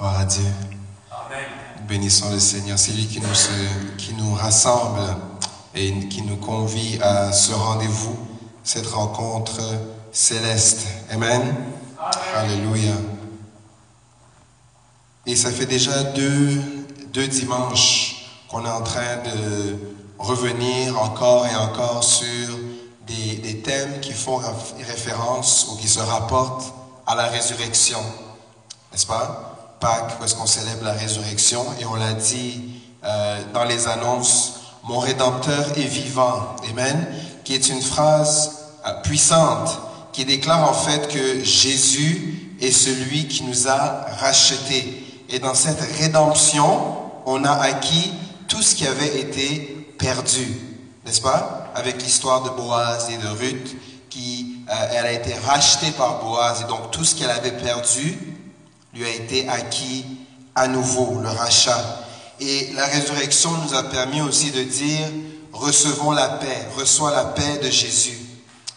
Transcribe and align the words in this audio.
Gloire 0.00 0.20
à 0.20 0.24
Dieu. 0.24 0.46
Bénissons 1.86 2.30
le 2.30 2.38
Seigneur. 2.40 2.78
C'est 2.78 2.92
lui 2.92 3.06
qui 3.06 3.20
nous, 3.20 3.34
se- 3.34 3.50
qui 3.98 4.14
nous 4.14 4.32
rassemble 4.34 5.00
et 5.74 6.08
qui 6.08 6.22
nous 6.22 6.36
convie 6.38 6.98
à 7.02 7.32
ce 7.32 7.52
rendez-vous, 7.52 8.18
cette 8.64 8.86
rencontre 8.86 9.60
céleste. 10.10 10.86
Amen. 11.10 11.54
Alléluia. 12.34 12.94
Et 15.26 15.36
ça 15.36 15.50
fait 15.50 15.66
déjà 15.66 16.02
deux, 16.02 16.62
deux 17.12 17.28
dimanches 17.28 18.24
qu'on 18.48 18.64
est 18.64 18.70
en 18.70 18.82
train 18.82 19.18
de 19.18 19.76
revenir 20.18 20.98
encore 20.98 21.46
et 21.46 21.54
encore 21.56 22.02
sur 22.04 22.48
des, 23.06 23.36
des 23.36 23.60
thèmes 23.60 24.00
qui 24.00 24.12
font 24.14 24.40
référence 24.86 25.68
ou 25.70 25.76
qui 25.76 25.88
se 25.88 26.00
rapportent 26.00 26.72
à 27.06 27.14
la 27.14 27.24
résurrection. 27.26 28.00
N'est-ce 28.92 29.06
pas? 29.06 29.59
Pâques, 29.80 30.18
où 30.20 30.24
est-ce 30.24 30.34
qu'on 30.34 30.46
célèbre 30.46 30.84
la 30.84 30.92
résurrection, 30.92 31.64
et 31.80 31.84
on 31.86 31.94
l'a 31.94 32.12
dit 32.12 32.60
euh, 33.04 33.40
dans 33.54 33.64
les 33.64 33.88
annonces, 33.88 34.60
mon 34.84 34.98
Rédempteur 34.98 35.78
est 35.78 35.86
vivant. 35.86 36.56
Amen. 36.70 37.06
Qui 37.44 37.54
est 37.54 37.68
une 37.68 37.80
phrase 37.80 38.58
euh, 38.86 38.92
puissante 39.02 39.78
qui 40.12 40.24
déclare 40.24 40.68
en 40.68 40.74
fait 40.74 41.08
que 41.08 41.42
Jésus 41.44 42.56
est 42.60 42.72
celui 42.72 43.28
qui 43.28 43.44
nous 43.44 43.68
a 43.68 44.06
rachetés. 44.18 45.04
Et 45.28 45.38
dans 45.38 45.54
cette 45.54 45.80
rédemption, 45.98 46.96
on 47.26 47.44
a 47.44 47.52
acquis 47.52 48.12
tout 48.48 48.62
ce 48.62 48.74
qui 48.74 48.86
avait 48.86 49.20
été 49.20 49.94
perdu. 49.98 50.46
N'est-ce 51.06 51.20
pas? 51.20 51.70
Avec 51.74 52.02
l'histoire 52.02 52.42
de 52.42 52.50
Boaz 52.50 53.08
et 53.10 53.16
de 53.16 53.28
Ruth, 53.28 53.76
qui, 54.10 54.56
euh, 54.68 54.88
elle 54.92 55.06
a 55.06 55.12
été 55.12 55.34
rachetée 55.34 55.92
par 55.92 56.22
Boaz, 56.22 56.62
et 56.62 56.64
donc 56.64 56.90
tout 56.90 57.04
ce 57.04 57.14
qu'elle 57.14 57.30
avait 57.30 57.56
perdu 57.56 58.18
lui 58.94 59.04
a 59.04 59.10
été 59.10 59.48
acquis 59.48 60.04
à 60.54 60.68
nouveau, 60.68 61.20
le 61.20 61.28
rachat. 61.28 62.04
Et 62.40 62.72
la 62.74 62.86
résurrection 62.86 63.50
nous 63.52 63.74
a 63.74 63.84
permis 63.84 64.20
aussi 64.20 64.50
de 64.50 64.62
dire, 64.62 65.06
recevons 65.52 66.12
la 66.12 66.28
paix, 66.28 66.66
reçois 66.76 67.10
la 67.10 67.24
paix 67.24 67.58
de 67.62 67.70
Jésus. 67.70 68.18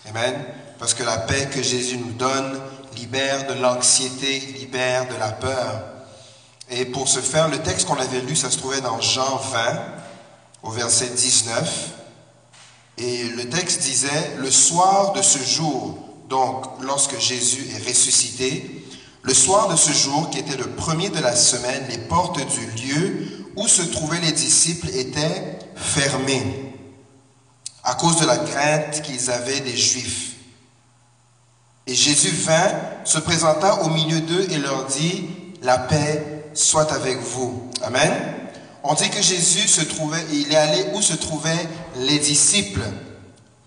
Amen. 0.09 0.33
Parce 0.79 0.93
que 0.93 1.03
la 1.03 1.17
paix 1.17 1.49
que 1.51 1.63
Jésus 1.63 1.97
nous 1.97 2.11
donne 2.11 2.59
libère 2.97 3.47
de 3.47 3.53
l'anxiété, 3.53 4.39
libère 4.59 5.07
de 5.07 5.15
la 5.15 5.31
peur. 5.31 5.83
Et 6.69 6.85
pour 6.85 7.07
ce 7.07 7.19
faire, 7.19 7.47
le 7.47 7.59
texte 7.59 7.87
qu'on 7.87 7.95
avait 7.95 8.21
lu, 8.21 8.35
ça 8.35 8.49
se 8.49 8.57
trouvait 8.57 8.81
dans 8.81 8.99
Jean 8.99 9.37
20, 9.37 9.59
au 10.63 10.71
verset 10.71 11.07
19. 11.07 11.89
Et 12.97 13.23
le 13.23 13.49
texte 13.49 13.81
disait, 13.81 14.35
le 14.37 14.51
soir 14.51 15.13
de 15.13 15.21
ce 15.21 15.39
jour, 15.39 15.97
donc 16.29 16.65
lorsque 16.81 17.19
Jésus 17.19 17.67
est 17.75 17.87
ressuscité, 17.87 18.82
le 19.23 19.33
soir 19.33 19.69
de 19.69 19.75
ce 19.75 19.91
jour, 19.91 20.29
qui 20.29 20.39
était 20.39 20.57
le 20.57 20.69
premier 20.71 21.09
de 21.09 21.19
la 21.19 21.35
semaine, 21.35 21.85
les 21.89 21.97
portes 21.97 22.39
du 22.45 22.65
lieu 22.83 23.27
où 23.55 23.67
se 23.67 23.81
trouvaient 23.81 24.19
les 24.19 24.33
disciples 24.33 24.89
étaient 24.89 25.59
fermées 25.75 26.73
à 27.83 27.95
cause 27.95 28.19
de 28.19 28.25
la 28.25 28.37
crainte 28.37 29.01
qu'ils 29.01 29.29
avaient 29.31 29.59
des 29.61 29.75
Juifs. 29.75 30.33
Et 31.85 31.95
Jésus 31.95 32.31
vint, 32.31 32.71
se 33.03 33.19
présenta 33.19 33.83
au 33.83 33.89
milieu 33.89 34.21
d'eux 34.21 34.47
et 34.49 34.57
leur 34.57 34.85
dit, 34.85 35.29
la 35.61 35.77
paix 35.77 36.45
soit 36.53 36.91
avec 36.93 37.19
vous. 37.19 37.69
Amen. 37.81 38.11
On 38.83 38.93
dit 38.93 39.09
que 39.09 39.21
Jésus 39.21 39.67
se 39.67 39.81
trouvait, 39.81 40.23
il 40.31 40.51
est 40.51 40.55
allé 40.55 40.85
où 40.93 41.01
se 41.01 41.13
trouvaient 41.13 41.67
les 41.97 42.19
disciples. 42.19 42.83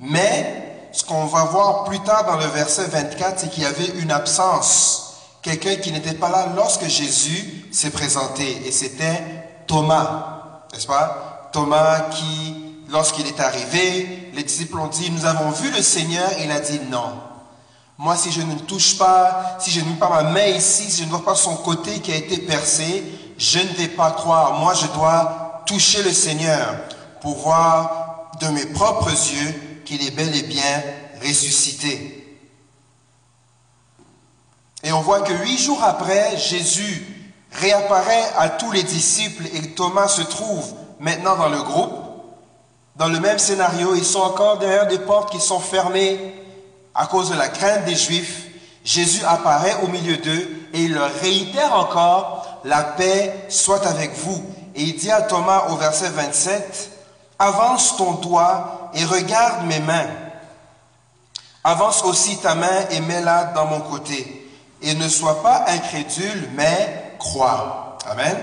Mais 0.00 0.88
ce 0.92 1.04
qu'on 1.04 1.26
va 1.26 1.44
voir 1.44 1.84
plus 1.84 2.00
tard 2.00 2.24
dans 2.26 2.36
le 2.36 2.46
verset 2.46 2.86
24, 2.86 3.40
c'est 3.40 3.50
qu'il 3.50 3.62
y 3.62 3.66
avait 3.66 3.98
une 3.98 4.10
absence. 4.10 5.05
Quelqu'un 5.46 5.76
qui 5.76 5.92
n'était 5.92 6.14
pas 6.14 6.28
là 6.28 6.48
lorsque 6.56 6.88
Jésus 6.88 7.68
s'est 7.70 7.90
présenté. 7.90 8.62
Et 8.66 8.72
c'était 8.72 9.22
Thomas. 9.68 10.64
N'est-ce 10.72 10.88
pas? 10.88 11.50
Thomas 11.52 12.00
qui, 12.10 12.74
lorsqu'il 12.88 13.28
est 13.28 13.38
arrivé, 13.38 14.32
les 14.34 14.42
disciples 14.42 14.76
ont 14.80 14.88
dit, 14.88 15.08
nous 15.12 15.24
avons 15.24 15.50
vu 15.50 15.70
le 15.70 15.80
Seigneur. 15.82 16.28
Il 16.42 16.50
a 16.50 16.58
dit 16.58 16.80
non. 16.90 17.12
Moi, 17.96 18.16
si 18.16 18.32
je 18.32 18.40
ne 18.40 18.56
touche 18.56 18.98
pas, 18.98 19.56
si 19.60 19.70
je 19.70 19.82
ne 19.82 19.90
mets 19.90 20.00
pas 20.00 20.10
ma 20.10 20.24
main 20.24 20.46
ici, 20.48 20.90
si 20.90 21.02
je 21.02 21.04
ne 21.04 21.10
vois 21.10 21.24
pas 21.24 21.36
son 21.36 21.54
côté 21.58 22.00
qui 22.00 22.10
a 22.10 22.16
été 22.16 22.38
percé, 22.38 23.04
je 23.38 23.60
ne 23.60 23.72
vais 23.74 23.86
pas 23.86 24.10
croire. 24.10 24.54
Moi, 24.58 24.74
je 24.74 24.88
dois 24.98 25.62
toucher 25.64 26.02
le 26.02 26.10
Seigneur 26.10 26.74
pour 27.20 27.36
voir 27.36 28.32
de 28.40 28.48
mes 28.48 28.66
propres 28.66 29.10
yeux 29.10 29.82
qu'il 29.84 30.04
est 30.04 30.10
bel 30.10 30.34
et 30.34 30.42
bien 30.42 30.82
ressuscité. 31.24 32.25
Et 34.82 34.92
on 34.92 35.00
voit 35.00 35.22
que 35.22 35.32
huit 35.32 35.58
jours 35.58 35.82
après, 35.82 36.36
Jésus 36.36 37.06
réapparaît 37.52 38.32
à 38.36 38.48
tous 38.50 38.70
les 38.72 38.82
disciples 38.82 39.46
et 39.54 39.70
Thomas 39.70 40.08
se 40.08 40.22
trouve 40.22 40.74
maintenant 41.00 41.36
dans 41.36 41.48
le 41.48 41.62
groupe. 41.62 41.94
Dans 42.96 43.08
le 43.08 43.20
même 43.20 43.38
scénario, 43.38 43.94
ils 43.94 44.04
sont 44.04 44.20
encore 44.20 44.58
derrière 44.58 44.86
des 44.86 44.98
portes 44.98 45.30
qui 45.30 45.40
sont 45.40 45.60
fermées 45.60 46.34
à 46.94 47.06
cause 47.06 47.30
de 47.30 47.36
la 47.36 47.48
crainte 47.48 47.84
des 47.84 47.94
Juifs. 47.94 48.46
Jésus 48.84 49.24
apparaît 49.24 49.76
au 49.82 49.88
milieu 49.88 50.16
d'eux 50.16 50.68
et 50.72 50.82
il 50.82 50.94
leur 50.94 51.12
réitère 51.20 51.74
encore, 51.74 52.60
la 52.64 52.82
paix 52.82 53.46
soit 53.48 53.86
avec 53.86 54.14
vous. 54.14 54.42
Et 54.74 54.82
il 54.82 54.96
dit 54.96 55.10
à 55.10 55.22
Thomas 55.22 55.68
au 55.70 55.76
verset 55.76 56.10
27, 56.10 56.90
avance 57.38 57.96
ton 57.96 58.12
doigt 58.12 58.90
et 58.94 59.04
regarde 59.04 59.66
mes 59.66 59.80
mains. 59.80 60.08
Avance 61.64 62.04
aussi 62.04 62.36
ta 62.38 62.54
main 62.54 62.86
et 62.90 63.00
mets-la 63.00 63.44
dans 63.46 63.66
mon 63.66 63.80
côté. 63.80 64.35
Et 64.86 64.94
ne 64.94 65.08
sois 65.08 65.42
pas 65.42 65.64
incrédule, 65.66 66.48
mais 66.54 67.16
crois. 67.18 67.98
Amen. 68.08 68.36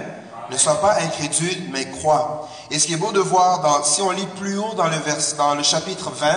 Ne 0.51 0.57
sois 0.57 0.81
pas 0.81 0.97
incrédule, 0.99 1.69
mais 1.71 1.89
crois. 1.89 2.49
Et 2.69 2.79
ce 2.79 2.85
qui 2.85 2.93
est 2.95 2.97
beau 2.97 3.13
de 3.13 3.21
voir, 3.21 3.61
dans, 3.61 3.81
si 3.85 4.01
on 4.01 4.11
lit 4.11 4.27
plus 4.37 4.57
haut 4.57 4.73
dans 4.75 4.87
le, 4.87 4.97
vers, 4.97 5.15
dans 5.37 5.55
le 5.55 5.63
chapitre 5.63 6.11
20, 6.11 6.27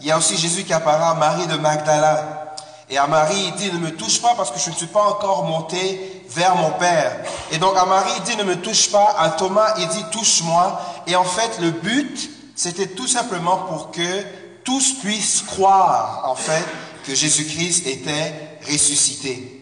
il 0.00 0.06
y 0.06 0.12
a 0.12 0.18
aussi 0.18 0.36
Jésus 0.36 0.62
qui 0.62 0.72
apparaît 0.72 1.10
à 1.10 1.14
Marie 1.14 1.48
de 1.48 1.56
Magdala. 1.56 2.54
Et 2.88 2.96
à 2.98 3.08
Marie, 3.08 3.48
il 3.48 3.54
dit, 3.54 3.72
ne 3.72 3.78
me 3.78 3.90
touche 3.96 4.22
pas 4.22 4.34
parce 4.36 4.52
que 4.52 4.60
je 4.60 4.70
ne 4.70 4.76
suis 4.76 4.86
pas 4.86 5.02
encore 5.02 5.44
monté 5.44 6.24
vers 6.28 6.54
mon 6.54 6.70
Père. 6.70 7.24
Et 7.50 7.58
donc 7.58 7.76
à 7.76 7.84
Marie, 7.84 8.12
il 8.18 8.22
dit, 8.22 8.36
ne 8.36 8.44
me 8.44 8.60
touche 8.60 8.92
pas. 8.92 9.16
À 9.18 9.30
Thomas, 9.30 9.74
il 9.78 9.88
dit, 9.88 10.04
touche-moi. 10.12 10.80
Et 11.08 11.16
en 11.16 11.24
fait, 11.24 11.58
le 11.60 11.72
but, 11.72 12.30
c'était 12.54 12.86
tout 12.86 13.08
simplement 13.08 13.56
pour 13.56 13.90
que 13.90 14.22
tous 14.62 15.00
puissent 15.00 15.42
croire, 15.42 16.22
en 16.26 16.36
fait, 16.36 16.64
que 17.04 17.12
Jésus-Christ 17.12 17.88
était 17.88 18.51
ressuscité. 18.70 19.58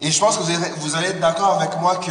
Et 0.00 0.10
je 0.10 0.20
pense 0.20 0.36
que 0.36 0.42
vous 0.42 0.50
allez, 0.50 0.70
vous 0.78 0.96
allez 0.96 1.08
être 1.08 1.20
d'accord 1.20 1.60
avec 1.60 1.80
moi 1.80 1.96
que 1.96 2.10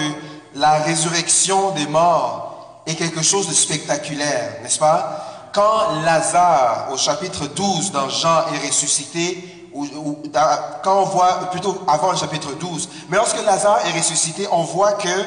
la 0.55 0.73
résurrection 0.79 1.71
des 1.71 1.85
morts 1.87 2.81
est 2.85 2.95
quelque 2.95 3.21
chose 3.21 3.47
de 3.47 3.53
spectaculaire, 3.53 4.57
n'est-ce 4.63 4.79
pas? 4.79 5.49
Quand 5.53 6.01
Lazare, 6.03 6.87
au 6.91 6.97
chapitre 6.97 7.45
12 7.47 7.91
dans 7.91 8.09
Jean, 8.09 8.45
est 8.53 8.67
ressuscité, 8.67 9.69
ou, 9.73 9.85
ou 9.85 10.23
dans- 10.27 10.59
quand 10.83 11.01
on 11.01 11.05
voit, 11.05 11.49
plutôt 11.51 11.83
avant 11.87 12.11
le 12.11 12.17
chapitre 12.17 12.53
12, 12.53 12.89
mais 13.09 13.17
lorsque 13.17 13.43
Lazare 13.45 13.85
est 13.85 13.97
ressuscité, 13.97 14.47
on 14.51 14.63
voit 14.63 14.93
que 14.93 15.25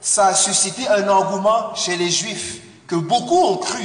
ça 0.00 0.26
a 0.26 0.34
suscité 0.34 0.88
un 0.88 1.08
engouement 1.08 1.74
chez 1.74 1.96
les 1.96 2.10
Juifs, 2.10 2.60
que 2.88 2.96
beaucoup 2.96 3.38
ont 3.44 3.56
cru. 3.58 3.84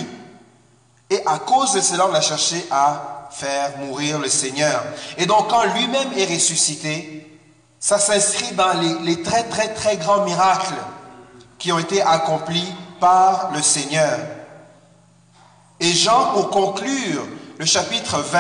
Et 1.10 1.22
à 1.26 1.38
cause 1.40 1.74
de 1.74 1.82
cela, 1.82 2.08
on 2.10 2.14
a 2.16 2.22
cherché 2.22 2.66
à 2.72 3.13
faire 3.34 3.78
mourir 3.80 4.20
le 4.20 4.30
Seigneur. 4.30 4.84
Et 5.18 5.26
donc, 5.26 5.50
quand 5.50 5.64
lui-même 5.74 6.14
est 6.18 6.34
ressuscité, 6.34 7.28
ça 7.80 8.00
s'inscrit 8.00 8.54
dans 8.54 8.74
les, 9.04 9.22
très, 9.24 9.44
très, 9.44 9.74
très 9.74 9.98
grands 9.98 10.24
miracles 10.24 10.76
qui 11.58 11.72
ont 11.72 11.80
été 11.80 12.02
accomplis 12.02 12.72
par 13.00 13.52
le 13.54 13.62
Seigneur. 13.62 14.20
Et 15.80 15.92
Jean, 15.92 16.34
pour 16.34 16.50
conclure 16.50 17.26
le 17.58 17.66
chapitre 17.66 18.20
20, 18.20 18.40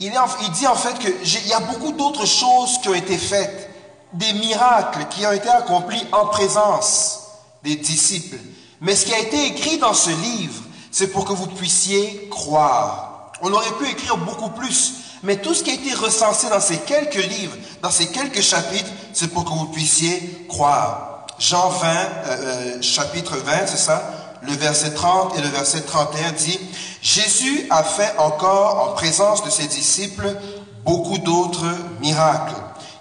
il, 0.00 0.12
il 0.42 0.50
dit 0.52 0.66
en 0.66 0.76
fait 0.76 0.96
qu'il 0.98 1.48
y 1.48 1.52
a 1.52 1.60
beaucoup 1.60 1.92
d'autres 1.92 2.26
choses 2.26 2.78
qui 2.80 2.88
ont 2.88 2.94
été 2.94 3.18
faites, 3.18 3.70
des 4.12 4.32
miracles 4.34 5.06
qui 5.10 5.26
ont 5.26 5.32
été 5.32 5.48
accomplis 5.48 6.06
en 6.12 6.26
présence 6.26 7.28
des 7.64 7.76
disciples. 7.76 8.38
Mais 8.80 8.94
ce 8.94 9.06
qui 9.06 9.14
a 9.14 9.18
été 9.18 9.46
écrit 9.46 9.78
dans 9.78 9.94
ce 9.94 10.10
livre, 10.10 10.62
c'est 10.90 11.08
pour 11.08 11.24
que 11.24 11.32
vous 11.32 11.48
puissiez 11.48 12.28
croire. 12.30 13.17
On 13.40 13.52
aurait 13.52 13.72
pu 13.78 13.88
écrire 13.88 14.16
beaucoup 14.16 14.50
plus, 14.50 14.94
mais 15.22 15.36
tout 15.36 15.54
ce 15.54 15.62
qui 15.62 15.70
a 15.70 15.74
été 15.74 15.94
recensé 15.94 16.48
dans 16.48 16.60
ces 16.60 16.78
quelques 16.78 17.14
livres, 17.14 17.56
dans 17.82 17.90
ces 17.90 18.08
quelques 18.08 18.42
chapitres, 18.42 18.90
c'est 19.12 19.28
pour 19.28 19.44
que 19.44 19.50
vous 19.50 19.66
puissiez 19.66 20.46
croire. 20.48 21.26
Jean 21.38 21.68
20, 21.68 21.88
euh, 21.88 22.06
euh, 22.26 22.82
chapitre 22.82 23.36
20, 23.36 23.66
c'est 23.66 23.76
ça? 23.76 24.38
Le 24.42 24.52
verset 24.52 24.92
30 24.92 25.38
et 25.38 25.40
le 25.40 25.48
verset 25.48 25.82
31 25.82 26.32
dit, 26.32 26.58
Jésus 27.00 27.66
a 27.70 27.84
fait 27.84 28.12
encore 28.18 28.88
en 28.88 28.94
présence 28.94 29.44
de 29.44 29.50
ses 29.50 29.66
disciples 29.66 30.36
beaucoup 30.84 31.18
d'autres 31.18 31.66
miracles 32.00 32.54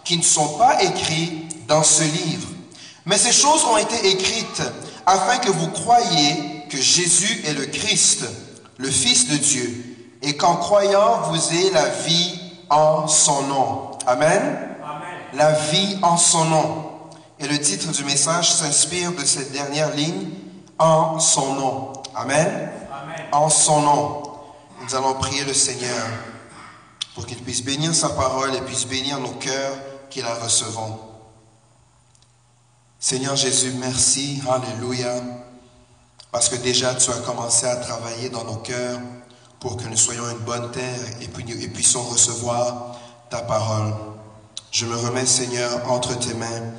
qui 0.03 0.17
ne 0.17 0.23
sont 0.23 0.57
pas 0.57 0.81
écrits 0.83 1.45
dans 1.67 1.83
ce 1.83 2.03
livre. 2.03 2.47
Mais 3.05 3.17
ces 3.17 3.31
choses 3.31 3.63
ont 3.65 3.77
été 3.77 4.09
écrites 4.09 4.61
afin 5.05 5.37
que 5.37 5.49
vous 5.49 5.67
croyiez 5.67 6.63
que 6.69 6.77
Jésus 6.77 7.43
est 7.45 7.53
le 7.53 7.65
Christ, 7.65 8.25
le 8.77 8.89
Fils 8.89 9.29
de 9.29 9.37
Dieu, 9.37 9.96
et 10.21 10.35
qu'en 10.35 10.55
croyant, 10.55 11.21
vous 11.29 11.53
ayez 11.53 11.71
la 11.71 11.89
vie 11.89 12.39
en 12.69 13.07
son 13.07 13.43
nom. 13.43 13.91
Amen. 14.05 14.63
la 15.33 15.51
vie 15.51 15.97
en 16.01 16.17
son 16.17 16.45
nom. 16.45 16.91
Et 17.39 17.47
le 17.47 17.59
titre 17.59 17.91
du 17.91 18.03
message 18.05 18.51
s'inspire 18.51 19.11
de 19.11 19.23
cette 19.23 19.51
dernière 19.51 19.93
ligne, 19.93 20.29
en 20.79 21.19
son 21.19 21.53
nom. 21.53 21.93
Amen. 22.15 22.71
En 23.31 23.49
son 23.49 23.81
nom. 23.81 24.23
Nous 24.81 24.95
allons 24.95 25.13
prier 25.15 25.43
le 25.43 25.53
Seigneur 25.53 26.07
pour 27.13 27.25
qu'il 27.25 27.37
puisse 27.43 27.63
bénir 27.63 27.93
sa 27.93 28.09
parole 28.09 28.55
et 28.55 28.61
puisse 28.61 28.85
bénir 28.85 29.19
nos 29.19 29.33
cœurs 29.33 29.77
qui 30.09 30.21
la 30.21 30.33
recevons. 30.35 30.99
Seigneur 32.99 33.35
Jésus, 33.35 33.73
merci. 33.79 34.41
Alléluia. 34.49 35.15
Parce 36.31 36.49
que 36.49 36.55
déjà 36.55 36.95
tu 36.95 37.11
as 37.11 37.19
commencé 37.25 37.65
à 37.65 37.75
travailler 37.75 38.29
dans 38.29 38.43
nos 38.43 38.57
cœurs 38.57 38.99
pour 39.59 39.77
que 39.77 39.87
nous 39.87 39.97
soyons 39.97 40.29
une 40.29 40.45
bonne 40.45 40.71
terre 40.71 40.99
et, 41.21 41.67
puissions 41.67 42.03
recevoir 42.03 42.97
ta 43.29 43.39
parole. 43.39 43.93
Je 44.71 44.85
me 44.85 44.95
remets, 44.95 45.25
Seigneur, 45.25 45.89
entre 45.89 46.17
tes 46.19 46.33
mains 46.33 46.71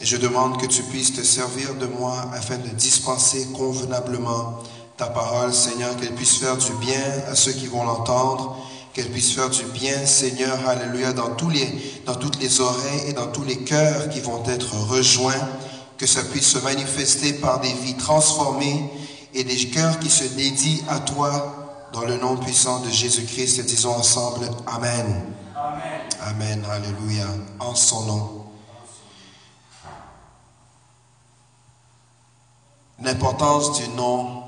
et 0.00 0.06
je 0.06 0.16
demande 0.16 0.60
que 0.60 0.66
tu 0.66 0.82
puisses 0.82 1.14
te 1.14 1.22
servir 1.22 1.74
de 1.74 1.86
moi 1.86 2.16
afin 2.32 2.56
de 2.56 2.68
dispenser 2.68 3.46
convenablement 3.56 4.58
ta 4.96 5.06
parole, 5.06 5.52
Seigneur, 5.52 5.96
qu'elle 5.96 6.14
puisse 6.14 6.38
faire 6.38 6.56
du 6.56 6.72
bien 6.74 7.02
à 7.30 7.34
ceux 7.34 7.52
qui 7.52 7.66
vont 7.66 7.84
l'entendre, 7.84 8.56
qu'elle 8.92 9.10
puisse 9.10 9.32
faire 9.32 9.50
du 9.50 9.64
bien, 9.64 10.06
Seigneur, 10.06 10.68
alléluia, 10.68 11.12
dans 11.12 11.34
toutes 11.34 11.54
les 11.56 12.60
oreilles 12.60 13.08
et 13.08 13.12
dans 13.12 13.26
tous 13.26 13.44
les 13.44 13.58
cœurs 13.58 14.08
qui 14.08 14.20
vont 14.20 14.42
être 14.46 14.74
rejoints, 14.88 15.48
que 15.98 16.06
ça 16.06 16.22
puisse 16.22 16.46
se 16.46 16.58
manifester 16.58 17.34
par 17.34 17.60
des 17.60 17.72
vies 17.72 17.96
transformées 17.96 18.90
et 19.32 19.44
des 19.44 19.68
cœurs 19.68 19.98
qui 19.98 20.10
se 20.10 20.24
dédient 20.24 20.78
à 20.88 21.00
toi 21.00 21.63
dans 21.94 22.04
le 22.04 22.16
nom 22.16 22.36
puissant 22.36 22.80
de 22.80 22.90
Jésus-Christ. 22.90 23.64
Disons 23.66 23.94
ensemble, 23.94 24.50
Amen. 24.66 25.32
Amen. 25.56 26.00
Amen, 26.26 26.66
alléluia, 26.68 27.26
en 27.60 27.74
son 27.76 28.02
nom. 28.02 28.46
L'importance 33.00 33.78
du 33.78 33.88
nom 33.90 34.42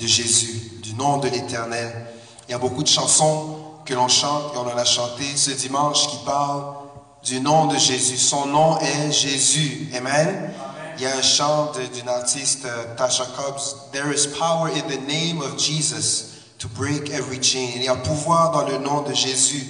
de 0.00 0.06
Jésus, 0.06 0.80
du 0.82 0.94
nom 0.94 1.18
de 1.18 1.28
l'Éternel. 1.28 2.06
Il 2.48 2.52
y 2.52 2.54
a 2.54 2.58
beaucoup 2.58 2.82
de 2.82 2.88
chansons 2.88 3.58
que 3.84 3.94
l'on 3.94 4.08
chante 4.08 4.52
et 4.54 4.58
on 4.58 4.62
en 4.62 4.76
a 4.76 4.84
chanté 4.84 5.24
ce 5.36 5.52
dimanche 5.52 6.08
qui 6.08 6.18
parlent 6.24 6.74
du 7.22 7.40
nom 7.40 7.66
de 7.66 7.76
Jésus. 7.76 8.16
Son 8.16 8.46
nom 8.46 8.78
est 8.80 9.12
Jésus. 9.12 9.88
Amen. 9.96 10.52
Il 10.96 11.04
y 11.04 11.06
a 11.06 11.16
un 11.16 11.22
chant 11.22 11.70
d'une 11.94 12.08
artiste, 12.08 12.64
euh, 12.64 12.96
Tasha 12.96 13.26
Cobbs, 13.36 13.90
There 13.92 14.12
is 14.12 14.26
power 14.26 14.68
in 14.68 14.88
the 14.88 15.00
name 15.06 15.40
of 15.40 15.56
Jesus 15.56 16.29
to 16.60 16.68
break 16.68 17.10
every 17.10 17.42
chain. 17.42 17.70
Il 17.74 17.82
y 17.82 17.88
a 17.88 17.96
pouvoir 17.96 18.52
dans 18.52 18.68
le 18.68 18.78
nom 18.78 19.00
de 19.00 19.14
Jésus. 19.14 19.66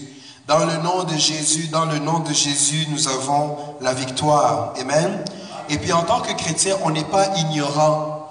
Dans 0.49 0.67
le 0.67 0.77
nom 0.79 1.05
de 1.05 1.17
Jésus, 1.17 1.69
dans 1.69 1.85
le 1.85 2.01
nom 2.01 2.19
de 2.19 2.33
Jésus, 2.33 2.85
nous 2.91 3.07
avons 3.07 3.57
la 3.81 3.95
victoire. 3.95 4.75
Amen. 4.79 5.25
Et 5.69 5.79
puis 5.79 5.93
en 5.93 6.03
tant 6.03 6.21
que 6.21 6.33
chrétien, 6.33 6.77
on 6.83 6.91
n'est 6.91 7.05
pas 7.05 7.29
ignorant 7.37 8.29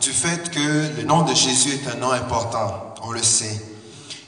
du 0.00 0.10
fait 0.10 0.50
que 0.50 0.96
le 0.96 1.04
nom 1.04 1.22
de 1.22 1.32
Jésus 1.32 1.74
est 1.74 1.88
un 1.88 1.94
nom 1.94 2.10
important. 2.10 2.94
On 3.04 3.12
le 3.12 3.22
sait. 3.22 3.62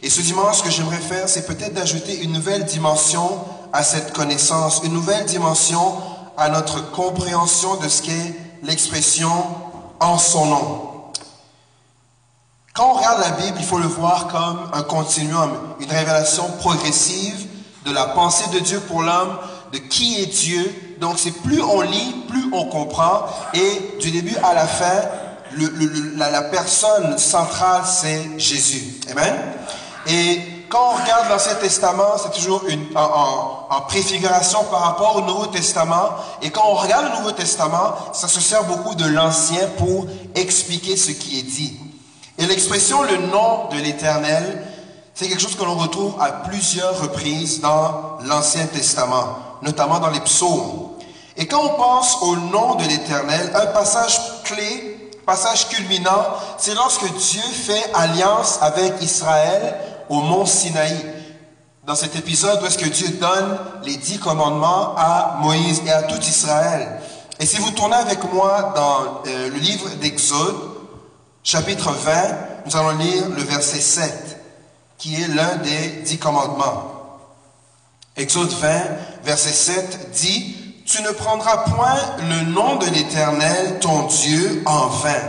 Et 0.04 0.08
ce 0.08 0.20
dimanche, 0.20 0.58
ce 0.58 0.62
que 0.62 0.70
j'aimerais 0.70 0.98
faire, 0.98 1.28
c'est 1.28 1.44
peut-être 1.44 1.74
d'ajouter 1.74 2.22
une 2.22 2.32
nouvelle 2.32 2.64
dimension 2.64 3.40
à 3.72 3.82
cette 3.82 4.12
connaissance, 4.12 4.82
une 4.84 4.92
nouvelle 4.92 5.26
dimension 5.26 5.94
à 6.36 6.48
notre 6.48 6.92
compréhension 6.92 7.74
de 7.78 7.88
ce 7.88 8.02
qu'est 8.02 8.34
l'expression 8.62 9.32
en 9.98 10.16
son 10.16 10.46
nom. 10.46 10.87
Quand 12.78 12.90
on 12.90 12.94
regarde 12.94 13.18
la 13.18 13.30
Bible, 13.30 13.56
il 13.58 13.66
faut 13.66 13.80
le 13.80 13.88
voir 13.88 14.28
comme 14.28 14.70
un 14.72 14.82
continuum, 14.82 15.50
une 15.80 15.90
révélation 15.90 16.44
progressive 16.60 17.48
de 17.84 17.90
la 17.90 18.04
pensée 18.04 18.48
de 18.50 18.60
Dieu 18.60 18.78
pour 18.78 19.02
l'homme, 19.02 19.36
de 19.72 19.78
qui 19.78 20.22
est 20.22 20.26
Dieu. 20.26 20.94
Donc 21.00 21.18
c'est 21.18 21.32
plus 21.42 21.60
on 21.60 21.80
lit, 21.80 22.14
plus 22.28 22.44
on 22.52 22.66
comprend, 22.66 23.26
et 23.52 23.98
du 24.00 24.12
début 24.12 24.36
à 24.44 24.54
la 24.54 24.68
fin, 24.68 24.94
la, 26.18 26.42
personne 26.42 27.18
centrale, 27.18 27.82
c'est 27.84 28.38
Jésus. 28.38 29.00
Amen. 29.10 29.34
Et 30.06 30.40
quand 30.68 30.92
on 30.92 31.02
regarde 31.02 31.28
l'Ancien 31.30 31.56
Testament, 31.56 32.16
c'est 32.22 32.30
toujours 32.30 32.62
une, 32.68 32.96
en, 32.96 33.80
préfiguration 33.88 34.62
par 34.70 34.82
rapport 34.82 35.16
au 35.16 35.22
Nouveau 35.22 35.46
Testament. 35.46 36.10
Et 36.42 36.50
quand 36.50 36.62
on 36.64 36.74
regarde 36.74 37.06
le 37.10 37.18
Nouveau 37.18 37.32
Testament, 37.32 37.96
ça 38.12 38.28
se 38.28 38.38
sert 38.40 38.62
beaucoup 38.62 38.94
de 38.94 39.06
l'Ancien 39.06 39.66
pour 39.78 40.06
expliquer 40.36 40.96
ce 40.96 41.10
qui 41.10 41.40
est 41.40 41.42
dit. 41.42 41.76
Et 42.38 42.46
l'expression 42.46 43.02
le 43.02 43.16
nom 43.26 43.68
de 43.70 43.78
l'Éternel, 43.78 44.64
c'est 45.14 45.28
quelque 45.28 45.42
chose 45.42 45.56
que 45.56 45.64
l'on 45.64 45.76
retrouve 45.76 46.14
à 46.20 46.30
plusieurs 46.30 47.00
reprises 47.00 47.60
dans 47.60 48.18
l'Ancien 48.24 48.66
Testament, 48.66 49.38
notamment 49.62 49.98
dans 49.98 50.10
les 50.10 50.20
psaumes. 50.20 50.90
Et 51.36 51.46
quand 51.46 51.62
on 51.62 51.76
pense 51.76 52.22
au 52.22 52.36
nom 52.36 52.76
de 52.76 52.84
l'Éternel, 52.84 53.50
un 53.54 53.66
passage 53.66 54.18
clé 54.44 54.98
passage 55.28 55.68
culminant, 55.68 56.24
c'est 56.56 56.72
lorsque 56.72 57.04
Dieu 57.04 57.42
fait 57.42 57.92
alliance 57.92 58.58
avec 58.62 58.94
Israël 59.02 59.74
au 60.08 60.22
mont 60.22 60.46
Sinaï. 60.46 60.96
Dans 61.86 61.94
cet 61.94 62.16
épisode 62.16 62.62
où 62.62 62.66
est-ce 62.66 62.78
que 62.78 62.88
Dieu 62.88 63.08
donne 63.20 63.58
les 63.84 63.96
dix 63.96 64.18
commandements 64.18 64.94
à 64.96 65.36
Moïse 65.42 65.82
et 65.86 65.90
à 65.90 66.04
tout 66.04 66.20
Israël. 66.20 67.02
Et 67.38 67.44
si 67.44 67.58
vous 67.58 67.70
tournez 67.72 67.96
avec 67.96 68.24
moi 68.32 68.72
dans 68.74 69.30
euh, 69.30 69.50
le 69.50 69.58
livre 69.58 69.90
d'Exode, 70.00 70.56
chapitre 71.42 71.92
20, 71.92 72.12
nous 72.66 72.76
allons 72.76 72.98
lire 72.98 73.28
le 73.30 73.42
verset 73.42 73.80
7, 73.80 74.38
qui 74.98 75.14
est 75.14 75.28
l'un 75.28 75.56
des 75.56 76.02
dix 76.04 76.18
commandements. 76.18 76.94
Exode 78.16 78.50
20, 78.50 78.68
verset 79.24 79.52
7 79.52 80.10
dit, 80.12 80.56
tu 80.84 81.02
ne 81.02 81.10
prendras 81.10 81.58
point 81.58 82.00
le 82.18 82.50
nom 82.50 82.76
de 82.76 82.86
l'Éternel, 82.86 83.78
ton 83.80 84.06
Dieu, 84.06 84.62
en 84.66 84.88
vain. 84.88 85.22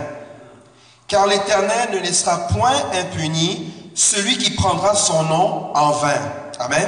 Car 1.07 1.27
l'Éternel 1.27 1.89
ne 1.93 1.99
laissera 1.99 2.47
point 2.47 2.75
impuni 2.93 3.73
celui 3.93 4.37
qui 4.37 4.51
prendra 4.51 4.95
son 4.95 5.23
nom 5.23 5.75
en 5.75 5.91
vain. 5.91 6.21
Amen. 6.59 6.87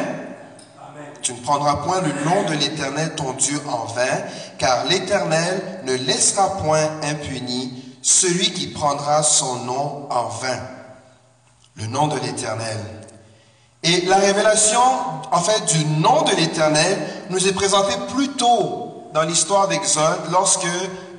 Tu 1.21 1.33
ne 1.33 1.39
prendras 1.39 1.77
point 1.77 2.01
le 2.01 2.13
nom 2.25 2.49
de 2.49 2.53
l'Éternel, 2.55 3.13
ton 3.15 3.33
Dieu, 3.33 3.61
en 3.67 3.85
vain, 3.85 4.23
car 4.57 4.85
l'Éternel 4.85 5.81
ne 5.85 5.93
laissera 5.93 6.57
point 6.57 6.89
impuni 7.03 7.80
celui 8.01 8.51
qui 8.51 8.67
prendra 8.67 9.23
son 9.23 9.57
nom 9.65 10.07
en 10.09 10.27
vain. 10.27 10.59
Le 11.75 11.87
nom 11.87 12.07
de 12.07 12.19
l'Éternel. 12.19 12.77
Et 13.83 14.01
la 14.01 14.17
révélation, 14.17 14.81
en 15.31 15.41
fait, 15.41 15.65
du 15.73 15.85
nom 15.85 16.21
de 16.23 16.35
l'Éternel 16.35 16.97
nous 17.29 17.47
est 17.47 17.53
présentée 17.53 17.95
plus 18.13 18.29
tôt 18.29 19.09
dans 19.13 19.23
l'histoire 19.23 19.67
d'Exode, 19.67 20.19
lorsque 20.31 20.67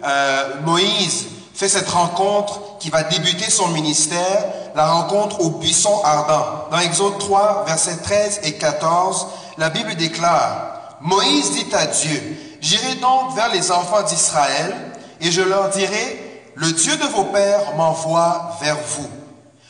euh, 0.05 0.61
Moïse 0.65 1.27
fait 1.55 1.69
cette 1.69 1.89
rencontre 1.89 2.79
qui 2.79 2.91
va 2.91 3.03
débuter 3.03 3.51
son 3.51 3.69
ministère, 3.69 4.45
la 4.75 4.91
rencontre 4.91 5.41
au 5.41 5.51
buisson 5.51 6.01
ardent. 6.05 6.69
Dans 6.71 6.79
Exode 6.79 7.19
3, 7.19 7.65
versets 7.67 7.99
13 7.99 8.41
et 8.45 8.55
14, 8.55 9.27
la 9.59 9.69
Bible 9.69 9.95
déclare, 9.97 10.97
Moïse 11.01 11.53
dit 11.53 11.67
à 11.75 11.87
Dieu, 11.87 12.39
J'irai 12.61 12.95
donc 12.97 13.35
vers 13.35 13.53
les 13.53 13.73
enfants 13.73 14.03
d'Israël 14.03 14.75
et 15.21 15.33
je 15.33 15.43
leur 15.43 15.71
dirai, 15.71 16.22
le 16.55 16.73
Dieu 16.73 16.97
de 16.97 17.05
vos 17.05 17.25
pères 17.25 17.75
m'envoie 17.77 18.57
vers 18.61 18.79
vous. 18.79 19.09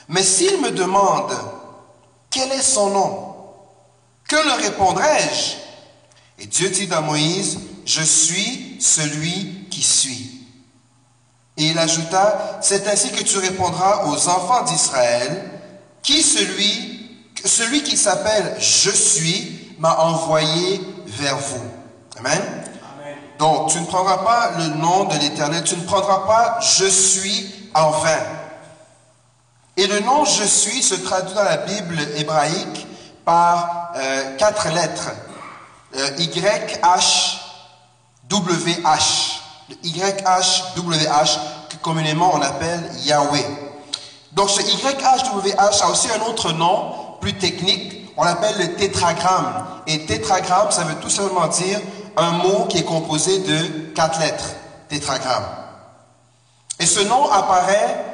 Mais 0.09 0.23
s'ils 0.23 0.61
me 0.61 0.71
demandent, 0.71 1.39
quel 2.31 2.51
est 2.53 2.63
son 2.63 2.91
nom? 2.91 3.35
Que 4.29 4.37
leur 4.37 4.59
répondrai-je? 4.59 6.43
Et 6.43 6.47
Dieu 6.47 6.71
dit 6.71 6.89
à 6.93 7.01
Moïse, 7.01 7.59
je 7.85 8.03
suis 8.03 8.77
celui 8.81 9.67
qui 9.71 9.83
suis. 9.83 10.47
Et 11.57 11.67
il 11.67 11.79
ajouta, 11.79 12.59
c'est 12.63 12.89
ainsi 12.89 13.11
que 13.11 13.23
tu 13.23 13.39
répondras 13.39 14.07
aux 14.07 14.29
enfants 14.29 14.63
d'Israël, 14.63 15.51
qui 16.03 16.23
celui, 16.23 17.11
celui 17.45 17.83
qui 17.83 17.97
s'appelle 17.97 18.57
Je 18.59 18.91
suis 18.91 19.75
m'a 19.79 19.99
envoyé 19.99 20.81
vers 21.07 21.39
vous. 21.39 21.65
Amen. 22.19 22.41
Donc, 23.43 23.71
tu 23.71 23.81
ne 23.81 23.87
prendras 23.87 24.19
pas 24.19 24.53
le 24.57 24.69
nom 24.77 25.03
de 25.03 25.19
l'Éternel, 25.19 25.65
tu 25.65 25.77
ne 25.77 25.83
prendras 25.83 26.21
pas 26.29 26.61
Je 26.61 26.85
suis 26.85 27.53
en 27.75 27.91
vain. 27.91 28.23
Et 29.77 29.89
le 29.89 29.99
nom 29.99 30.25
je 30.25 30.45
suis 30.45 30.81
se 30.81 30.95
traduit 30.95 31.35
dans 31.35 31.43
la 31.43 31.57
Bible 31.57 31.99
hébraïque 32.19 32.87
par 33.25 33.91
euh, 33.97 34.37
quatre 34.37 34.69
lettres. 34.69 35.11
Euh, 35.97 36.11
Y, 36.19 36.81
H, 36.85 37.39
W, 38.29 38.75
H. 38.85 39.41
Y, 39.83 40.23
H, 40.25 40.77
W, 40.77 41.05
H, 41.05 41.39
que 41.69 41.77
communément 41.83 42.31
on 42.35 42.43
appelle 42.43 42.93
Yahweh. 42.99 43.45
Donc 44.31 44.51
ce 44.51 44.61
Y, 44.61 45.03
H, 45.03 45.33
W, 45.35 45.51
H 45.51 45.83
a 45.83 45.89
aussi 45.89 46.07
un 46.13 46.23
autre 46.31 46.53
nom, 46.53 47.17
plus 47.21 47.37
technique, 47.37 48.09
on 48.17 48.23
l'appelle 48.23 48.57
le 48.59 48.77
tétragramme. 48.77 49.67
Et 49.89 50.07
tétragramme, 50.07 50.71
ça 50.71 50.85
veut 50.85 50.95
tout 51.01 51.11
simplement 51.11 51.49
dire 51.49 51.81
un 52.17 52.31
mot 52.33 52.67
qui 52.67 52.79
est 52.79 52.85
composé 52.85 53.39
de 53.39 53.93
quatre 53.95 54.21
lettres. 54.21 54.51
Tétragramme. 54.89 55.47
Et 56.79 56.87
ce 56.87 57.01
nom 57.01 57.31
apparaît 57.31 58.05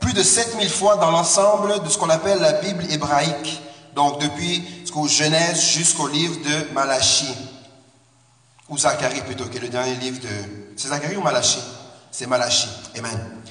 plus 0.00 0.12
de 0.12 0.22
7000 0.22 0.68
fois 0.68 0.96
dans 0.96 1.10
l'ensemble 1.10 1.82
de 1.82 1.88
ce 1.88 1.96
qu'on 1.96 2.10
appelle 2.10 2.40
la 2.40 2.52
Bible 2.52 2.84
hébraïque, 2.90 3.62
donc 3.94 4.20
depuis 4.20 4.76
Genèse 5.06 5.60
jusqu'au 5.60 6.08
livre 6.08 6.36
de 6.42 6.72
Malachie. 6.72 7.36
ou 8.70 8.78
Zacharie 8.78 9.20
plutôt, 9.20 9.44
qui 9.44 9.58
est 9.58 9.60
le 9.60 9.68
dernier 9.68 9.94
livre 9.96 10.20
de... 10.20 10.74
C'est 10.76 10.88
Zacharie 10.88 11.16
ou 11.16 11.22
Malachie? 11.22 11.62
C'est 12.10 12.26
Malachie. 12.26 12.68
Amen. 12.98 13.42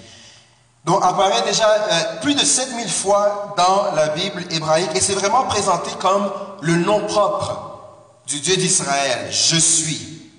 Donc 0.83 1.03
apparaît 1.03 1.43
déjà 1.43 1.69
euh, 1.69 2.19
plus 2.21 2.35
de 2.35 2.43
7000 2.43 2.89
fois 2.89 3.53
dans 3.57 3.95
la 3.95 4.09
Bible 4.09 4.43
hébraïque 4.51 4.91
et 4.95 4.99
c'est 4.99 5.13
vraiment 5.13 5.43
présenté 5.45 5.91
comme 5.99 6.31
le 6.61 6.75
nom 6.77 7.05
propre 7.07 7.64
du 8.27 8.39
Dieu 8.39 8.57
d'Israël. 8.57 9.27
Je 9.31 9.57
suis. 9.57 10.31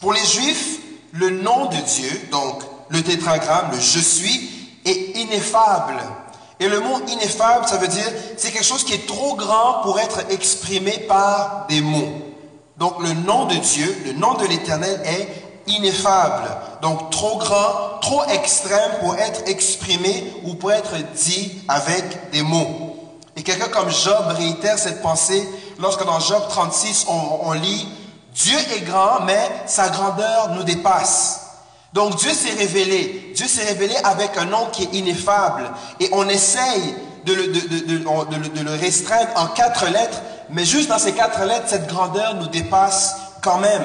Pour 0.00 0.12
les 0.12 0.24
Juifs, 0.24 0.78
le 1.12 1.30
nom 1.30 1.66
de 1.66 1.76
Dieu, 1.76 2.28
donc 2.30 2.62
le 2.88 3.02
tétragramme, 3.02 3.70
le 3.72 3.80
je 3.80 3.98
suis, 3.98 4.50
est 4.84 5.18
ineffable. 5.18 5.98
Et 6.58 6.68
le 6.68 6.80
mot 6.80 7.00
ineffable, 7.08 7.66
ça 7.66 7.78
veut 7.78 7.88
dire 7.88 8.06
c'est 8.36 8.50
quelque 8.50 8.64
chose 8.64 8.84
qui 8.84 8.92
est 8.92 9.06
trop 9.06 9.34
grand 9.34 9.80
pour 9.82 9.98
être 9.98 10.20
exprimé 10.30 10.92
par 11.08 11.66
des 11.68 11.80
mots. 11.80 12.22
Donc 12.76 13.00
le 13.02 13.12
nom 13.12 13.46
de 13.46 13.56
Dieu, 13.56 14.02
le 14.04 14.12
nom 14.12 14.34
de 14.34 14.46
l'Éternel 14.46 15.00
est 15.04 15.28
ineffable. 15.70 16.48
Donc 16.82 17.10
trop 17.10 17.38
grand, 17.38 17.98
trop 18.00 18.24
extrême 18.24 18.92
pour 19.00 19.16
être 19.16 19.42
exprimé 19.46 20.32
ou 20.44 20.54
pour 20.54 20.72
être 20.72 20.96
dit 21.14 21.62
avec 21.68 22.30
des 22.30 22.42
mots. 22.42 22.96
Et 23.36 23.42
quelqu'un 23.42 23.68
comme 23.68 23.90
Job 23.90 24.24
réitère 24.28 24.78
cette 24.78 25.00
pensée 25.00 25.46
lorsque 25.80 26.04
dans 26.04 26.20
Job 26.20 26.42
36, 26.48 27.06
on, 27.08 27.52
lit 27.52 27.88
Dieu 28.34 28.58
est 28.76 28.82
grand, 28.82 29.20
mais 29.24 29.50
sa 29.66 29.88
grandeur 29.88 30.50
nous 30.54 30.62
dépasse. 30.62 31.46
Donc 31.92 32.16
Dieu 32.16 32.32
s'est 32.32 32.54
révélé. 32.54 33.32
Dieu 33.34 33.48
s'est 33.48 33.64
révélé 33.64 33.96
avec 34.04 34.36
un 34.36 34.44
nom 34.44 34.66
qui 34.72 34.84
est 34.84 34.94
ineffable. 34.94 35.70
Et 35.98 36.08
on 36.12 36.28
essaye 36.28 36.94
de, 37.24 37.34
le, 37.34 38.80
restreindre 38.80 39.30
en 39.36 39.46
quatre 39.48 39.86
lettres, 39.86 40.22
mais 40.50 40.64
juste 40.64 40.88
dans 40.88 40.98
ces 40.98 41.12
quatre 41.12 41.44
lettres, 41.44 41.66
cette 41.68 41.88
grandeur 41.88 42.34
nous 42.34 42.46
dépasse 42.46 43.16
quand 43.42 43.58
même. 43.58 43.84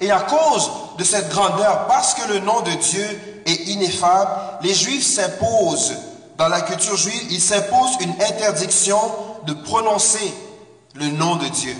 Et 0.00 0.10
à 0.10 0.20
cause 0.20 0.70
de 0.96 1.04
cette 1.04 1.28
grandeur, 1.28 1.86
parce 1.86 2.14
que 2.14 2.32
le 2.32 2.40
nom 2.40 2.62
de 2.62 2.70
Dieu 2.70 3.42
est 3.44 3.68
ineffable, 3.68 4.30
les 4.62 4.74
Juifs 4.74 5.06
s'imposent, 5.06 5.94
dans 6.38 6.48
la 6.48 6.62
culture 6.62 6.96
juive, 6.96 7.26
ils 7.30 7.40
s'imposent 7.40 7.98
une 8.00 8.14
interdiction 8.22 8.98
de 9.46 9.52
prononcer 9.52 10.32
le 10.94 11.06
nom 11.08 11.36
de 11.36 11.46
Dieu. 11.48 11.76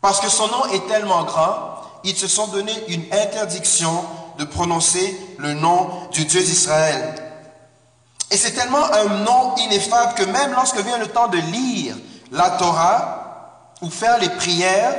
Parce 0.00 0.20
que 0.20 0.30
son 0.30 0.48
nom 0.48 0.64
est 0.72 0.86
tellement 0.88 1.24
grand, 1.24 1.76
ils 2.04 2.16
se 2.16 2.26
sont 2.26 2.46
donné 2.48 2.72
une 2.88 3.04
interdiction 3.12 4.04
de 4.38 4.44
prononcer 4.44 5.16
le 5.38 5.52
nom 5.54 5.90
du 6.12 6.24
Dieu 6.24 6.40
d'Israël. 6.40 7.14
Et 8.30 8.36
c'est 8.36 8.52
tellement 8.52 8.84
un 8.92 9.24
nom 9.24 9.54
ineffable 9.56 10.14
que 10.14 10.24
même 10.24 10.52
lorsque 10.52 10.78
vient 10.78 10.98
le 10.98 11.08
temps 11.08 11.28
de 11.28 11.38
lire 11.38 11.96
la 12.30 12.50
Torah 12.50 13.66
ou 13.82 13.90
faire 13.90 14.18
les 14.18 14.28
prières, 14.28 14.94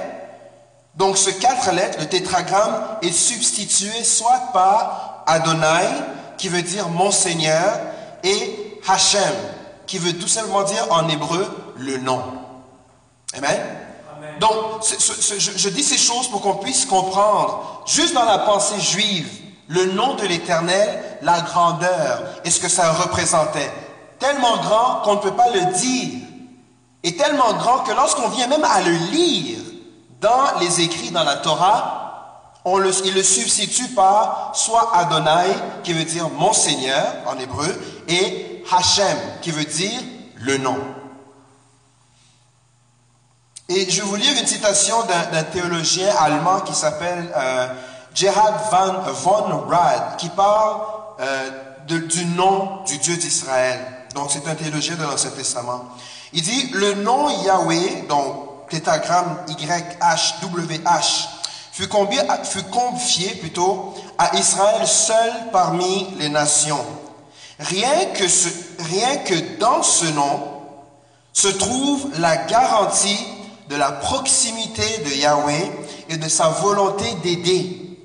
donc 0.95 1.17
ce 1.17 1.29
quatre 1.29 1.71
lettres, 1.71 1.99
le 1.99 2.07
tétragramme, 2.07 2.81
est 3.01 3.11
substitué 3.11 4.03
soit 4.03 4.51
par 4.53 5.23
Adonai, 5.25 5.87
qui 6.37 6.49
veut 6.49 6.61
dire 6.61 6.89
mon 6.89 7.11
Seigneur, 7.11 7.79
et 8.23 8.79
Hashem, 8.87 9.33
qui 9.87 9.97
veut 9.97 10.17
tout 10.17 10.27
simplement 10.27 10.63
dire 10.63 10.85
en 10.91 11.07
hébreu 11.07 11.47
le 11.81 11.97
nom. 11.97 12.21
Amen? 13.37 13.59
Donc, 14.39 14.81
je, 14.81 15.69
dis 15.69 15.83
ces 15.83 15.97
choses 15.97 16.27
pour 16.27 16.41
qu'on 16.41 16.55
puisse 16.55 16.85
comprendre, 16.85 17.83
juste 17.85 18.13
dans 18.13 18.25
la 18.25 18.39
pensée 18.39 18.79
juive, 18.79 19.29
le 19.67 19.85
nom 19.93 20.15
de 20.15 20.25
l'Éternel, 20.25 21.03
la 21.21 21.41
grandeur 21.41 22.23
et 22.43 22.49
ce 22.49 22.59
que 22.59 22.67
ça 22.67 22.91
représentait. 22.91 23.71
Tellement 24.19 24.57
grand 24.57 25.01
qu'on 25.03 25.15
ne 25.15 25.19
peut 25.19 25.33
pas 25.33 25.49
le 25.51 25.73
dire. 25.77 26.19
Et 27.03 27.15
tellement 27.15 27.53
grand 27.53 27.79
que 27.79 27.91
lorsqu'on 27.93 28.29
vient 28.29 28.47
même 28.47 28.63
à 28.63 28.81
le 28.81 28.91
lire 29.11 29.59
dans 30.19 30.59
les 30.59 30.81
écrits 30.81 31.11
dans 31.11 31.23
la 31.23 31.37
Torah, 31.37 32.01
on 32.63 32.77
le, 32.77 32.91
il 33.05 33.15
le 33.15 33.23
substitue 33.23 33.89
par 33.89 34.51
soit 34.53 34.91
Adonai, 34.95 35.53
qui 35.83 35.93
veut 35.93 36.03
dire 36.03 36.29
mon 36.29 36.53
Seigneur 36.53 37.05
en 37.25 37.37
hébreu, 37.39 37.79
et 38.07 38.63
Hashem, 38.71 39.17
qui 39.41 39.51
veut 39.51 39.65
dire 39.65 39.99
le 40.35 40.57
nom. 40.57 40.77
Et 43.73 43.89
je 43.89 44.01
vous 44.01 44.17
lire 44.17 44.37
une 44.37 44.45
citation 44.45 44.97
d'un 45.05 45.43
théologien 45.43 46.13
allemand 46.19 46.59
qui 46.59 46.73
s'appelle 46.73 47.31
euh, 47.33 47.67
Gerhard 48.13 48.69
van, 48.69 49.13
von 49.13 49.65
Rad, 49.65 50.17
qui 50.17 50.27
parle 50.27 50.81
euh, 51.21 51.49
du 51.87 52.25
nom 52.25 52.83
du 52.85 52.97
Dieu 52.97 53.15
d'Israël. 53.15 53.79
Donc 54.13 54.29
c'est 54.29 54.45
un 54.49 54.55
théologien 54.55 54.95
de 54.95 55.03
l'Ancien 55.03 55.29
Testament. 55.29 55.85
Il 56.33 56.41
dit, 56.41 56.71
le 56.73 56.95
nom 56.95 57.29
Yahweh, 57.29 58.07
donc 58.09 58.67
tétragramme 58.69 59.37
YHWH, 59.47 59.79
fut 61.71 61.87
fut 62.43 62.63
confié 62.63 63.35
plutôt 63.35 63.93
à 64.17 64.35
Israël 64.35 64.85
seul 64.85 65.31
parmi 65.53 66.07
les 66.19 66.27
nations. 66.27 66.85
Rien 67.57 68.07
que, 68.13 68.25
rien 68.83 69.15
que 69.19 69.57
dans 69.59 69.81
ce 69.81 70.07
nom 70.07 70.41
se 71.31 71.47
trouve 71.47 72.09
la 72.19 72.35
garantie 72.35 73.37
de 73.71 73.77
la 73.77 73.93
proximité 73.93 74.83
de 75.05 75.11
Yahweh 75.11 75.71
et 76.09 76.17
de 76.17 76.27
sa 76.27 76.49
volonté 76.49 77.05
d'aider. 77.23 77.97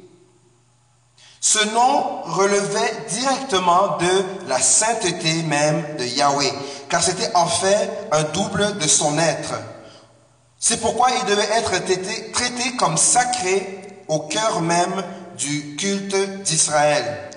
Ce 1.40 1.58
nom 1.74 2.22
relevait 2.22 3.04
directement 3.08 3.96
de 3.98 4.48
la 4.48 4.60
sainteté 4.60 5.42
même 5.42 5.84
de 5.98 6.04
Yahweh, 6.04 6.52
car 6.88 7.02
c'était 7.02 7.34
en 7.34 7.46
fait 7.46 7.90
un 8.12 8.22
double 8.22 8.78
de 8.78 8.86
son 8.86 9.18
être. 9.18 9.54
C'est 10.58 10.80
pourquoi 10.80 11.08
il 11.20 11.24
devait 11.26 11.48
être 11.52 11.72
traité, 12.32 12.76
comme 12.78 12.96
sacré 12.96 14.02
au 14.06 14.20
cœur 14.20 14.60
même 14.60 15.02
du 15.36 15.74
culte 15.74 16.42
d'Israël. 16.44 17.28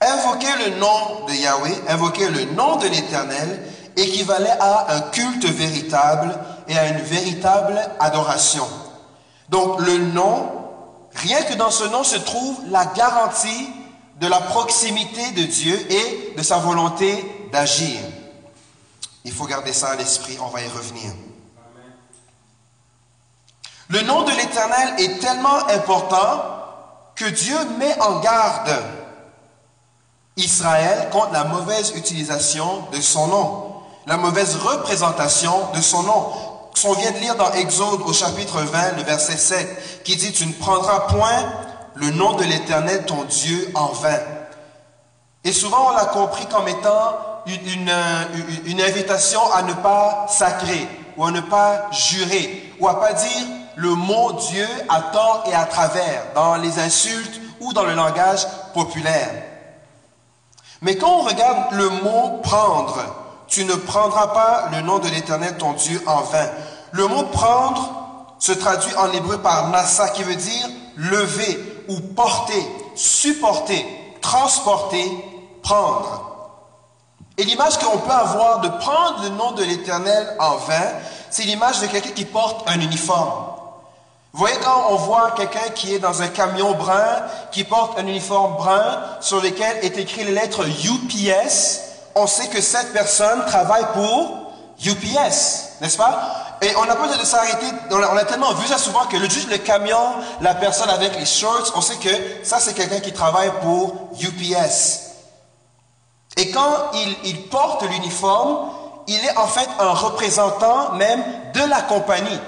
Invoquer 0.00 0.54
le 0.66 0.76
nom 0.76 1.26
de 1.26 1.32
Yahweh, 1.32 1.82
invoquer 1.88 2.28
le 2.28 2.44
nom 2.54 2.76
de 2.76 2.86
l'Éternel, 2.86 3.60
équivalait 3.96 4.56
à 4.60 4.94
un 4.94 5.00
culte 5.10 5.46
véritable 5.46 6.38
et 6.68 6.78
à 6.78 6.88
une 6.88 7.00
véritable 7.00 7.80
adoration. 8.00 8.66
Donc 9.48 9.80
le 9.80 9.98
nom, 9.98 10.50
rien 11.14 11.42
que 11.42 11.54
dans 11.54 11.70
ce 11.70 11.84
nom 11.84 12.04
se 12.04 12.16
trouve 12.16 12.58
la 12.68 12.86
garantie 12.86 13.70
de 14.20 14.26
la 14.26 14.40
proximité 14.40 15.30
de 15.32 15.42
Dieu 15.44 15.92
et 15.92 16.34
de 16.36 16.42
sa 16.42 16.58
volonté 16.58 17.48
d'agir. 17.52 17.98
Il 19.24 19.32
faut 19.32 19.46
garder 19.46 19.72
ça 19.72 19.88
à 19.88 19.96
l'esprit, 19.96 20.38
on 20.40 20.48
va 20.48 20.62
y 20.62 20.68
revenir. 20.68 21.12
Le 23.88 24.00
nom 24.02 24.22
de 24.22 24.30
l'Éternel 24.30 24.94
est 24.98 25.20
tellement 25.20 25.66
important 25.68 26.42
que 27.14 27.26
Dieu 27.26 27.56
met 27.78 28.00
en 28.00 28.20
garde 28.20 28.82
Israël 30.36 31.08
contre 31.10 31.32
la 31.32 31.44
mauvaise 31.44 31.92
utilisation 31.96 32.84
de 32.92 33.00
son 33.00 33.28
nom, 33.28 33.74
la 34.06 34.16
mauvaise 34.16 34.56
représentation 34.56 35.72
de 35.72 35.80
son 35.80 36.02
nom 36.02 36.26
qu'on 36.82 36.92
vient 36.92 37.10
de 37.10 37.18
lire 37.18 37.36
dans 37.36 37.52
Exode 37.52 38.02
au 38.02 38.12
chapitre 38.12 38.60
20, 38.60 38.96
le 38.96 39.02
verset 39.02 39.36
7, 39.36 40.02
qui 40.04 40.16
dit, 40.16 40.32
tu 40.32 40.46
ne 40.46 40.52
prendras 40.52 41.00
point 41.00 41.52
le 41.94 42.10
nom 42.10 42.32
de 42.34 42.44
l'Éternel, 42.44 43.04
ton 43.06 43.24
Dieu, 43.24 43.70
en 43.74 43.86
vain. 43.88 44.18
Et 45.44 45.52
souvent, 45.52 45.88
on 45.88 45.96
l'a 45.96 46.06
compris 46.06 46.46
comme 46.46 46.68
étant 46.68 47.16
une, 47.46 47.90
une, 48.66 48.80
invitation 48.80 49.40
à 49.52 49.62
ne 49.62 49.72
pas 49.74 50.26
sacrer, 50.28 50.86
ou 51.16 51.24
à 51.24 51.30
ne 51.30 51.40
pas 51.40 51.88
jurer, 51.92 52.72
ou 52.80 52.88
à 52.88 53.00
pas 53.00 53.12
dire 53.12 53.46
le 53.76 53.90
mot 53.90 54.32
Dieu 54.32 54.66
à 54.88 55.00
tort 55.12 55.44
et 55.46 55.54
à 55.54 55.64
travers, 55.64 56.24
dans 56.34 56.56
les 56.56 56.78
insultes 56.78 57.40
ou 57.60 57.72
dans 57.72 57.84
le 57.84 57.94
langage 57.94 58.46
populaire. 58.74 59.30
Mais 60.82 60.96
quand 60.96 61.20
on 61.20 61.22
regarde 61.22 61.72
le 61.72 61.88
mot 61.88 62.40
prendre, 62.42 63.25
tu 63.48 63.64
ne 63.64 63.74
prendras 63.74 64.28
pas 64.28 64.68
le 64.72 64.80
nom 64.82 64.98
de 64.98 65.08
l'Éternel 65.08 65.56
ton 65.56 65.72
Dieu 65.72 66.02
en 66.06 66.20
vain. 66.22 66.48
Le 66.92 67.06
mot 67.06 67.24
prendre 67.24 68.34
se 68.38 68.52
traduit 68.52 68.94
en 68.96 69.10
hébreu 69.12 69.38
par 69.38 69.68
nasa, 69.68 70.08
qui 70.10 70.22
veut 70.22 70.36
dire 70.36 70.68
lever 70.96 71.84
ou 71.88 72.00
porter, 72.00 72.66
supporter, 72.94 73.84
transporter, 74.20 75.10
prendre. 75.62 76.22
Et 77.38 77.44
l'image 77.44 77.78
qu'on 77.78 77.98
peut 77.98 78.10
avoir 78.10 78.60
de 78.60 78.68
prendre 78.68 79.22
le 79.22 79.28
nom 79.30 79.52
de 79.52 79.62
l'Éternel 79.62 80.36
en 80.38 80.56
vain, 80.56 80.92
c'est 81.30 81.44
l'image 81.44 81.80
de 81.80 81.86
quelqu'un 81.86 82.10
qui 82.10 82.24
porte 82.24 82.68
un 82.68 82.80
uniforme. 82.80 83.52
Vous 84.32 84.40
voyez 84.40 84.56
quand 84.62 84.88
on 84.90 84.96
voit 84.96 85.30
quelqu'un 85.30 85.70
qui 85.74 85.94
est 85.94 85.98
dans 85.98 86.20
un 86.22 86.28
camion 86.28 86.72
brun, 86.72 87.22
qui 87.52 87.64
porte 87.64 87.98
un 87.98 88.06
uniforme 88.06 88.56
brun 88.56 89.00
sur 89.20 89.40
lequel 89.40 89.78
est 89.82 89.96
écrit 89.98 90.24
les 90.24 90.32
lettres 90.32 90.64
UPS, 90.66 91.80
on 92.16 92.26
sait 92.26 92.48
que 92.48 92.62
cette 92.62 92.92
personne 92.94 93.44
travaille 93.44 93.86
pour 93.92 94.50
UPS, 94.84 95.80
n'est-ce 95.80 95.98
pas? 95.98 96.56
Et 96.62 96.74
on 96.76 96.86
n'a 96.86 96.96
pas 96.96 97.02
besoin 97.02 97.18
de 97.18 97.26
s'arrêter, 97.26 97.66
on 97.90 98.16
a 98.16 98.24
tellement 98.24 98.54
vu 98.54 98.66
ça 98.66 98.78
souvent 98.78 99.04
que 99.04 99.18
le, 99.18 99.28
juste 99.28 99.50
le 99.50 99.58
camion, 99.58 100.14
la 100.40 100.54
personne 100.54 100.88
avec 100.88 101.18
les 101.18 101.26
shorts, 101.26 101.72
on 101.76 101.82
sait 101.82 101.96
que 101.96 102.08
ça 102.42 102.58
c'est 102.58 102.72
quelqu'un 102.72 103.00
qui 103.00 103.12
travaille 103.12 103.52
pour 103.60 104.10
UPS. 104.18 105.02
Et 106.38 106.50
quand 106.50 106.90
il, 107.24 107.48
porte 107.48 107.82
l'uniforme, 107.82 108.70
il 109.06 109.22
est 109.22 109.36
en 109.36 109.46
fait 109.46 109.68
un 109.78 109.92
représentant 109.92 110.92
même 110.92 111.22
de 111.54 111.60
la 111.68 111.82
compagnie. 111.82 112.40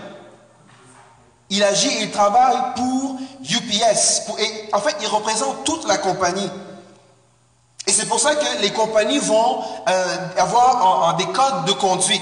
Il 1.50 1.62
agit 1.62 1.90
il 2.00 2.10
travaille 2.10 2.58
pour 2.76 3.16
UPS. 3.42 4.22
et 4.38 4.68
en 4.74 4.80
fait, 4.80 4.96
il 5.00 5.06
représente 5.08 5.64
toute 5.64 5.86
la 5.86 5.96
compagnie. 5.96 6.50
Et 7.88 7.90
c'est 7.90 8.04
pour 8.04 8.20
ça 8.20 8.34
que 8.34 8.60
les 8.60 8.70
compagnies 8.70 9.18
vont 9.18 9.62
euh, 9.88 10.16
avoir 10.36 11.16
des 11.16 11.24
codes 11.24 11.64
de 11.66 11.72
conduite. 11.72 12.20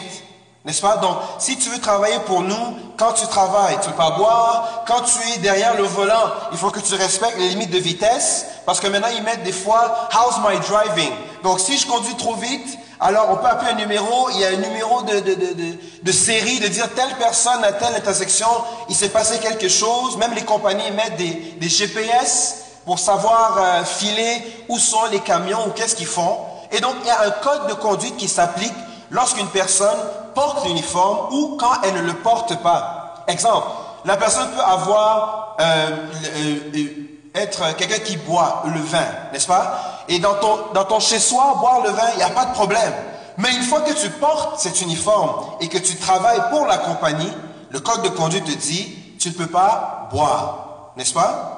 N'est-ce 0.64 0.80
pas? 0.80 0.98
Donc, 0.98 1.16
si 1.40 1.56
tu 1.58 1.68
veux 1.70 1.80
travailler 1.80 2.20
pour 2.20 2.42
nous, 2.42 2.76
quand 2.96 3.12
tu 3.14 3.26
travailles, 3.26 3.76
tu 3.82 3.88
ne 3.88 3.92
peux 3.92 3.98
pas 3.98 4.12
boire. 4.12 4.84
Quand 4.86 5.00
tu 5.00 5.32
es 5.32 5.38
derrière 5.38 5.76
le 5.76 5.82
volant, 5.82 6.30
il 6.52 6.58
faut 6.58 6.70
que 6.70 6.78
tu 6.78 6.94
respectes 6.94 7.36
les 7.38 7.48
limites 7.48 7.72
de 7.72 7.78
vitesse. 7.78 8.46
Parce 8.64 8.78
que 8.78 8.86
maintenant, 8.86 9.08
ils 9.16 9.24
mettent 9.24 9.42
des 9.42 9.50
fois, 9.50 10.08
how's 10.12 10.36
my 10.38 10.56
driving? 10.60 11.10
Donc, 11.42 11.58
si 11.58 11.76
je 11.76 11.86
conduis 11.88 12.14
trop 12.14 12.36
vite, 12.36 12.78
alors 13.00 13.30
on 13.30 13.36
peut 13.36 13.48
appeler 13.48 13.72
un 13.72 13.76
numéro, 13.76 14.30
il 14.30 14.40
y 14.40 14.44
a 14.44 14.48
un 14.50 14.68
numéro 14.68 15.02
de, 15.02 15.18
de, 15.18 15.34
de, 15.34 15.76
de, 16.00 16.12
série, 16.12 16.60
de 16.60 16.68
dire 16.68 16.88
telle 16.94 17.14
personne 17.18 17.62
à 17.64 17.72
telle 17.72 17.94
intersection, 17.96 18.48
il 18.88 18.94
s'est 18.94 19.08
passé 19.08 19.40
quelque 19.40 19.68
chose. 19.68 20.16
Même 20.16 20.32
les 20.32 20.44
compagnies 20.44 20.92
mettent 20.92 21.16
des, 21.16 21.56
des 21.60 21.68
GPS 21.68 22.65
pour 22.86 23.00
savoir 23.00 23.58
euh, 23.58 23.84
filer 23.84 24.64
où 24.68 24.78
sont 24.78 25.04
les 25.10 25.18
camions 25.18 25.66
ou 25.66 25.70
qu'est-ce 25.70 25.96
qu'ils 25.96 26.06
font. 26.06 26.38
Et 26.70 26.80
donc, 26.80 26.94
il 27.02 27.08
y 27.08 27.10
a 27.10 27.22
un 27.22 27.30
code 27.30 27.66
de 27.68 27.74
conduite 27.74 28.16
qui 28.16 28.28
s'applique 28.28 28.72
lorsqu'une 29.10 29.48
personne 29.48 29.98
porte 30.34 30.64
l'uniforme 30.64 31.34
ou 31.34 31.56
quand 31.58 31.82
elle 31.82 31.94
ne 31.94 32.02
le 32.02 32.14
porte 32.14 32.62
pas. 32.62 33.24
Exemple, 33.26 33.66
la 34.04 34.16
personne 34.16 34.48
peut 34.52 34.62
avoir, 34.62 35.56
euh, 35.60 35.90
euh, 36.36 36.88
être 37.34 37.76
quelqu'un 37.76 37.98
qui 37.98 38.16
boit 38.18 38.62
le 38.66 38.80
vin, 38.80 39.04
n'est-ce 39.32 39.48
pas? 39.48 40.04
Et 40.08 40.20
dans 40.20 40.34
ton, 40.34 40.58
dans 40.72 40.84
ton 40.84 41.00
chez-soi, 41.00 41.56
boire 41.58 41.80
le 41.82 41.90
vin, 41.90 42.06
il 42.12 42.18
n'y 42.18 42.22
a 42.22 42.30
pas 42.30 42.46
de 42.46 42.52
problème. 42.52 42.92
Mais 43.36 43.52
une 43.54 43.62
fois 43.62 43.80
que 43.80 43.92
tu 43.92 44.08
portes 44.10 44.60
cet 44.60 44.80
uniforme 44.80 45.44
et 45.60 45.68
que 45.68 45.76
tu 45.76 45.96
travailles 45.96 46.40
pour 46.50 46.66
la 46.66 46.78
compagnie, 46.78 47.32
le 47.70 47.80
code 47.80 48.02
de 48.02 48.08
conduite 48.08 48.44
te 48.44 48.56
dit, 48.56 48.96
tu 49.18 49.28
ne 49.30 49.34
peux 49.34 49.48
pas 49.48 50.08
boire, 50.10 50.92
n'est-ce 50.96 51.12
pas? 51.12 51.55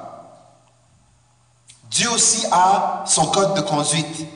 Dieu 1.89 2.09
aussi 2.11 2.45
a 2.51 3.03
son 3.07 3.25
code 3.27 3.55
de 3.55 3.61
conduite. 3.61 4.27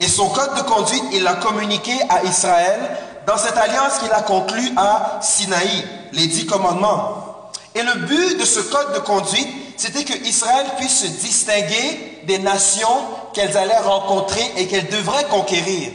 Et 0.00 0.08
son 0.08 0.28
code 0.28 0.54
de 0.54 0.62
conduite, 0.62 1.04
il 1.12 1.22
l'a 1.22 1.34
communiqué 1.34 1.92
à 2.08 2.24
Israël 2.24 2.80
dans 3.26 3.36
cette 3.36 3.56
alliance 3.56 3.98
qu'il 3.98 4.12
a 4.12 4.22
conclue 4.22 4.72
à 4.76 5.18
Sinaï, 5.22 5.84
les 6.12 6.26
dix 6.26 6.46
commandements. 6.46 7.50
Et 7.74 7.82
le 7.82 7.94
but 8.06 8.38
de 8.38 8.44
ce 8.44 8.60
code 8.60 8.94
de 8.94 8.98
conduite, 8.98 9.48
c'était 9.76 10.04
que 10.04 10.26
Israël 10.26 10.66
puisse 10.78 11.00
se 11.00 11.06
distinguer 11.06 12.22
des 12.26 12.38
nations 12.38 12.88
qu'elles 13.32 13.56
allaient 13.56 13.78
rencontrer 13.78 14.52
et 14.56 14.66
qu'elles 14.66 14.88
devraient 14.88 15.24
conquérir. 15.24 15.92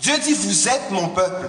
Dieu 0.00 0.18
dit, 0.18 0.34
vous 0.34 0.68
êtes 0.68 0.90
mon 0.90 1.08
peuple. 1.08 1.48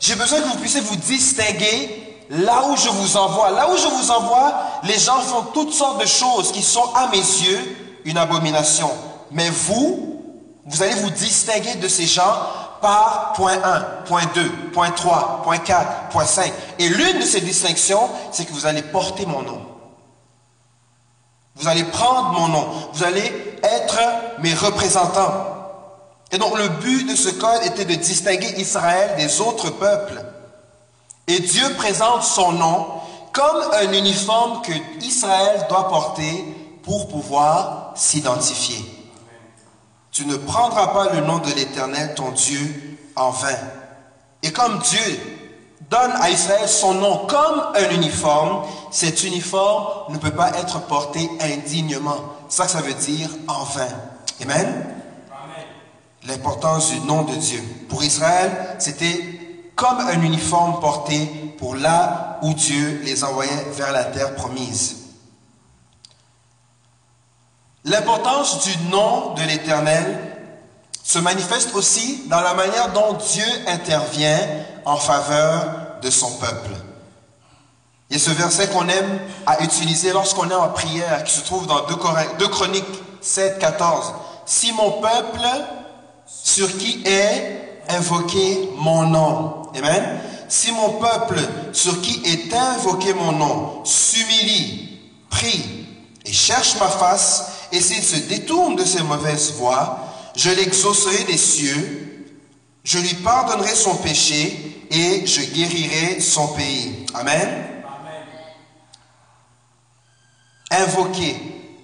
J'ai 0.00 0.16
besoin 0.16 0.40
que 0.40 0.48
vous 0.48 0.58
puissiez 0.58 0.80
vous 0.80 0.96
distinguer 0.96 2.16
là 2.30 2.64
où 2.68 2.76
je 2.76 2.88
vous 2.88 3.16
envoie. 3.16 3.50
Là 3.50 3.68
où 3.70 3.76
je 3.76 3.86
vous 3.86 4.10
envoie, 4.10 4.54
les 4.84 4.98
gens 4.98 5.20
font 5.20 5.42
toutes 5.52 5.72
sortes 5.72 6.00
de 6.00 6.06
choses 6.06 6.50
qui 6.52 6.62
sont 6.62 6.92
à 6.94 7.08
mes 7.08 7.18
yeux 7.18 7.76
une 8.04 8.18
abomination. 8.18 8.90
Mais 9.30 9.48
vous, 9.50 10.22
vous 10.66 10.82
allez 10.82 10.94
vous 10.94 11.10
distinguer 11.10 11.74
de 11.76 11.88
ces 11.88 12.06
gens 12.06 12.34
par 12.80 13.32
point 13.34 13.56
1, 13.62 13.80
point 14.06 14.24
2, 14.34 14.50
point 14.72 14.90
3, 14.90 15.42
point 15.42 15.58
4, 15.58 16.08
point 16.10 16.26
5. 16.26 16.52
Et 16.78 16.88
l'une 16.88 17.18
de 17.18 17.24
ces 17.24 17.40
distinctions, 17.40 18.08
c'est 18.30 18.44
que 18.44 18.52
vous 18.52 18.66
allez 18.66 18.82
porter 18.82 19.26
mon 19.26 19.42
nom. 19.42 19.60
Vous 21.56 21.68
allez 21.68 21.84
prendre 21.84 22.32
mon 22.32 22.48
nom. 22.48 22.66
Vous 22.92 23.04
allez 23.04 23.58
être 23.62 23.98
mes 24.40 24.54
représentants. 24.54 25.46
Et 26.32 26.38
donc 26.38 26.58
le 26.58 26.68
but 26.68 27.08
de 27.08 27.14
ce 27.14 27.30
code 27.30 27.62
était 27.64 27.84
de 27.84 27.94
distinguer 27.94 28.54
Israël 28.58 29.14
des 29.16 29.40
autres 29.40 29.70
peuples. 29.70 30.20
Et 31.26 31.38
Dieu 31.38 31.74
présente 31.76 32.22
son 32.22 32.52
nom 32.52 32.86
comme 33.32 33.62
un 33.72 33.92
uniforme 33.92 34.62
que 34.62 34.72
Israël 35.00 35.66
doit 35.68 35.88
porter 35.88 36.44
pour 36.82 37.08
pouvoir 37.08 37.83
s'identifier. 37.94 38.84
Tu 40.10 40.26
ne 40.26 40.36
prendras 40.36 40.88
pas 40.88 41.12
le 41.12 41.20
nom 41.22 41.38
de 41.38 41.52
l'Éternel, 41.52 42.14
ton 42.14 42.30
Dieu, 42.30 42.98
en 43.16 43.30
vain. 43.30 43.58
Et 44.42 44.52
comme 44.52 44.78
Dieu 44.78 45.20
donne 45.90 46.12
à 46.20 46.30
Israël 46.30 46.68
son 46.68 46.94
nom 46.94 47.26
comme 47.26 47.62
un 47.74 47.90
uniforme, 47.90 48.64
cet 48.90 49.24
uniforme 49.24 50.12
ne 50.12 50.18
peut 50.18 50.30
pas 50.30 50.50
être 50.58 50.80
porté 50.86 51.28
indignement. 51.40 52.16
Ça, 52.48 52.68
ça 52.68 52.80
veut 52.80 52.94
dire 52.94 53.28
en 53.48 53.64
vain. 53.64 53.88
Amen. 54.42 54.86
L'importance 56.26 56.90
du 56.90 57.00
nom 57.00 57.22
de 57.22 57.34
Dieu. 57.34 57.62
Pour 57.88 58.02
Israël, 58.02 58.76
c'était 58.78 59.20
comme 59.74 59.98
un 59.98 60.22
uniforme 60.22 60.80
porté 60.80 61.26
pour 61.58 61.74
là 61.74 62.38
où 62.42 62.54
Dieu 62.54 63.00
les 63.04 63.24
envoyait 63.24 63.66
vers 63.72 63.92
la 63.92 64.04
terre 64.04 64.34
promise. 64.34 65.03
L'importance 67.84 68.64
du 68.64 68.88
nom 68.90 69.34
de 69.34 69.42
l'Éternel 69.42 70.18
se 71.02 71.18
manifeste 71.18 71.74
aussi 71.74 72.22
dans 72.28 72.40
la 72.40 72.54
manière 72.54 72.92
dont 72.92 73.12
Dieu 73.12 73.44
intervient 73.66 74.38
en 74.86 74.96
faveur 74.96 75.98
de 76.00 76.08
son 76.08 76.30
peuple. 76.38 76.70
Il 78.08 78.16
y 78.16 78.20
a 78.20 78.22
ce 78.22 78.30
verset 78.30 78.68
qu'on 78.68 78.88
aime 78.88 79.18
à 79.46 79.62
utiliser 79.62 80.12
lorsqu'on 80.12 80.48
est 80.48 80.54
en 80.54 80.68
prière, 80.68 81.24
qui 81.24 81.32
se 81.32 81.42
trouve 81.42 81.66
dans 81.66 81.84
2 81.86 82.46
Chroniques 82.48 82.84
7, 83.20 83.58
14. 83.58 84.14
Si 84.46 84.72
mon 84.72 84.92
peuple, 85.02 85.46
sur 86.26 86.74
qui 86.78 87.02
est 87.04 87.82
invoqué 87.90 88.70
mon 88.76 89.02
nom, 89.02 89.62
Amen. 89.76 90.20
Si 90.48 90.70
mon 90.72 90.90
peuple, 91.00 91.40
sur 91.72 92.00
qui 92.00 92.22
est 92.24 92.54
invoqué 92.54 93.12
mon 93.12 93.32
nom, 93.32 93.84
s'humilie, 93.84 95.00
prie 95.28 95.86
et 96.24 96.32
cherche 96.32 96.76
ma 96.78 96.86
face, 96.86 97.53
et 97.74 97.80
s'il 97.80 98.04
se 98.04 98.16
détourne 98.28 98.76
de 98.76 98.84
ses 98.84 99.02
mauvaises 99.02 99.54
voies, 99.54 99.98
je 100.36 100.48
l'exaucerai 100.50 101.24
des 101.24 101.36
cieux, 101.36 102.24
je 102.84 102.98
lui 102.98 103.14
pardonnerai 103.14 103.74
son 103.74 103.96
péché 103.96 104.86
et 104.90 105.26
je 105.26 105.40
guérirai 105.40 106.20
son 106.20 106.46
pays. 106.48 107.04
Amen. 107.14 107.64
Invoquer. 110.70 111.36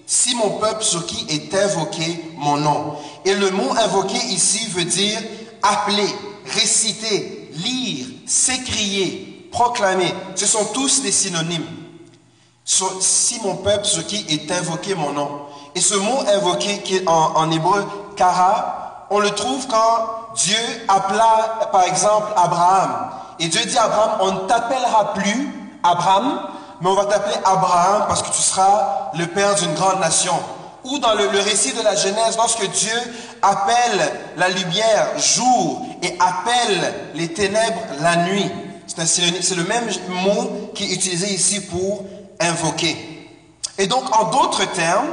Si 0.06 0.36
mon 0.36 0.58
peuple 0.58 0.84
sur 0.84 1.06
qui 1.06 1.26
est 1.28 1.52
invoqué 1.54 2.24
mon 2.36 2.56
nom. 2.56 2.96
Et 3.24 3.34
le 3.34 3.50
mot 3.50 3.72
invoquer 3.72 4.18
ici 4.28 4.68
veut 4.68 4.84
dire 4.84 5.20
appeler, 5.62 6.08
réciter, 6.46 7.50
lire, 7.54 8.06
s'écrier, 8.26 9.48
proclamer. 9.50 10.12
Ce 10.36 10.46
sont 10.46 10.66
tous 10.66 11.02
des 11.02 11.12
synonymes. 11.12 11.66
Si 12.64 13.40
mon 13.42 13.56
peuple 13.56 13.86
sur 13.86 14.06
qui 14.06 14.24
est 14.28 14.50
invoqué 14.52 14.94
mon 14.94 15.12
nom. 15.12 15.49
Et 15.74 15.80
ce 15.80 15.94
mot 15.94 16.20
invoqué 16.34 16.78
qui 16.78 17.00
en, 17.06 17.50
hébreu, 17.50 17.86
kara, 18.16 19.06
on 19.10 19.18
le 19.18 19.30
trouve 19.30 19.66
quand 19.68 20.34
Dieu 20.36 20.58
appela, 20.88 21.68
par 21.72 21.84
exemple, 21.84 22.32
Abraham. 22.36 23.10
Et 23.38 23.48
Dieu 23.48 23.64
dit 23.64 23.78
à 23.78 23.84
Abraham, 23.84 24.10
on 24.20 24.32
ne 24.32 24.38
t'appellera 24.48 25.14
plus 25.14 25.48
Abraham, 25.82 26.40
mais 26.80 26.88
on 26.88 26.94
va 26.94 27.04
t'appeler 27.06 27.36
Abraham 27.44 28.04
parce 28.08 28.22
que 28.22 28.28
tu 28.28 28.42
seras 28.42 29.10
le 29.14 29.26
père 29.26 29.54
d'une 29.56 29.74
grande 29.74 30.00
nation. 30.00 30.34
Ou 30.84 30.98
dans 30.98 31.14
le, 31.14 31.28
récit 31.28 31.72
de 31.72 31.82
la 31.82 31.94
Genèse, 31.94 32.36
lorsque 32.36 32.66
Dieu 32.70 32.96
appelle 33.42 34.12
la 34.36 34.48
lumière 34.48 35.18
jour 35.18 35.86
et 36.02 36.16
appelle 36.18 36.94
les 37.14 37.32
ténèbres 37.32 37.80
la 38.00 38.16
nuit. 38.16 38.50
C'est 38.86 39.54
le 39.54 39.64
même 39.64 39.88
mot 40.08 40.70
qui 40.74 40.84
est 40.84 40.94
utilisé 40.94 41.32
ici 41.32 41.60
pour 41.60 42.04
invoquer. 42.40 42.96
Et 43.78 43.86
donc, 43.86 44.04
en 44.18 44.30
d'autres 44.30 44.64
termes, 44.72 45.08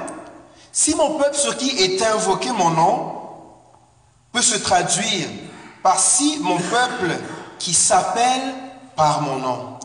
si 0.80 0.94
mon 0.94 1.18
peuple 1.18 1.36
sur 1.36 1.58
qui 1.58 1.72
est 1.72 2.04
invoqué 2.04 2.52
mon 2.52 2.70
nom 2.70 3.14
peut 4.32 4.44
se 4.44 4.58
traduire 4.58 5.28
par 5.82 6.00
si 6.00 6.38
mon 6.42 6.60
peuple 6.60 7.18
qui 7.58 7.74
s'appelle 7.74 8.54
par 8.96 9.24
mon 9.24 9.38
nom, 9.38 9.80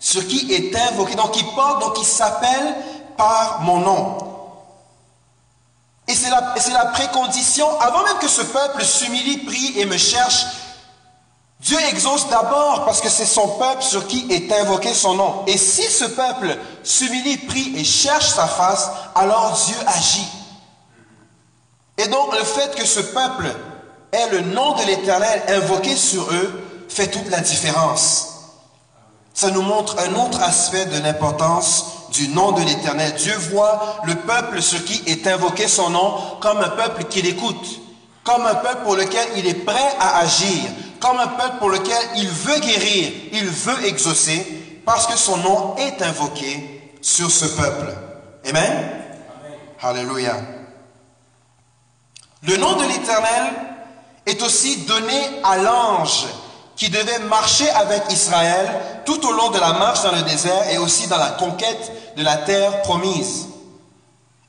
sur 0.00 0.26
qui 0.26 0.50
est 0.50 0.74
invoqué, 0.74 1.16
donc 1.16 1.32
qui 1.32 1.44
porte, 1.54 1.82
donc 1.82 1.96
qui 1.96 2.04
s'appelle 2.06 2.76
par 3.18 3.60
mon 3.60 3.80
nom. 3.80 4.16
Et 6.08 6.14
c'est 6.14 6.30
la, 6.30 6.54
la 6.72 6.86
précondition, 6.86 7.68
avant 7.80 8.02
même 8.04 8.18
que 8.18 8.28
ce 8.28 8.40
peuple 8.40 8.82
s'humilie, 8.82 9.44
prie 9.44 9.78
et 9.78 9.84
me 9.84 9.98
cherche, 9.98 10.46
Dieu 11.60 11.78
exauce 11.90 12.26
d'abord 12.30 12.86
parce 12.86 13.02
que 13.02 13.10
c'est 13.10 13.26
son 13.26 13.48
peuple 13.58 13.82
sur 13.82 14.06
qui 14.06 14.26
est 14.30 14.50
invoqué 14.50 14.94
son 14.94 15.12
nom. 15.12 15.44
Et 15.46 15.58
si 15.58 15.82
ce 15.82 16.06
peuple 16.06 16.56
s'humilie, 16.82 17.36
prie 17.36 17.74
et 17.76 17.84
cherche 17.84 18.28
sa 18.28 18.46
face, 18.46 18.90
alors 19.14 19.52
Dieu 19.66 19.76
agit. 19.86 20.37
Et 21.98 22.06
donc 22.06 22.32
le 22.32 22.44
fait 22.44 22.74
que 22.76 22.86
ce 22.86 23.00
peuple 23.00 23.46
ait 24.12 24.30
le 24.30 24.40
nom 24.40 24.74
de 24.76 24.84
l'Éternel 24.84 25.42
invoqué 25.48 25.94
sur 25.96 26.22
eux 26.32 26.62
fait 26.88 27.08
toute 27.08 27.28
la 27.28 27.40
différence. 27.40 28.28
Ça 29.34 29.50
nous 29.50 29.62
montre 29.62 29.96
un 29.98 30.14
autre 30.14 30.40
aspect 30.42 30.86
de 30.86 30.98
l'importance 31.00 31.86
du 32.12 32.28
nom 32.28 32.52
de 32.52 32.62
l'Éternel. 32.62 33.14
Dieu 33.14 33.34
voit 33.52 34.00
le 34.04 34.14
peuple 34.14 34.62
sur 34.62 34.84
qui 34.84 35.02
est 35.06 35.26
invoqué 35.26 35.68
son 35.68 35.90
nom 35.90 36.14
comme 36.40 36.58
un 36.58 36.70
peuple 36.70 37.04
qui 37.04 37.22
l'écoute, 37.22 37.80
comme 38.24 38.46
un 38.46 38.54
peuple 38.54 38.82
pour 38.84 38.96
lequel 38.96 39.26
il 39.36 39.46
est 39.46 39.64
prêt 39.64 39.94
à 40.00 40.18
agir, 40.18 40.62
comme 41.00 41.18
un 41.18 41.28
peuple 41.28 41.58
pour 41.58 41.70
lequel 41.70 42.02
il 42.16 42.28
veut 42.28 42.58
guérir, 42.60 43.12
il 43.32 43.46
veut 43.46 43.86
exaucer, 43.86 44.46
parce 44.84 45.06
que 45.06 45.16
son 45.16 45.36
nom 45.36 45.76
est 45.76 46.02
invoqué 46.02 46.96
sur 47.02 47.30
ce 47.30 47.44
peuple. 47.44 47.94
Amen. 48.48 48.88
Alléluia. 49.80 50.57
Le 52.42 52.56
nom 52.56 52.76
de 52.76 52.84
l'Éternel 52.84 53.52
est 54.26 54.42
aussi 54.42 54.78
donné 54.78 55.20
à 55.42 55.56
l'ange 55.56 56.26
qui 56.76 56.90
devait 56.90 57.18
marcher 57.20 57.68
avec 57.70 58.04
Israël 58.10 58.68
tout 59.04 59.26
au 59.26 59.32
long 59.32 59.50
de 59.50 59.58
la 59.58 59.72
marche 59.72 60.02
dans 60.02 60.12
le 60.12 60.22
désert 60.22 60.68
et 60.70 60.78
aussi 60.78 61.08
dans 61.08 61.18
la 61.18 61.30
conquête 61.30 61.92
de 62.16 62.22
la 62.22 62.36
terre 62.36 62.82
promise. 62.82 63.46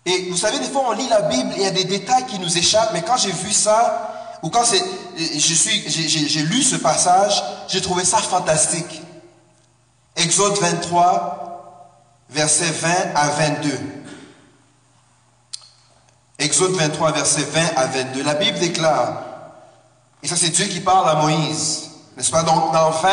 Et 0.06 0.30
vous 0.30 0.38
savez, 0.38 0.60
des 0.60 0.70
fois, 0.70 0.84
on 0.90 0.92
lit 0.92 1.08
la 1.10 1.24
Bible 1.24 1.52
et 1.54 1.58
il 1.58 1.64
y 1.64 1.68
a 1.68 1.72
des 1.72 1.86
détails 1.86 2.26
qui 2.28 2.40
nous 2.40 2.58
échappent, 2.58 2.92
mais 2.94 3.02
quand 3.02 3.18
j'ai 3.18 3.32
vu 3.32 3.52
ça, 3.52 4.38
ou 4.44 4.50
quand 4.50 4.64
j'ai 4.66 6.42
lu 6.42 6.64
ce 6.64 6.76
passage, 6.76 7.44
j'ai 7.68 7.82
trouvé 7.82 8.06
ça 8.06 8.18
fantastique. 8.18 9.02
Exode 10.16 10.58
23, 10.60 11.90
versets 12.30 12.72
20 12.72 12.90
à 13.16 13.28
22. 13.30 13.99
Exode 16.40 16.72
23, 16.72 17.12
versets 17.12 17.44
20 17.44 17.62
à 17.76 17.86
22. 17.88 18.24
La 18.24 18.36
Bible 18.36 18.60
déclare, 18.60 19.24
et 20.24 20.28
ça 20.28 20.36
c'est 20.36 20.50
Dieu 20.50 20.66
qui 20.66 20.80
parle 20.80 21.10
à 21.10 21.16
Moïse, 21.16 21.90
n'est-ce 22.16 22.32
pas? 22.32 22.44
Donc 22.44 22.74
20, 22.74 23.10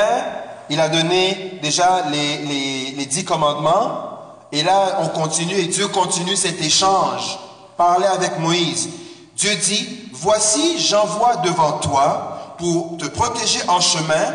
il 0.70 0.80
a 0.80 0.88
donné 0.88 1.58
déjà 1.62 2.06
les, 2.10 2.38
les, 2.38 2.90
les 2.92 3.06
dix 3.06 3.24
commandements, 3.24 4.06
et 4.52 4.62
là, 4.62 4.98
on 5.00 5.08
continue 5.08 5.54
et 5.54 5.66
Dieu 5.66 5.88
continue 5.88 6.36
cet 6.36 6.62
échange. 6.62 7.38
Parler 7.76 8.06
avec 8.06 8.38
Moïse. 8.38 8.88
Dieu 9.36 9.54
dit, 9.56 10.08
voici, 10.12 10.78
j'envoie 10.78 11.36
devant 11.36 11.72
toi 11.72 12.54
pour 12.58 12.96
te 12.96 13.06
protéger 13.06 13.60
en 13.68 13.80
chemin 13.80 14.32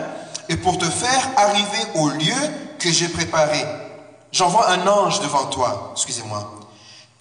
et 0.50 0.58
pour 0.58 0.78
te 0.78 0.86
faire 0.86 1.30
arriver 1.38 1.86
au 1.96 2.10
lieu 2.10 2.36
que 2.78 2.92
j'ai 2.92 3.08
préparé. 3.08 3.66
J'envoie 4.32 4.70
un 4.70 4.86
ange 4.88 5.22
devant 5.22 5.46
toi. 5.46 5.92
Excusez-moi. 5.94 6.61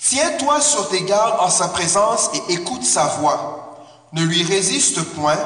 Tiens-toi 0.03 0.61
sur 0.61 0.89
tes 0.89 1.03
gardes 1.03 1.41
en 1.41 1.51
sa 1.51 1.69
présence 1.69 2.31
et 2.35 2.55
écoute 2.55 2.85
sa 2.85 3.05
voix. 3.07 3.85
Ne 4.13 4.23
lui 4.23 4.43
résiste 4.43 5.03
point, 5.15 5.39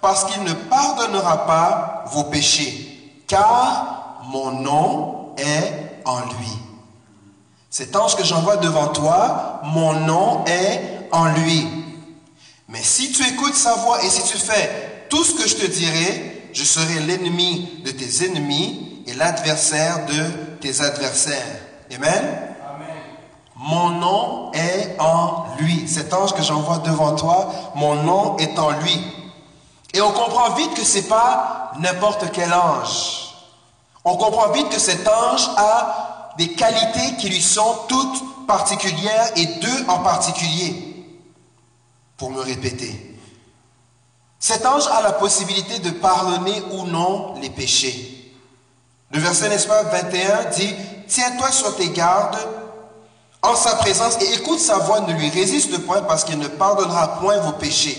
parce 0.00 0.24
qu'il 0.24 0.42
ne 0.42 0.52
pardonnera 0.52 1.46
pas 1.46 2.04
vos 2.08 2.24
péchés, 2.24 3.22
car 3.26 4.20
mon 4.28 4.50
nom 4.50 5.34
est 5.38 6.02
en 6.04 6.20
lui. 6.20 6.52
Cet 7.70 7.96
ange 7.96 8.16
que 8.16 8.24
j'envoie 8.24 8.58
devant 8.58 8.88
toi, 8.88 9.60
mon 9.64 9.94
nom 10.00 10.44
est 10.44 11.08
en 11.12 11.26
lui. 11.26 11.66
Mais 12.68 12.82
si 12.82 13.12
tu 13.12 13.26
écoutes 13.26 13.54
sa 13.54 13.74
voix 13.74 14.02
et 14.04 14.10
si 14.10 14.24
tu 14.24 14.36
fais 14.36 15.06
tout 15.08 15.24
ce 15.24 15.34
que 15.34 15.48
je 15.48 15.56
te 15.56 15.66
dirai, 15.66 16.50
je 16.52 16.64
serai 16.64 17.00
l'ennemi 17.00 17.82
de 17.84 17.90
tes 17.90 18.26
ennemis 18.26 19.02
et 19.06 19.14
l'adversaire 19.14 20.06
de 20.06 20.58
tes 20.60 20.80
adversaires. 20.82 21.60
Amen. 21.94 22.53
Mon 23.64 23.88
nom 23.88 24.52
est 24.52 24.94
en 24.98 25.46
lui. 25.58 25.88
Cet 25.88 26.12
ange 26.12 26.34
que 26.34 26.42
j'envoie 26.42 26.78
devant 26.78 27.16
toi, 27.16 27.50
mon 27.74 27.94
nom 27.94 28.36
est 28.36 28.58
en 28.58 28.72
lui. 28.72 29.00
Et 29.94 30.02
on 30.02 30.12
comprend 30.12 30.52
vite 30.54 30.74
que 30.74 30.84
c'est 30.84 31.08
pas 31.08 31.72
n'importe 31.80 32.30
quel 32.30 32.52
ange. 32.52 33.34
On 34.04 34.16
comprend 34.18 34.50
vite 34.52 34.68
que 34.68 34.78
cet 34.78 35.08
ange 35.08 35.48
a 35.56 36.34
des 36.36 36.48
qualités 36.48 37.16
qui 37.18 37.30
lui 37.30 37.40
sont 37.40 37.74
toutes 37.88 38.46
particulières 38.46 39.30
et 39.36 39.46
deux 39.46 39.84
en 39.88 40.00
particulier, 40.00 41.06
pour 42.18 42.30
me 42.30 42.42
répéter. 42.42 43.18
Cet 44.38 44.66
ange 44.66 44.86
a 44.88 45.00
la 45.00 45.12
possibilité 45.12 45.78
de 45.78 45.88
pardonner 45.88 46.62
ou 46.72 46.84
non 46.84 47.36
les 47.40 47.48
péchés. 47.48 48.30
Le 49.10 49.20
verset, 49.20 49.48
n'est-ce 49.48 49.68
pas, 49.68 49.84
21 49.84 50.50
dit, 50.50 50.74
Tiens-toi 51.08 51.50
sur 51.50 51.74
tes 51.76 51.88
gardes 51.88 52.36
en 53.44 53.54
sa 53.54 53.76
présence 53.76 54.16
et 54.20 54.34
écoute 54.34 54.58
sa 54.58 54.78
voix, 54.78 55.00
ne 55.00 55.12
lui 55.12 55.28
résiste 55.28 55.78
point 55.84 56.02
parce 56.02 56.24
qu'il 56.24 56.38
ne 56.38 56.48
pardonnera 56.48 57.20
point 57.20 57.38
vos 57.38 57.52
péchés. 57.52 57.98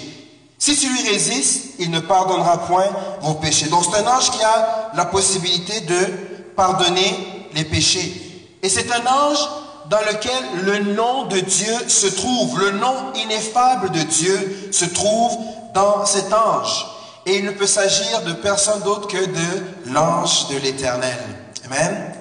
Si 0.58 0.75
tu 0.75 0.89
lui 0.89 1.08
résistes, 1.08 1.75
il 1.79 1.91
ne 1.91 1.99
pardonnera 1.99 2.65
point 2.65 2.88
vos 3.21 3.36
péchés. 3.36 3.67
Donc 3.67 3.84
c'est 3.86 3.99
un 4.03 4.08
ange 4.08 4.31
qui 4.31 4.43
a 4.43 4.91
la 4.95 5.05
possibilité 5.05 5.81
de 5.81 6.08
pardonner 6.55 7.47
les 7.53 7.65
péchés. 7.65 8.47
Et 8.63 8.69
c'est 8.69 8.91
un 8.91 9.05
ange 9.05 9.47
dans 9.89 9.99
lequel 9.99 10.63
le 10.63 10.93
nom 10.93 11.25
de 11.27 11.39
Dieu 11.39 11.73
se 11.88 12.08
trouve. 12.08 12.60
Le 12.60 12.71
nom 12.71 13.13
ineffable 13.13 13.91
de 13.91 13.99
Dieu 13.99 14.69
se 14.71 14.86
trouve 14.86 15.38
dans 15.75 16.05
cet 16.05 16.34
ange. 16.34 16.88
Et 17.27 17.38
il 17.38 17.45
ne 17.45 17.51
peut 17.51 17.67
s'agir 17.67 18.23
de 18.23 18.34
personne 18.34 18.81
d'autre 18.81 19.08
que 19.08 19.23
de 19.23 19.91
l'ange 19.91 20.47
de 20.47 20.58
l'Éternel. 20.58 21.19
Amen. 21.65 22.13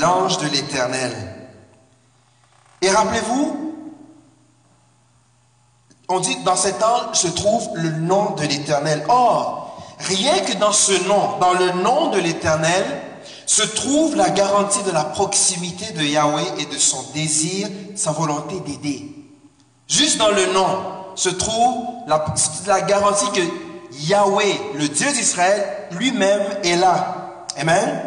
L'ange 0.00 0.38
de 0.38 0.46
l'Éternel. 0.48 1.39
Et 2.82 2.90
rappelez-vous, 2.90 3.74
on 6.08 6.20
dit 6.20 6.36
dans 6.44 6.56
cet 6.56 6.82
ange 6.82 7.14
se 7.14 7.28
trouve 7.28 7.68
le 7.74 7.90
nom 7.90 8.34
de 8.34 8.42
l'Éternel. 8.42 9.04
Or, 9.08 9.82
rien 9.98 10.38
que 10.40 10.54
dans 10.54 10.72
ce 10.72 10.92
nom, 11.06 11.38
dans 11.40 11.52
le 11.52 11.82
nom 11.82 12.10
de 12.10 12.18
l'Éternel, 12.18 12.84
se 13.46 13.62
trouve 13.62 14.16
la 14.16 14.30
garantie 14.30 14.82
de 14.84 14.90
la 14.90 15.04
proximité 15.04 15.92
de 15.92 16.02
Yahweh 16.02 16.44
et 16.58 16.66
de 16.66 16.78
son 16.78 17.02
désir, 17.14 17.68
sa 17.96 18.12
volonté 18.12 18.60
d'aider. 18.60 19.12
Juste 19.88 20.18
dans 20.18 20.30
le 20.30 20.52
nom 20.52 20.66
se 21.16 21.28
trouve 21.28 21.84
la, 22.06 22.24
la 22.66 22.80
garantie 22.82 23.30
que 23.32 23.40
Yahweh, 24.08 24.60
le 24.74 24.88
Dieu 24.88 25.10
d'Israël, 25.12 25.88
lui-même 25.92 26.42
est 26.62 26.76
là. 26.76 27.44
Amen. 27.58 28.02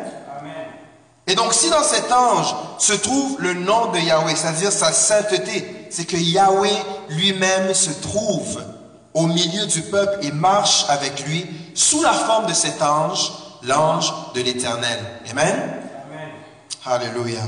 Et 1.27 1.35
donc 1.35 1.53
si 1.53 1.69
dans 1.69 1.83
cet 1.83 2.11
ange 2.11 2.53
se 2.77 2.93
trouve 2.93 3.37
le 3.39 3.53
nom 3.53 3.91
de 3.91 3.99
Yahweh, 3.99 4.35
c'est-à-dire 4.35 4.71
sa 4.71 4.91
sainteté, 4.91 5.87
c'est 5.89 6.05
que 6.05 6.17
Yahweh 6.17 6.75
lui-même 7.09 7.73
se 7.73 7.91
trouve 7.91 8.61
au 9.13 9.27
milieu 9.27 9.65
du 9.67 9.81
peuple 9.83 10.25
et 10.25 10.31
marche 10.31 10.85
avec 10.89 11.25
lui 11.25 11.47
sous 11.75 12.01
la 12.01 12.13
forme 12.13 12.47
de 12.47 12.53
cet 12.53 12.81
ange 12.81 13.31
l'ange 13.63 14.13
de 14.33 14.41
l'Éternel. 14.41 14.99
Amen? 15.29 15.81
Alléluia. 16.85 17.41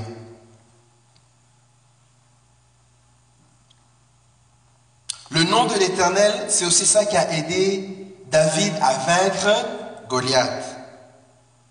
Le 5.31 5.43
nom 5.43 5.65
de 5.65 5.73
l'Éternel, 5.73 6.45
c'est 6.47 6.65
aussi 6.65 6.85
ça 6.85 7.03
qui 7.05 7.17
a 7.17 7.29
aidé 7.33 8.15
David 8.27 8.73
à 8.81 8.93
vaincre 8.93 9.65
Goliath. 10.07 10.63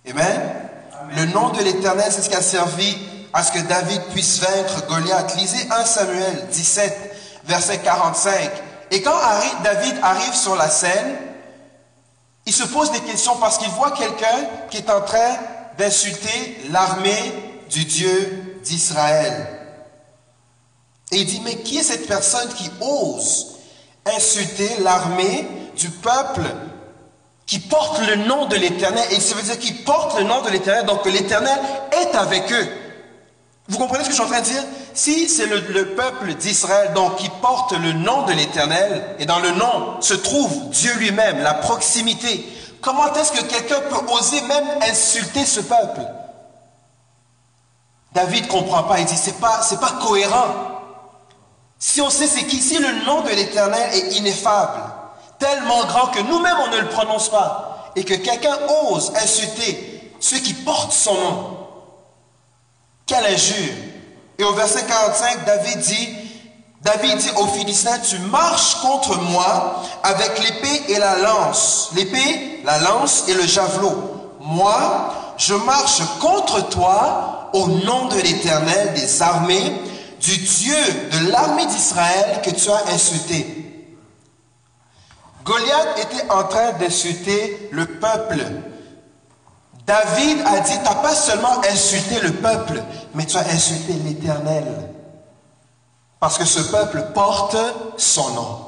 Amen? 0.07 0.64
Le 1.17 1.27
nom 1.27 1.51
de 1.51 1.63
l'Éternel, 1.63 2.11
c'est 2.11 2.23
ce 2.23 2.29
qui 2.29 2.35
a 2.35 2.43
servi 2.43 2.97
à 3.33 3.43
ce 3.43 3.53
que 3.53 3.61
David 3.61 4.03
puisse 4.13 4.41
vaincre 4.41 4.87
Goliath. 4.89 5.37
Lisez 5.37 5.67
1 5.71 5.85
Samuel 5.85 6.47
17, 6.51 7.17
verset 7.45 7.79
45. 7.79 8.51
Et 8.91 9.03
quand 9.03 9.17
David 9.63 9.95
arrive 10.03 10.35
sur 10.35 10.57
la 10.57 10.69
scène, 10.69 11.17
il 12.47 12.53
se 12.53 12.65
pose 12.65 12.91
des 12.93 13.01
questions 13.01 13.37
parce 13.37 13.59
qu'il 13.59 13.71
voit 13.71 13.93
quelqu'un 13.93 14.49
qui 14.71 14.79
est 14.79 14.91
en 14.91 15.01
train 15.01 15.37
d'insulter 15.79 16.59
l'armée 16.71 17.33
du 17.71 17.85
Dieu 17.85 18.59
d'Israël. 18.65 19.47
Et 21.13 21.19
il 21.19 21.27
dit, 21.27 21.41
mais 21.45 21.57
qui 21.59 21.79
est 21.79 21.85
cette 21.85 22.09
personne 22.09 22.49
qui 22.55 22.71
ose 22.81 23.59
insulter 24.05 24.69
l'armée 24.81 25.47
du 25.77 25.91
peuple 25.91 26.43
qui 27.47 27.59
porte 27.59 28.01
le 28.07 28.17
nom 28.17 28.47
de 28.47 28.57
l'Éternel 28.57 29.05
Et 29.11 29.21
ça 29.21 29.35
veut 29.35 29.43
dire 29.43 29.59
qu'il 29.59 29.85
porte 29.85 30.19
le 30.19 30.25
nom 30.25 30.43
de 30.43 30.51
l'Éternel, 30.51 30.87
donc 30.87 31.05
l'Éternel 31.05 31.59
est 31.93 32.15
avec 32.15 32.51
eux. 32.53 32.69
Vous 33.69 33.79
comprenez 33.79 34.05
ce 34.05 34.09
que 34.09 34.15
je 34.15 34.21
suis 34.21 34.25
en 34.25 34.31
train 34.31 34.41
de 34.41 34.47
dire? 34.47 34.63
Si 34.93 35.29
c'est 35.29 35.47
le, 35.47 35.95
peuple 35.95 36.35
d'Israël 36.35 36.93
donc 36.95 37.17
qui 37.17 37.29
porte 37.41 37.73
le 37.73 37.93
nom 37.93 38.23
de 38.23 38.33
l'Éternel, 38.33 39.17
et 39.19 39.27
dans 39.27 39.41
le 39.41 39.51
nom 39.53 40.01
se 40.01 40.15
trouve 40.15 40.71
Dieu 40.71 40.93
lui-même, 40.97 41.41
la 41.43 41.55
proximité, 41.55 42.47
comment 42.81 43.13
est-ce 43.15 43.33
que 43.33 43.43
quelqu'un 43.45 43.81
peut 43.81 44.13
oser 44.13 44.41
même 44.43 44.67
insulter 44.83 45.45
ce 45.45 45.61
peuple? 45.61 46.01
David 48.13 48.47
comprend 48.47 48.85
pas, 48.85 49.01
il 49.01 49.07
dit 49.07 49.17
c'est 49.17 49.41
pas 49.41 49.61
pas 49.81 49.93
cohérent. 50.07 50.47
Si 51.79 52.01
on 52.01 52.11
sait 52.11 52.27
c'est 52.27 52.45
qui, 52.45 52.61
si 52.61 52.79
le 52.79 53.05
nom 53.05 53.23
de 53.23 53.31
l'Éternel 53.31 53.91
est 53.95 54.17
ineffable, 54.17 54.81
tellement 55.45 55.85
grand 55.85 56.07
que 56.07 56.21
nous-mêmes 56.21 56.57
on 56.67 56.71
ne 56.71 56.79
le 56.79 56.89
prononce 56.89 57.29
pas, 57.29 57.93
et 57.97 58.05
que 58.05 58.15
quelqu'un 58.15 58.57
ose 58.89 59.13
insulter 59.23 60.13
ceux 60.21 60.39
qui 60.39 60.55
portent 60.55 60.93
son 60.93 61.15
nom, 61.15 61.59
quelle 63.07 63.27
injure. 63.27 63.75
Et 64.39 64.45
au 64.45 64.55
verset 64.55 64.85
45, 64.87 65.45
David 65.45 65.79
dit, 65.81 66.09
David 66.81 67.19
dit 67.19 67.31
aux 67.37 67.47
Philistins, 67.49 67.99
tu 67.99 68.19
marches 68.21 68.77
contre 68.77 69.19
moi 69.19 69.83
avec 70.03 70.39
l'épée 70.43 70.93
et 70.93 70.99
la 70.99 71.19
lance. 71.19 71.91
L'épée, 71.95 72.61
la 72.65 72.79
lance 72.79 73.25
et 73.29 73.35
le 73.35 73.47
javelot. 73.47 74.33
Moi, 74.41 75.13
je 75.37 75.55
marche 75.55 76.01
contre 76.21 76.69
toi 76.71 77.51
au 77.53 77.69
nom 77.69 78.07
de 78.07 78.17
l'Éternel 78.17 78.95
des 78.95 79.23
armées, 79.23 79.73
du 80.21 80.39
Dieu 80.39 80.77
de 81.13 81.31
l'armée 81.31 81.67
d'Israël 81.67 82.41
que 82.43 82.51
tu 82.51 82.71
as 82.71 82.95
insulté. 82.95 83.64
Goliath 85.45 85.99
était 85.99 86.31
en 86.31 86.45
train 86.45 86.73
d'insulter 86.73 87.69
le 87.71 87.87
peuple 87.87 88.45
David 89.87 90.39
a 90.47 90.61
dit, 90.61 90.73
tu 90.73 90.85
n'as 90.85 90.95
pas 90.95 91.15
seulement 91.15 91.61
insulté 91.71 92.19
le 92.21 92.33
peuple, 92.33 92.83
mais 93.15 93.27
tu 93.27 93.37
as 93.37 93.47
insulté 93.47 93.93
l'Éternel. 93.93 94.65
Parce 96.19 96.39
que 96.39 96.47
ce 96.47 96.61
peuple 96.61 97.05
porte 97.15 97.57
son 97.99 98.31
nom. 98.31 98.59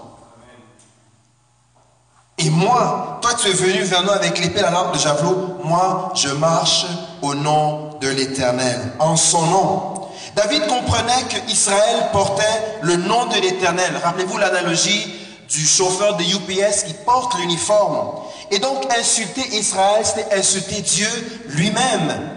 Et 2.38 2.50
moi, 2.50 3.18
toi 3.22 3.30
tu 3.40 3.48
es 3.48 3.52
venu 3.52 3.82
vers 3.84 4.02
nous 4.02 4.10
avec 4.10 4.38
l'épée, 4.38 4.60
la 4.60 4.70
lampe 4.70 4.92
de 4.92 4.98
javelot. 4.98 5.56
Moi, 5.64 6.12
je 6.14 6.28
marche 6.28 6.84
au 7.22 7.34
nom 7.34 7.94
de 7.98 8.08
l'Éternel, 8.08 8.78
en 8.98 9.16
son 9.16 9.46
nom. 9.46 9.94
David 10.34 10.66
comprenait 10.66 11.22
que 11.30 11.50
Israël 11.50 12.10
portait 12.12 12.42
le 12.82 12.96
nom 12.96 13.24
de 13.24 13.36
l'Éternel. 13.36 13.90
Rappelez-vous 14.04 14.36
l'analogie 14.36 15.15
du 15.48 15.66
chauffeur 15.66 16.16
de 16.16 16.24
UPS 16.24 16.84
qui 16.84 16.94
porte 16.94 17.34
l'uniforme. 17.38 18.20
Et 18.50 18.58
donc 18.58 18.84
insulter 18.98 19.46
Israël, 19.56 20.04
c'était 20.04 20.34
insulter 20.34 20.80
Dieu 20.82 21.08
lui-même. 21.48 22.36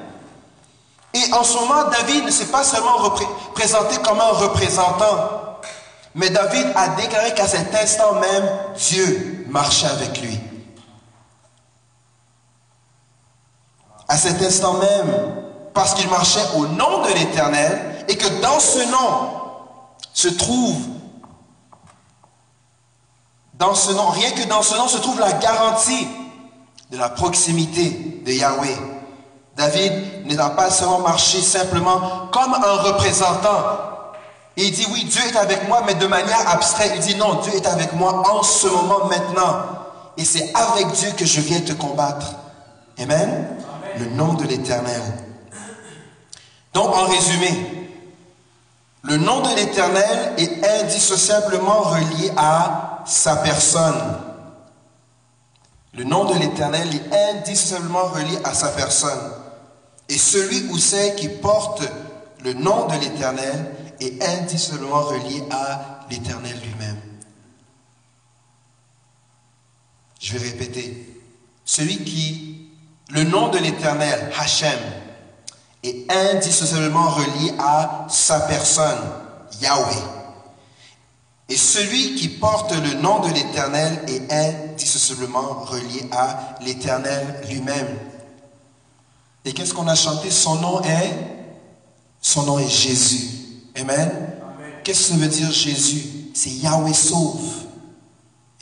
Et 1.13 1.33
en 1.33 1.43
ce 1.43 1.57
moment, 1.57 1.89
David 1.89 2.25
ne 2.25 2.31
s'est 2.31 2.45
pas 2.45 2.63
seulement 2.63 3.11
présenté 3.53 3.97
comme 3.97 4.19
un 4.19 4.31
représentant, 4.31 5.57
mais 6.13 6.29
David 6.29 6.67
a 6.75 6.89
déclaré 6.89 7.33
qu'à 7.33 7.47
cet 7.47 7.73
instant 7.73 8.13
même, 8.15 8.49
Dieu 8.77 9.45
marchait 9.49 9.87
avec 9.87 10.21
lui. 10.21 10.39
À 14.07 14.17
cet 14.17 14.41
instant 14.41 14.73
même, 14.73 15.35
parce 15.73 15.93
qu'il 15.93 16.09
marchait 16.09 16.45
au 16.57 16.67
nom 16.67 17.03
de 17.03 17.13
l'Éternel, 17.13 18.05
et 18.07 18.17
que 18.17 18.27
dans 18.41 18.59
ce 18.59 18.79
nom 18.91 19.31
se 20.13 20.27
trouve, 20.29 20.77
dans 23.59 23.75
ce 23.75 23.91
nom, 23.91 24.07
rien 24.07 24.31
que 24.31 24.47
dans 24.47 24.63
ce 24.63 24.75
nom 24.75 24.87
se 24.87 24.97
trouve 24.97 25.19
la 25.19 25.33
garantie 25.33 26.07
de 26.91 26.97
la 26.97 27.09
proximité 27.09 28.21
de 28.25 28.31
Yahweh. 28.31 28.77
David 29.57 30.25
n'a 30.25 30.49
pas 30.51 30.71
seulement 30.71 30.99
marché 30.99 31.41
simplement 31.41 32.29
comme 32.31 32.53
un 32.53 32.75
représentant. 32.83 33.59
il 34.55 34.71
dit, 34.71 34.87
oui, 34.93 35.03
Dieu 35.03 35.21
est 35.27 35.35
avec 35.35 35.67
moi, 35.67 35.83
mais 35.85 35.95
de 35.95 36.07
manière 36.07 36.49
abstraite. 36.49 36.93
Il 36.95 37.01
dit, 37.01 37.15
non, 37.15 37.35
Dieu 37.41 37.53
est 37.53 37.67
avec 37.67 37.91
moi 37.93 38.23
en 38.31 38.41
ce 38.41 38.67
moment, 38.67 39.05
maintenant. 39.07 39.65
Et 40.15 40.23
c'est 40.23 40.53
avec 40.55 40.87
Dieu 40.93 41.11
que 41.17 41.25
je 41.25 41.41
viens 41.41 41.59
te 41.59 41.73
combattre. 41.73 42.35
Amen. 42.97 43.47
Le 43.97 44.05
nom 44.05 44.35
de 44.35 44.45
l'Éternel. 44.45 45.01
Donc, 46.73 46.95
en 46.95 47.05
résumé, 47.05 47.78
le 49.03 49.17
nom 49.17 49.41
de 49.41 49.55
l'Éternel 49.55 50.33
est 50.37 50.65
indissociablement 50.81 51.81
relié 51.81 52.31
à 52.35 53.03
sa 53.05 53.37
personne. 53.37 54.17
Le 55.93 56.03
nom 56.03 56.25
de 56.25 56.37
l'Éternel 56.37 56.87
est 56.93 57.37
indissociablement 57.37 58.05
relié 58.05 58.37
à 58.43 58.53
sa 58.53 58.69
personne. 58.69 59.31
Et 60.09 60.17
celui 60.17 60.69
ou 60.69 60.77
celle 60.77 61.15
qui 61.15 61.29
porte 61.29 61.83
le 62.43 62.53
nom 62.53 62.87
de 62.87 62.93
l'Éternel 62.93 63.73
est 63.99 64.21
indissociablement 64.23 65.01
relié 65.01 65.43
à 65.51 66.05
l'Éternel 66.09 66.57
lui-même. 66.61 66.99
Je 70.19 70.37
vais 70.37 70.49
répéter. 70.49 71.21
Celui 71.63 72.03
qui, 72.03 72.71
le 73.11 73.23
nom 73.23 73.49
de 73.49 73.57
l'Éternel, 73.57 74.31
Hachem, 74.37 74.79
est 75.83 76.11
indissociablement 76.11 77.09
relié 77.09 77.53
à 77.57 78.05
sa 78.09 78.41
personne, 78.41 78.99
Yahweh. 79.61 80.03
Et 81.47 81.57
celui 81.57 82.15
qui 82.15 82.27
porte 82.27 82.73
le 82.73 83.01
nom 83.01 83.19
de 83.19 83.33
l'Éternel 83.33 84.03
est 84.07 84.31
indissociablement 84.31 85.61
relié 85.63 86.07
à 86.11 86.55
l'Éternel 86.61 87.41
lui-même. 87.49 87.97
Et 89.45 89.53
qu'est-ce 89.53 89.73
qu'on 89.73 89.87
a 89.87 89.95
chanté? 89.95 90.29
Son 90.29 90.55
nom 90.55 90.81
est 90.81 91.13
Son 92.21 92.43
nom 92.43 92.59
est 92.59 92.69
Jésus. 92.69 93.29
Amen. 93.79 94.11
Qu'est-ce 94.83 95.07
que 95.07 95.13
ça 95.13 95.19
veut 95.19 95.27
dire 95.27 95.51
Jésus? 95.51 96.03
C'est 96.33 96.49
Yahweh 96.49 96.93
sauve. 96.93 97.49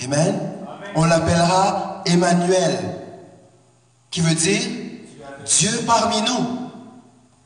Amen? 0.04 0.40
On 0.96 1.06
l'appellera 1.06 2.04
Emmanuel, 2.06 2.80
qui 4.10 4.22
veut 4.22 4.36
dire 4.36 4.62
Dieu 5.46 5.84
parmi 5.86 6.22
nous. 6.22 6.57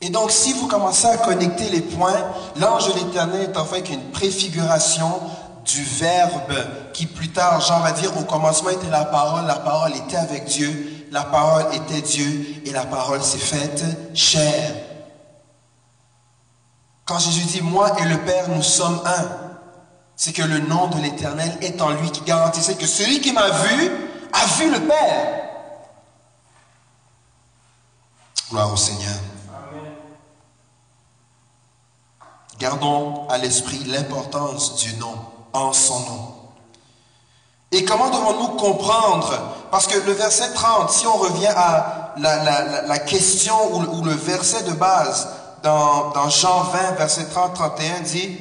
Et 0.01 0.09
donc, 0.09 0.31
si 0.31 0.53
vous 0.53 0.67
commencez 0.67 1.05
à 1.05 1.17
connecter 1.17 1.69
les 1.69 1.81
points, 1.81 2.19
l'ange 2.59 2.91
de 2.91 2.99
l'éternel 2.99 3.51
est 3.51 3.57
en 3.57 3.65
fait 3.65 3.83
qu'une 3.83 4.03
préfiguration 4.11 5.11
du 5.63 5.83
verbe 5.83 6.55
qui 6.91 7.05
plus 7.05 7.29
tard, 7.29 7.61
Jean 7.61 7.79
va 7.81 7.91
dire, 7.91 8.15
au 8.17 8.23
commencement 8.23 8.71
était 8.71 8.89
la 8.89 9.05
parole, 9.05 9.45
la 9.45 9.55
parole 9.55 9.95
était 9.95 10.17
avec 10.17 10.45
Dieu, 10.45 11.05
la 11.11 11.23
parole 11.23 11.65
était 11.75 12.01
Dieu 12.01 12.63
et 12.65 12.71
la 12.71 12.85
parole 12.85 13.21
s'est 13.21 13.37
faite 13.37 13.83
chair. 14.15 14.73
Quand 17.05 17.19
Jésus 17.19 17.45
dit, 17.45 17.61
moi 17.61 17.91
et 17.99 18.05
le 18.05 18.17
Père, 18.19 18.49
nous 18.49 18.63
sommes 18.63 19.01
un, 19.05 19.25
c'est 20.15 20.33
que 20.33 20.43
le 20.43 20.59
nom 20.59 20.87
de 20.87 20.99
l'Éternel 20.99 21.57
est 21.61 21.79
en 21.79 21.89
lui 21.91 22.09
qui 22.09 22.21
garantissait 22.21 22.75
que 22.75 22.87
celui 22.87 23.21
qui 23.21 23.33
m'a 23.33 23.49
vu 23.49 23.91
a 24.33 24.45
vu 24.57 24.71
le 24.71 24.79
Père. 24.79 25.43
Gloire 28.49 28.73
au 28.73 28.77
Seigneur. 28.77 29.15
Gardons 32.61 33.27
à 33.27 33.39
l'esprit 33.39 33.79
l'importance 33.87 34.75
du 34.75 34.93
nom 34.97 35.15
en 35.51 35.73
son 35.73 35.99
nom. 36.01 36.35
Et 37.71 37.83
comment 37.83 38.11
devons-nous 38.11 38.49
comprendre? 38.49 39.33
Parce 39.71 39.87
que 39.87 39.97
le 39.97 40.11
verset 40.11 40.53
30, 40.53 40.91
si 40.91 41.07
on 41.07 41.17
revient 41.17 41.47
à 41.47 42.13
la, 42.17 42.99
question 42.99 43.55
ou, 43.73 44.03
le 44.03 44.13
verset 44.13 44.61
de 44.61 44.73
base 44.73 45.27
dans, 45.63 46.29
Jean 46.29 46.61
20, 46.65 46.91
verset 46.99 47.25
30-31, 47.33 48.03
dit, 48.03 48.37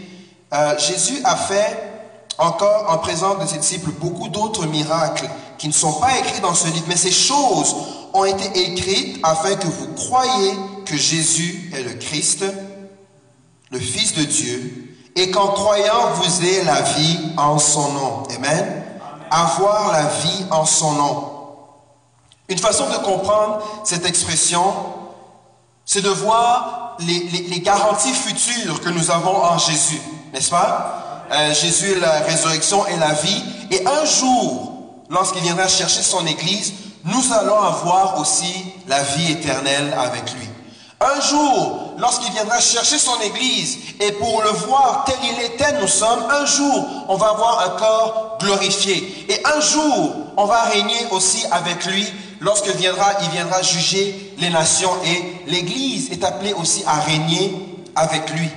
euh, 0.53 0.79
Jésus 0.79 1.23
a 1.25 1.37
fait 1.37 2.13
encore 2.37 2.91
en 2.91 2.99
présence 2.99 3.39
de 3.39 3.47
ses 3.47 3.57
disciples 3.57 3.93
beaucoup 3.93 4.29
d'autres 4.29 4.67
miracles 4.67 5.31
qui 5.57 5.69
ne 5.69 5.73
sont 5.73 5.95
pas 5.95 6.19
écrits 6.19 6.41
dans 6.41 6.55
ce 6.55 6.67
livre, 6.67 6.85
mais 6.89 6.97
ces 6.97 7.11
choses 7.11 7.75
ont 8.13 8.27
été 8.27 8.71
écrites 8.71 9.19
afin 9.23 9.55
que 9.55 9.67
vous 9.67 9.95
croyiez 9.95 10.53
que 10.85 10.97
Jésus 10.99 11.73
est 11.75 11.85
le 11.85 11.95
Christ, 11.95 12.45
le 13.71 13.79
Fils 13.79 14.15
de 14.15 14.25
Dieu, 14.25 14.97
et 15.17 15.31
qu'en 15.31 15.49
croyant, 15.49 16.13
vous 16.15 16.45
ayez 16.45 16.65
la 16.65 16.81
vie 16.83 17.19
en 17.37 17.59
son 17.59 17.93
nom. 17.93 18.23
Amen. 18.37 18.85
Avoir 19.31 19.93
la 19.93 20.07
vie 20.07 20.45
en 20.51 20.65
son 20.65 20.93
nom. 20.93 21.31
Une 22.49 22.59
façon 22.59 22.89
de 22.89 22.97
comprendre 22.97 23.63
cette 23.85 24.07
expression, 24.07 24.63
c'est 25.85 26.03
de 26.03 26.09
voir 26.09 26.97
les, 27.01 27.61
garanties 27.61 28.13
futures 28.13 28.81
que 28.81 28.89
nous 28.89 29.11
avons 29.11 29.37
en 29.37 29.59
Jésus, 29.59 30.01
n'est-ce 30.33 30.51
pas? 30.51 31.27
Euh, 31.33 31.55
Jésus 31.55 31.93
est 31.93 32.01
la 32.01 32.21
résurrection 32.21 32.87
et 32.87 32.97
la 32.97 33.13
vie. 33.13 33.45
Et 33.71 33.87
un 33.87 34.05
jour, 34.05 34.73
lorsqu'il 35.09 35.43
viendra 35.43 35.69
chercher 35.69 36.03
son 36.03 36.27
Église, 36.27 36.73
nous 37.05 37.33
allons 37.33 37.61
avoir 37.61 38.21
aussi 38.21 38.53
la 38.89 39.03
vie 39.03 39.33
éternelle 39.33 39.95
avec 39.97 40.33
lui. 40.35 40.50
Un 41.03 41.21
jour, 41.23 41.95
lorsqu'il 41.97 42.31
viendra 42.33 42.61
chercher 42.61 42.99
son 42.99 43.19
Église, 43.23 43.79
et 44.01 44.13
pour 44.13 44.43
le 44.43 44.51
voir 44.51 45.05
tel 45.07 45.17
il 45.23 45.43
était, 45.45 45.81
nous 45.81 45.89
sommes, 45.89 46.27
un 46.31 46.45
jour, 46.45 46.89
on 47.09 47.17
va 47.17 47.29
avoir 47.29 47.61
un 47.65 47.71
corps 47.71 48.37
glorifié. 48.39 49.27
Et 49.31 49.41
un 49.47 49.61
jour, 49.61 50.15
on 50.37 50.45
va 50.45 50.65
régner 50.65 51.07
aussi 51.11 51.47
avec 51.51 51.87
lui 51.87 52.07
lorsqu'il 52.41 52.73
viendra, 52.73 53.15
il 53.23 53.31
viendra 53.31 53.63
juger 53.63 54.35
les 54.39 54.51
nations. 54.51 54.93
Et 55.05 55.51
l'Église 55.51 56.11
est 56.11 56.23
appelée 56.23 56.53
aussi 56.53 56.83
à 56.87 57.01
régner 57.01 57.55
avec 57.97 58.29
lui. 58.31 58.51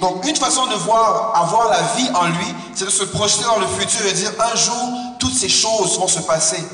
Donc, 0.00 0.26
une 0.26 0.34
façon 0.34 0.66
de 0.66 0.74
voir, 0.74 1.40
avoir 1.40 1.68
la 1.68 1.82
vie 1.96 2.08
en 2.14 2.26
lui, 2.26 2.54
c'est 2.74 2.86
de 2.86 2.90
se 2.90 3.04
projeter 3.04 3.44
dans 3.44 3.60
le 3.60 3.66
futur 3.66 4.04
et 4.06 4.12
dire, 4.12 4.32
un 4.40 4.56
jour, 4.56 4.88
toutes 5.20 5.34
ces 5.34 5.48
choses 5.48 6.00
vont 6.00 6.08
se 6.08 6.18
passer. 6.20 6.64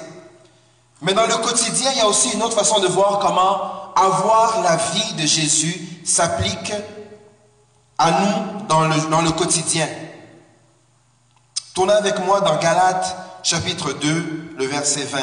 Mais 1.02 1.12
dans 1.12 1.26
le 1.26 1.34
quotidien, 1.36 1.90
il 1.92 1.98
y 1.98 2.00
a 2.00 2.06
aussi 2.06 2.30
une 2.30 2.42
autre 2.42 2.56
façon 2.56 2.80
de 2.80 2.86
voir 2.86 3.18
comment 3.18 3.81
avoir 3.94 4.62
la 4.62 4.76
vie 4.76 5.14
de 5.14 5.26
Jésus 5.26 6.00
s'applique 6.04 6.72
à 7.98 8.10
nous 8.10 8.66
dans 8.66 8.88
le, 8.88 9.10
dans 9.10 9.22
le 9.22 9.30
quotidien. 9.32 9.88
Tournez 11.74 11.92
avec 11.92 12.18
moi 12.20 12.40
dans 12.40 12.58
Galates 12.58 13.16
chapitre 13.42 13.92
2, 13.92 14.54
le 14.58 14.66
verset 14.66 15.04
20. 15.04 15.18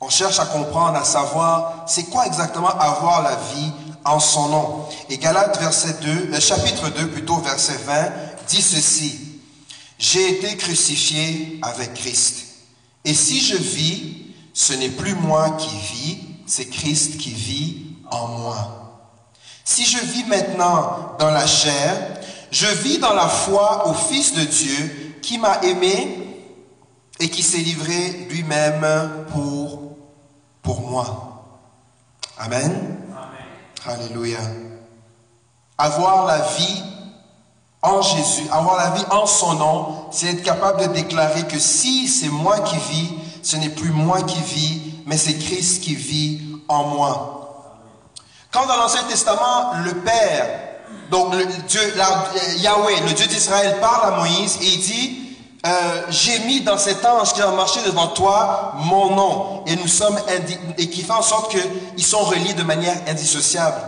On 0.00 0.08
cherche 0.08 0.38
à 0.38 0.46
comprendre, 0.46 0.96
à 0.96 1.04
savoir, 1.04 1.84
c'est 1.86 2.04
quoi 2.04 2.26
exactement 2.26 2.68
avoir 2.68 3.22
la 3.22 3.34
vie 3.34 3.72
en 4.04 4.20
son 4.20 4.48
nom. 4.48 4.88
Et 5.10 5.18
Galates 5.18 5.58
verset 5.58 5.94
2, 6.00 6.26
le 6.26 6.40
chapitre 6.40 6.88
2 6.90 7.08
plutôt 7.08 7.36
verset 7.38 7.76
20 7.84 8.12
dit 8.48 8.62
ceci. 8.62 9.40
J'ai 9.98 10.38
été 10.38 10.56
crucifié 10.56 11.58
avec 11.62 11.94
Christ. 11.94 12.47
Et 13.08 13.14
si 13.14 13.40
je 13.40 13.56
vis, 13.56 14.16
ce 14.52 14.74
n'est 14.74 14.90
plus 14.90 15.14
moi 15.14 15.52
qui 15.52 15.74
vis, 15.94 16.18
c'est 16.44 16.66
Christ 16.66 17.16
qui 17.16 17.30
vit 17.30 17.86
en 18.10 18.28
moi. 18.28 19.00
Si 19.64 19.86
je 19.86 19.96
vis 19.98 20.24
maintenant 20.24 21.16
dans 21.18 21.30
la 21.30 21.46
chair, 21.46 22.20
je 22.50 22.66
vis 22.66 22.98
dans 22.98 23.14
la 23.14 23.26
foi 23.26 23.88
au 23.88 23.94
Fils 23.94 24.34
de 24.34 24.42
Dieu 24.42 25.16
qui 25.22 25.38
m'a 25.38 25.58
aimé 25.62 26.18
et 27.18 27.30
qui 27.30 27.42
s'est 27.42 27.56
livré 27.56 28.26
lui-même 28.28 28.86
pour, 29.32 29.96
pour 30.60 30.82
moi. 30.82 31.46
Amen. 32.36 32.98
Alléluia. 33.86 34.40
Avoir 35.78 36.26
la 36.26 36.40
vie 36.40 36.82
en 37.82 38.02
Jésus, 38.02 38.48
avoir 38.50 38.76
la 38.76 38.90
vie 38.90 39.04
en 39.10 39.26
son 39.26 39.54
nom, 39.54 40.06
c'est 40.10 40.26
être 40.26 40.42
capable 40.42 40.80
de 40.88 40.92
déclarer 40.94 41.46
que 41.46 41.58
si 41.58 42.08
c'est 42.08 42.28
moi 42.28 42.60
qui 42.60 42.76
vis, 42.76 43.10
ce 43.42 43.56
n'est 43.56 43.68
plus 43.68 43.90
moi 43.90 44.22
qui 44.22 44.40
vis, 44.40 44.80
mais 45.06 45.16
c'est 45.16 45.38
Christ 45.38 45.82
qui 45.82 45.94
vit 45.94 46.40
en 46.66 46.84
moi. 46.84 47.34
Quand 48.50 48.66
dans 48.66 48.76
l'Ancien 48.76 49.04
Testament, 49.04 49.74
le 49.84 49.94
Père, 49.94 50.60
donc 51.10 51.34
le 51.34 51.46
Dieu, 51.68 51.94
Yahweh, 52.58 53.00
le 53.06 53.12
Dieu 53.12 53.26
d'Israël, 53.26 53.76
parle 53.80 54.12
à 54.12 54.16
Moïse 54.18 54.58
et 54.60 54.66
il 54.66 54.80
dit, 54.80 55.28
euh, 55.66 56.02
j'ai 56.08 56.38
mis 56.40 56.60
dans 56.62 56.78
cet 56.78 57.04
ange 57.04 57.32
qui 57.32 57.42
a 57.42 57.50
marché 57.50 57.80
devant 57.84 58.08
toi 58.08 58.74
mon 58.76 59.14
nom 59.14 59.64
et 59.66 59.76
nous 59.76 59.88
sommes 59.88 60.18
et 60.78 60.88
qui 60.88 61.02
fait 61.02 61.12
en 61.12 61.22
sorte 61.22 61.52
qu'ils 61.52 62.04
sont 62.04 62.20
reliés 62.20 62.54
de 62.54 62.62
manière 62.62 62.96
indissociable. 63.06 63.80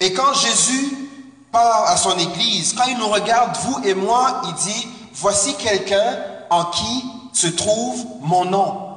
Et 0.00 0.12
quand 0.12 0.32
Jésus 0.34 1.07
part 1.52 1.88
à 1.88 1.96
son 1.96 2.16
église, 2.18 2.72
quand 2.74 2.86
il 2.88 2.98
nous 2.98 3.08
regarde, 3.08 3.56
vous 3.64 3.80
et 3.84 3.94
moi, 3.94 4.42
il 4.46 4.54
dit, 4.54 4.88
voici 5.14 5.54
quelqu'un 5.54 6.18
en 6.50 6.64
qui 6.66 7.04
se 7.32 7.46
trouve 7.46 8.04
mon 8.20 8.44
nom. 8.44 8.88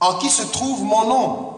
En 0.00 0.14
qui 0.14 0.28
se 0.28 0.42
trouve 0.42 0.82
mon 0.82 1.06
nom. 1.06 1.56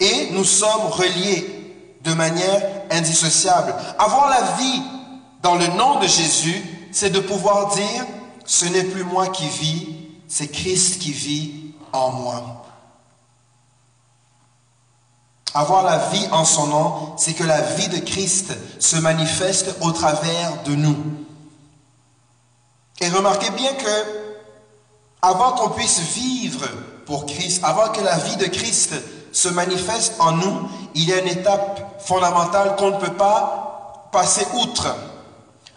Et 0.00 0.30
nous 0.32 0.44
sommes 0.44 0.86
reliés 0.90 1.98
de 2.02 2.12
manière 2.14 2.62
indissociable. 2.90 3.74
Avoir 3.98 4.28
la 4.28 4.42
vie 4.58 4.82
dans 5.42 5.54
le 5.54 5.66
nom 5.68 5.98
de 6.00 6.06
Jésus, 6.06 6.88
c'est 6.92 7.10
de 7.10 7.20
pouvoir 7.20 7.74
dire, 7.74 8.06
ce 8.44 8.66
n'est 8.66 8.84
plus 8.84 9.04
moi 9.04 9.28
qui 9.28 9.46
vis, 9.46 9.88
c'est 10.28 10.48
Christ 10.48 11.00
qui 11.00 11.12
vit 11.12 11.52
en 11.92 12.10
moi. 12.10 12.61
Avoir 15.54 15.82
la 15.82 15.98
vie 16.08 16.26
en 16.32 16.44
son 16.44 16.66
nom, 16.66 17.14
c'est 17.18 17.34
que 17.34 17.44
la 17.44 17.60
vie 17.60 17.88
de 17.88 17.98
Christ 17.98 18.54
se 18.78 18.96
manifeste 18.96 19.74
au 19.82 19.90
travers 19.92 20.62
de 20.64 20.74
nous. 20.74 20.96
Et 23.00 23.08
remarquez 23.08 23.50
bien 23.50 23.72
que, 23.74 24.04
avant 25.20 25.52
qu'on 25.52 25.70
puisse 25.70 26.00
vivre 26.14 26.66
pour 27.04 27.26
Christ, 27.26 27.60
avant 27.64 27.88
que 27.90 28.00
la 28.00 28.16
vie 28.16 28.36
de 28.36 28.46
Christ 28.46 28.94
se 29.32 29.48
manifeste 29.48 30.14
en 30.20 30.32
nous, 30.32 30.68
il 30.94 31.08
y 31.08 31.12
a 31.12 31.20
une 31.20 31.28
étape 31.28 32.02
fondamentale 32.02 32.76
qu'on 32.76 32.90
ne 32.92 32.98
peut 32.98 33.14
pas 33.14 34.08
passer 34.10 34.46
outre. 34.54 34.94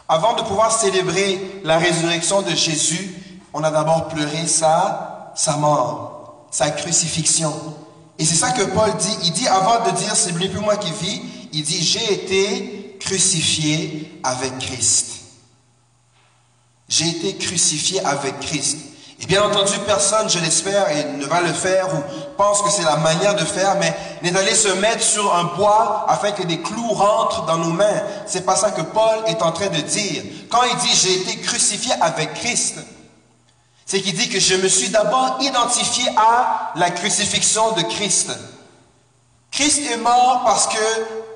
Avant 0.08 0.34
de 0.34 0.42
pouvoir 0.44 0.72
célébrer 0.72 1.62
la 1.64 1.80
résurrection 1.80 2.42
de 2.44 2.52
Jésus, 2.52 3.40
on 3.54 3.64
a 3.64 3.72
d'abord 3.72 4.08
pleuré 4.08 4.46
sa, 4.48 5.32
sa 5.36 5.58
mort, 5.58 6.46
sa 6.52 6.70
crucifixion. 6.70 7.54
Et 8.18 8.26
c'est 8.26 8.36
ça 8.36 8.52
que 8.52 8.64
Paul 8.64 8.96
dit. 8.98 9.18
Il 9.24 9.32
dit, 9.32 9.48
avant 9.48 9.86
de 9.86 9.92
dire 9.92 10.16
c'est 10.16 10.34
plus 10.34 10.50
moi 10.60 10.78
qui 10.78 10.92
vis, 10.92 11.22
il 11.54 11.64
dit 11.64 11.84
j'ai 11.84 12.14
été 12.14 12.98
crucifié 13.00 14.20
avec 14.24 14.58
Christ. 14.60 15.08
J'ai 16.88 17.08
été 17.08 17.36
crucifié 17.38 18.04
avec 18.06 18.40
Christ. 18.40 18.78
Et 19.22 19.26
bien 19.28 19.44
entendu, 19.44 19.74
personne, 19.86 20.30
je 20.30 20.40
l'espère, 20.40 20.88
ne 21.18 21.26
va 21.26 21.42
le 21.42 21.54
faire 21.54 21.88
ou 21.94 22.02
pense 22.38 22.62
que 22.62 22.70
c'est 22.70 22.84
la 22.84 22.98
manière 22.98 23.36
de 23.36 23.46
faire, 23.46 23.76
mais 23.80 23.96
n'est 24.22 24.32
d'aller 24.32 24.54
se 24.54 24.68
mettre 24.68 25.02
sur 25.02 25.34
un 25.34 25.56
bois 25.56 26.06
afin 26.10 26.32
que 26.32 26.44
des 26.44 26.62
clous 26.62 26.90
rentrent 26.90 27.46
dans 27.46 27.58
nos 27.58 27.72
mains. 27.72 28.04
C'est 28.26 28.46
pas 28.46 28.58
ça 28.58 28.72
que 28.72 28.82
Paul 28.82 29.18
est 29.28 29.42
en 29.42 29.52
train 29.52 29.68
de 29.68 29.80
dire. 29.80 30.22
Quand 30.50 30.64
il 30.64 30.78
dit 30.78 30.94
j'ai 30.94 31.22
été 31.22 31.38
crucifié 31.38 31.94
avec 32.02 32.34
Christ, 32.34 32.80
c'est 33.86 34.02
qu'il 34.02 34.16
dit 34.16 34.30
que 34.30 34.40
je 34.40 34.56
me 34.56 34.68
suis 34.68 34.90
d'abord 34.90 35.38
identifié 35.42 36.04
à 36.18 36.74
la 36.76 36.90
crucifixion 36.90 37.72
de 37.74 37.84
Christ. 37.84 38.32
Christ 39.52 39.82
est 39.92 39.98
mort 39.98 40.42
parce 40.44 40.68
que 40.68 40.80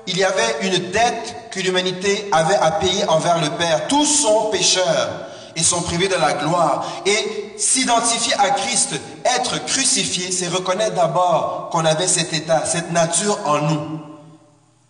il 0.06 0.18
y 0.18 0.24
avait 0.24 0.56
une 0.62 0.90
dette 0.90 1.50
que 1.52 1.60
l'humanité 1.60 2.28
avait 2.32 2.56
à 2.56 2.72
payer 2.72 3.04
envers 3.08 3.40
le 3.40 3.50
Père. 3.50 3.86
Tous 3.86 4.04
sont 4.04 4.50
pécheurs 4.50 5.28
et 5.54 5.62
sont 5.62 5.82
privés 5.82 6.08
de 6.08 6.16
la 6.16 6.32
gloire. 6.32 6.84
Et 7.06 7.54
s'identifier 7.56 8.34
à 8.38 8.50
Christ, 8.50 8.94
être 9.24 9.64
crucifié, 9.66 10.32
c'est 10.32 10.48
reconnaître 10.48 10.96
d'abord 10.96 11.68
qu'on 11.70 11.84
avait 11.84 12.08
cet 12.08 12.32
état, 12.32 12.64
cette 12.66 12.90
nature 12.90 13.38
en 13.46 13.58
nous, 13.58 14.00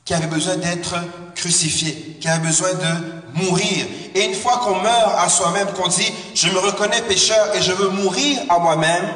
qui 0.04 0.14
avait 0.14 0.26
besoin 0.26 0.56
d'être 0.56 0.94
crucifié, 1.34 2.18
qui 2.20 2.28
avait 2.28 2.46
besoin 2.46 2.72
de 2.72 3.19
mourir. 3.34 3.86
Et 4.14 4.24
une 4.24 4.34
fois 4.34 4.58
qu'on 4.58 4.76
meurt 4.76 5.14
à 5.18 5.28
soi-même, 5.28 5.68
qu'on 5.72 5.88
dit, 5.88 6.12
je 6.34 6.48
me 6.48 6.58
reconnais 6.58 7.02
pécheur 7.02 7.54
et 7.54 7.62
je 7.62 7.72
veux 7.72 7.88
mourir 7.88 8.38
à 8.48 8.58
moi-même, 8.58 9.08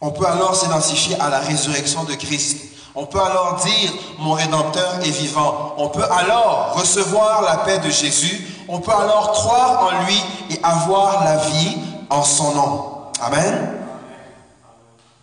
on 0.00 0.10
peut 0.10 0.26
alors 0.26 0.56
s'identifier 0.56 1.16
à 1.20 1.28
la 1.28 1.38
résurrection 1.38 2.04
de 2.04 2.14
Christ. 2.14 2.72
On 2.94 3.06
peut 3.06 3.20
alors 3.20 3.62
dire, 3.64 3.92
mon 4.18 4.32
Rédempteur 4.32 4.98
est 5.02 5.10
vivant. 5.10 5.74
On 5.78 5.88
peut 5.88 6.04
alors 6.10 6.74
recevoir 6.74 7.42
la 7.42 7.58
paix 7.58 7.78
de 7.78 7.88
Jésus. 7.88 8.46
On 8.68 8.80
peut 8.80 8.92
alors 8.92 9.32
croire 9.32 9.84
en 9.84 10.04
lui 10.04 10.20
et 10.50 10.60
avoir 10.62 11.24
la 11.24 11.36
vie 11.36 11.78
en 12.10 12.22
son 12.22 12.52
nom. 12.54 12.94
Amen. 13.20 13.78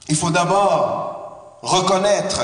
Il 0.08 0.15
faut 0.15 0.32
d'abord 0.32 1.60
reconnaître 1.62 2.41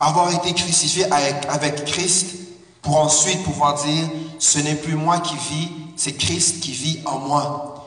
avoir 0.00 0.34
été 0.34 0.52
crucifié 0.52 1.10
avec, 1.10 1.46
avec 1.48 1.84
Christ 1.84 2.41
pour 2.82 2.98
ensuite 2.98 3.42
pouvoir 3.44 3.74
dire, 3.74 4.08
ce 4.38 4.58
n'est 4.58 4.74
plus 4.74 4.96
moi 4.96 5.20
qui 5.20 5.36
vis, 5.36 5.70
c'est 5.96 6.14
Christ 6.14 6.60
qui 6.60 6.72
vit 6.72 7.00
en 7.04 7.18
moi. 7.18 7.86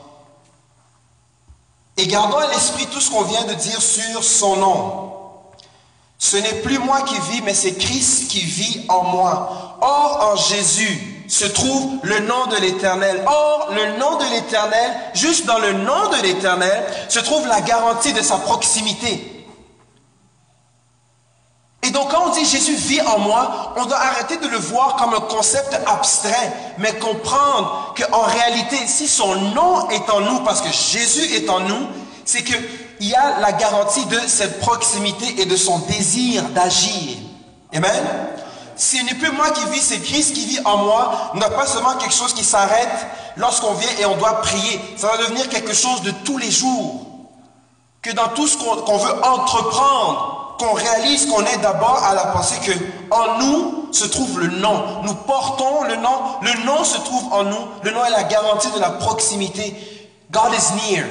Et 1.98 2.06
gardons 2.06 2.38
à 2.38 2.48
l'esprit 2.48 2.86
tout 2.86 3.00
ce 3.00 3.10
qu'on 3.10 3.22
vient 3.22 3.44
de 3.44 3.54
dire 3.54 3.80
sur 3.80 4.24
son 4.24 4.56
nom. 4.56 5.12
Ce 6.18 6.36
n'est 6.38 6.60
plus 6.62 6.78
moi 6.78 7.02
qui 7.02 7.18
vis, 7.30 7.42
mais 7.42 7.54
c'est 7.54 7.74
Christ 7.74 8.28
qui 8.28 8.40
vit 8.40 8.86
en 8.88 9.02
moi. 9.04 9.76
Or, 9.80 10.32
en 10.32 10.36
Jésus 10.36 11.24
se 11.28 11.44
trouve 11.44 11.98
le 12.02 12.20
nom 12.20 12.46
de 12.46 12.56
l'Éternel. 12.56 13.22
Or, 13.26 13.70
le 13.72 13.98
nom 13.98 14.16
de 14.16 14.24
l'Éternel, 14.30 14.92
juste 15.14 15.44
dans 15.46 15.58
le 15.58 15.72
nom 15.72 16.08
de 16.10 16.22
l'Éternel, 16.22 16.84
se 17.08 17.18
trouve 17.18 17.46
la 17.46 17.60
garantie 17.60 18.12
de 18.12 18.22
sa 18.22 18.38
proximité. 18.38 19.35
Et 21.86 21.90
donc 21.90 22.10
quand 22.10 22.24
on 22.26 22.30
dit 22.30 22.44
Jésus 22.44 22.74
vit 22.74 23.00
en 23.02 23.20
moi, 23.20 23.72
on 23.76 23.86
doit 23.86 23.98
arrêter 23.98 24.38
de 24.38 24.48
le 24.48 24.56
voir 24.56 24.96
comme 24.96 25.14
un 25.14 25.20
concept 25.20 25.78
abstrait, 25.86 26.52
mais 26.78 26.92
comprendre 26.96 27.94
qu'en 27.96 28.22
réalité, 28.22 28.76
si 28.88 29.06
son 29.06 29.36
nom 29.36 29.88
est 29.90 30.10
en 30.10 30.20
nous, 30.20 30.40
parce 30.40 30.60
que 30.60 30.72
Jésus 30.72 31.32
est 31.34 31.48
en 31.48 31.60
nous, 31.60 31.86
c'est 32.24 32.42
qu'il 32.42 32.58
y 33.00 33.14
a 33.14 33.38
la 33.38 33.52
garantie 33.52 34.04
de 34.06 34.18
cette 34.26 34.58
proximité 34.58 35.40
et 35.40 35.44
de 35.44 35.56
son 35.56 35.78
désir 35.80 36.42
d'agir. 36.48 37.18
Amen? 37.72 38.04
Ce 38.76 38.96
n'est 38.96 39.14
plus 39.14 39.30
moi 39.30 39.50
qui 39.50 39.64
vis, 39.70 39.80
c'est 39.80 40.00
Christ 40.00 40.34
qui 40.34 40.44
vit 40.44 40.60
en 40.64 40.78
moi. 40.78 41.30
n'a 41.34 41.50
pas 41.50 41.66
seulement 41.66 41.94
quelque 41.98 42.14
chose 42.14 42.34
qui 42.34 42.44
s'arrête 42.44 43.06
lorsqu'on 43.36 43.74
vient 43.74 43.90
et 44.00 44.06
on 44.06 44.16
doit 44.16 44.40
prier. 44.42 44.80
Ça 44.96 45.06
va 45.06 45.18
devenir 45.18 45.48
quelque 45.48 45.72
chose 45.72 46.02
de 46.02 46.10
tous 46.24 46.36
les 46.36 46.50
jours. 46.50 47.06
Que 48.02 48.10
dans 48.10 48.28
tout 48.28 48.48
ce 48.48 48.56
qu'on 48.56 48.98
veut 48.98 49.24
entreprendre, 49.24 50.45
qu'on 50.58 50.72
réalise 50.72 51.26
qu'on 51.26 51.44
est 51.44 51.58
d'abord 51.58 52.02
à 52.04 52.14
la 52.14 52.26
pensée 52.26 52.58
que 52.64 52.72
en 53.10 53.38
nous 53.38 53.88
se 53.92 54.04
trouve 54.04 54.40
le 54.40 54.48
nom. 54.48 55.02
Nous 55.04 55.14
portons 55.14 55.84
le 55.84 55.96
nom. 55.96 56.20
Le 56.42 56.64
nom 56.64 56.84
se 56.84 56.98
trouve 56.98 57.32
en 57.32 57.44
nous. 57.44 57.68
Le 57.82 57.90
nom 57.90 58.04
est 58.04 58.10
la 58.10 58.24
garantie 58.24 58.70
de 58.70 58.80
la 58.80 58.90
proximité. 58.90 59.74
God 60.30 60.52
is 60.52 60.90
near. 60.90 61.04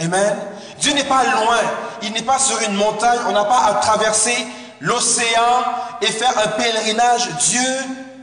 Amen. 0.00 0.36
Dieu 0.80 0.92
n'est 0.92 1.04
pas 1.04 1.24
loin. 1.24 1.60
Il 2.02 2.12
n'est 2.12 2.22
pas 2.22 2.38
sur 2.38 2.60
une 2.62 2.74
montagne. 2.74 3.18
On 3.28 3.32
n'a 3.32 3.44
pas 3.44 3.64
à 3.66 3.74
traverser 3.74 4.36
l'océan 4.80 5.64
et 6.02 6.06
faire 6.06 6.34
un 6.44 6.48
pèlerinage. 6.48 7.28
Dieu 7.48 7.70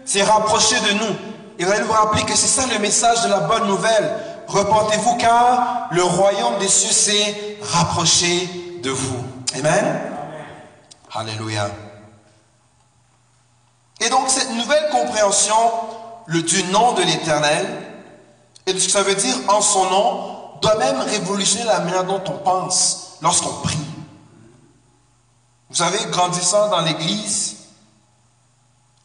s'est 0.06 0.24
rapproché 0.24 0.76
de 0.80 0.94
nous. 1.00 1.16
Et 1.60 1.66
vous 1.66 1.86
vous 1.86 1.94
rappeler 1.94 2.24
que 2.24 2.36
c'est 2.36 2.48
ça 2.48 2.64
le 2.72 2.80
message 2.80 3.24
de 3.24 3.30
la 3.30 3.40
bonne 3.42 3.68
nouvelle. 3.68 4.18
Repentez-vous 4.48 5.16
car 5.18 5.88
le 5.92 6.04
royaume 6.04 6.58
des 6.60 6.68
cieux 6.68 6.92
s'est 6.92 7.58
rapproché 7.62 8.50
de 8.84 8.90
vous. 8.90 9.24
Amen. 9.58 10.13
Alléluia. 11.16 11.70
Et 14.02 14.10
donc 14.10 14.30
cette 14.30 14.50
nouvelle 14.52 14.90
compréhension 14.90 15.56
le, 16.26 16.42
du 16.42 16.64
nom 16.66 16.94
de 16.94 17.04
l'Éternel 17.04 17.68
et 18.66 18.74
de 18.74 18.80
ce 18.80 18.86
que 18.86 18.92
ça 18.92 19.04
veut 19.04 19.16
dire 19.16 19.36
en 19.48 19.62
son 19.62 19.90
nom 19.90 20.36
doit 20.62 20.78
même 20.78 21.00
révolutionner 21.02 21.66
la 21.66 21.80
manière 21.82 22.04
dont 22.06 22.24
on 22.26 22.38
pense 22.38 23.18
lorsqu'on 23.22 23.54
prie. 23.62 23.78
Vous 25.70 25.76
savez, 25.76 26.00
grandissant 26.12 26.70
dans 26.70 26.82
l'Église, 26.82 27.58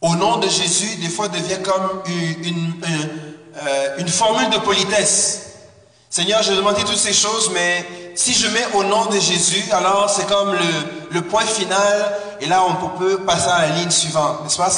au 0.00 0.14
nom 0.16 0.38
de 0.38 0.48
Jésus, 0.48 0.96
des 0.96 1.08
fois 1.08 1.28
devient 1.28 1.62
comme 1.62 2.02
une, 2.06 2.74
euh, 3.62 3.96
une 3.98 4.08
formule 4.08 4.48
de 4.50 4.58
politesse. 4.58 5.46
Seigneur, 6.08 6.42
je 6.42 6.52
demandé 6.52 6.84
toutes 6.84 6.96
ces 6.96 7.12
choses, 7.12 7.50
mais 7.52 8.07
si 8.18 8.34
je 8.34 8.48
mets 8.48 8.66
au 8.74 8.82
nom 8.82 9.06
de 9.06 9.20
Jésus, 9.20 9.62
alors 9.70 10.10
c'est 10.10 10.26
comme 10.26 10.52
le, 11.12 11.22
point 11.22 11.46
final, 11.46 12.18
et 12.40 12.46
là 12.46 12.64
on 12.68 12.98
peut 12.98 13.18
passer 13.18 13.48
à 13.48 13.68
la 13.68 13.76
ligne 13.76 13.90
suivante, 13.90 14.42
n'est-ce 14.42 14.56
pas? 14.56 14.70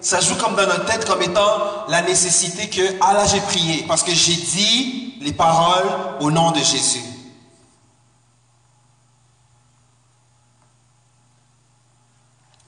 Ça 0.00 0.20
joue 0.20 0.34
comme 0.34 0.56
dans 0.56 0.66
notre 0.66 0.86
tête 0.86 1.04
comme 1.04 1.22
étant 1.22 1.86
la 1.86 2.02
nécessité 2.02 2.68
que, 2.68 2.96
ah 3.00 3.12
là 3.12 3.26
j'ai 3.26 3.40
prié, 3.42 3.84
parce 3.86 4.02
que 4.02 4.12
j'ai 4.12 4.34
dit 4.34 5.14
les 5.20 5.32
paroles 5.32 5.86
au 6.18 6.32
nom 6.32 6.50
de 6.50 6.58
Jésus. 6.58 7.04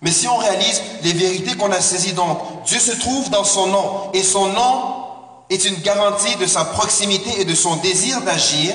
Mais 0.03 0.12
si 0.12 0.29
on 0.29 0.37
réalise 0.37 0.83
les 1.03 1.14
vérités 1.14 1.57
qu'on 1.57 1.73
a 1.73 1.81
saisies, 1.81 2.12
donc, 2.12 2.39
Dieu 2.66 2.79
se 2.79 2.93
trouve 2.93 3.29
dans 3.31 3.45
son 3.45 3.66
nom, 3.66 4.11
et 4.14 4.23
son 4.23 4.47
nom 4.53 4.95
est 5.51 5.64
une 5.64 5.81
garantie 5.83 6.37
de 6.37 6.47
sa 6.47 6.64
proximité 6.64 7.41
et 7.41 7.45
de 7.45 7.55
son 7.57 7.75
désir 7.77 8.20
d'agir, 8.20 8.73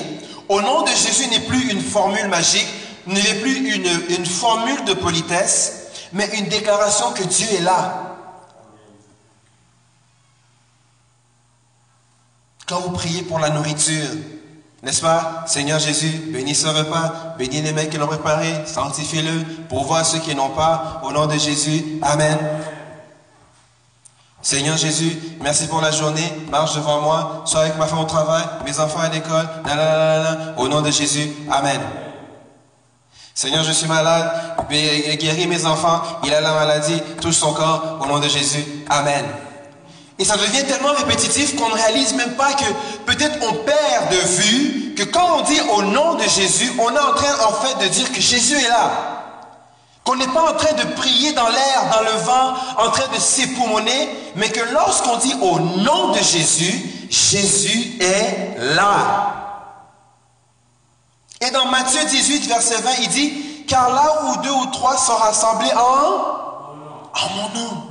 au 0.48 0.60
nom 0.60 0.82
de 0.82 0.90
Jésus 0.90 1.28
n'est 1.28 1.46
plus 1.46 1.70
une 1.70 1.80
formule 1.80 2.28
magique, 2.28 2.68
n'est 3.06 3.34
plus 3.40 3.74
une, 3.74 4.26
formule 4.26 4.84
de 4.84 4.94
politesse, 4.94 6.08
mais 6.12 6.28
une 6.38 6.46
déclaration 6.48 7.12
que 7.12 7.22
Dieu 7.22 7.46
est 7.58 7.62
là. 7.62 8.16
Quand 12.66 12.80
vous 12.80 12.90
priez 12.90 13.22
pour 13.22 13.38
la 13.38 13.50
nourriture, 13.50 14.08
n'est-ce 14.82 15.00
pas? 15.00 15.44
Seigneur 15.46 15.78
Jésus, 15.78 16.10
bénis 16.32 16.54
ce 16.54 16.66
repas, 16.66 17.34
bénis 17.38 17.62
les 17.62 17.72
mecs 17.72 17.90
qui 17.90 17.96
l'ont 17.96 18.06
préparé, 18.06 18.52
sanctifie-le, 18.66 19.66
pour 19.68 19.84
voir 19.84 20.04
ceux 20.04 20.18
qui 20.18 20.34
n'ont 20.34 20.50
pas, 20.50 21.00
au 21.04 21.12
nom 21.12 21.26
de 21.26 21.38
Jésus. 21.38 21.82
Amen. 22.02 22.38
Seigneur 24.40 24.76
Jésus, 24.76 25.18
merci 25.40 25.66
pour 25.66 25.80
la 25.80 25.90
journée, 25.90 26.32
marche 26.50 26.76
devant 26.76 27.00
moi, 27.00 27.42
sois 27.44 27.62
avec 27.62 27.76
ma 27.76 27.86
femme 27.86 27.98
au 27.98 28.04
travail, 28.04 28.44
mes 28.64 28.78
enfants 28.78 29.00
à 29.00 29.08
l'école, 29.08 29.48
au 30.56 30.68
nom 30.68 30.80
de 30.80 30.92
Jésus. 30.92 31.28
Amen. 31.50 31.80
Seigneur, 33.34 33.64
je 33.64 33.72
suis 33.72 33.88
malade, 33.88 34.30
guéris 35.18 35.46
mes 35.48 35.66
enfants, 35.66 36.02
il 36.24 36.32
a 36.32 36.40
la 36.40 36.52
maladie, 36.52 37.00
touche 37.20 37.36
son 37.36 37.52
corps, 37.52 37.98
au 38.00 38.06
nom 38.06 38.20
de 38.20 38.28
Jésus. 38.28 38.64
Amen. 38.88 39.24
Et 40.20 40.24
ça 40.24 40.36
devient 40.36 40.64
tellement 40.64 40.92
répétitif 40.92 41.56
qu'on 41.56 41.68
ne 41.68 41.74
réalise 41.74 42.14
même 42.14 42.34
pas 42.34 42.52
que 42.52 42.64
peut-être 43.06 43.38
on 43.42 43.54
perd 43.64 44.10
de 44.10 44.16
vue 44.16 44.94
que 44.96 45.04
quand 45.04 45.38
on 45.38 45.42
dit 45.42 45.60
au 45.72 45.82
nom 45.82 46.14
de 46.14 46.24
Jésus, 46.24 46.72
on 46.78 46.90
est 46.90 46.98
en 46.98 47.14
train 47.14 47.46
en 47.46 47.52
fait 47.52 47.84
de 47.84 47.88
dire 47.88 48.10
que 48.12 48.20
Jésus 48.20 48.56
est 48.56 48.68
là. 48.68 49.17
Qu'on 50.08 50.16
n'est 50.16 50.26
pas 50.28 50.50
en 50.50 50.54
train 50.54 50.72
de 50.72 50.84
prier 50.94 51.34
dans 51.34 51.50
l'air, 51.50 51.90
dans 51.92 52.00
le 52.00 52.18
vent, 52.22 52.54
en 52.78 52.90
train 52.90 53.14
de 53.14 53.20
s'époumoner, 53.20 54.08
mais 54.36 54.48
que 54.48 54.72
lorsqu'on 54.72 55.18
dit 55.18 55.34
au 55.42 55.60
nom 55.60 56.12
de 56.12 56.18
Jésus, 56.18 57.06
Jésus 57.10 57.98
est 58.00 58.56
là. 58.74 59.66
Et 61.42 61.50
dans 61.50 61.66
Matthieu 61.66 62.02
18, 62.02 62.46
verset 62.46 62.80
20, 62.80 62.90
il 63.02 63.08
dit, 63.10 63.32
car 63.68 63.90
là 63.90 64.22
où 64.24 64.36
deux 64.40 64.50
ou 64.50 64.66
trois 64.72 64.96
sont 64.96 65.14
rassemblés 65.16 65.72
en, 65.74 66.22
en 67.12 67.34
mon 67.36 67.60
nom, 67.60 67.82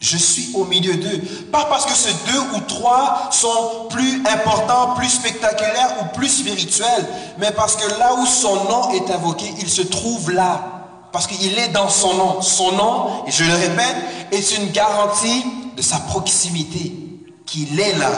je 0.00 0.16
suis 0.16 0.52
au 0.54 0.64
milieu 0.64 0.94
d'eux. 0.94 1.20
Pas 1.52 1.66
parce 1.66 1.84
que 1.84 1.92
ces 1.92 2.14
deux 2.32 2.40
ou 2.56 2.60
trois 2.60 3.28
sont 3.30 3.88
plus 3.90 4.22
importants, 4.26 4.94
plus 4.94 5.10
spectaculaires 5.10 5.96
ou 6.00 6.16
plus 6.16 6.28
spirituels, 6.28 7.06
mais 7.36 7.50
parce 7.50 7.76
que 7.76 7.98
là 7.98 8.14
où 8.14 8.24
son 8.24 8.64
nom 8.64 8.90
est 8.92 9.10
invoqué, 9.10 9.52
il 9.58 9.68
se 9.68 9.82
trouve 9.82 10.30
là. 10.30 10.70
Parce 11.14 11.28
qu'il 11.28 11.56
est 11.56 11.68
dans 11.68 11.88
son 11.88 12.14
nom. 12.14 12.42
Son 12.42 12.72
nom, 12.72 13.24
et 13.24 13.30
je 13.30 13.44
le 13.44 13.54
répète, 13.54 13.96
est 14.32 14.56
une 14.56 14.72
garantie 14.72 15.46
de 15.76 15.80
sa 15.80 16.00
proximité, 16.00 16.92
qu'il 17.46 17.78
est 17.78 17.92
là. 17.92 18.10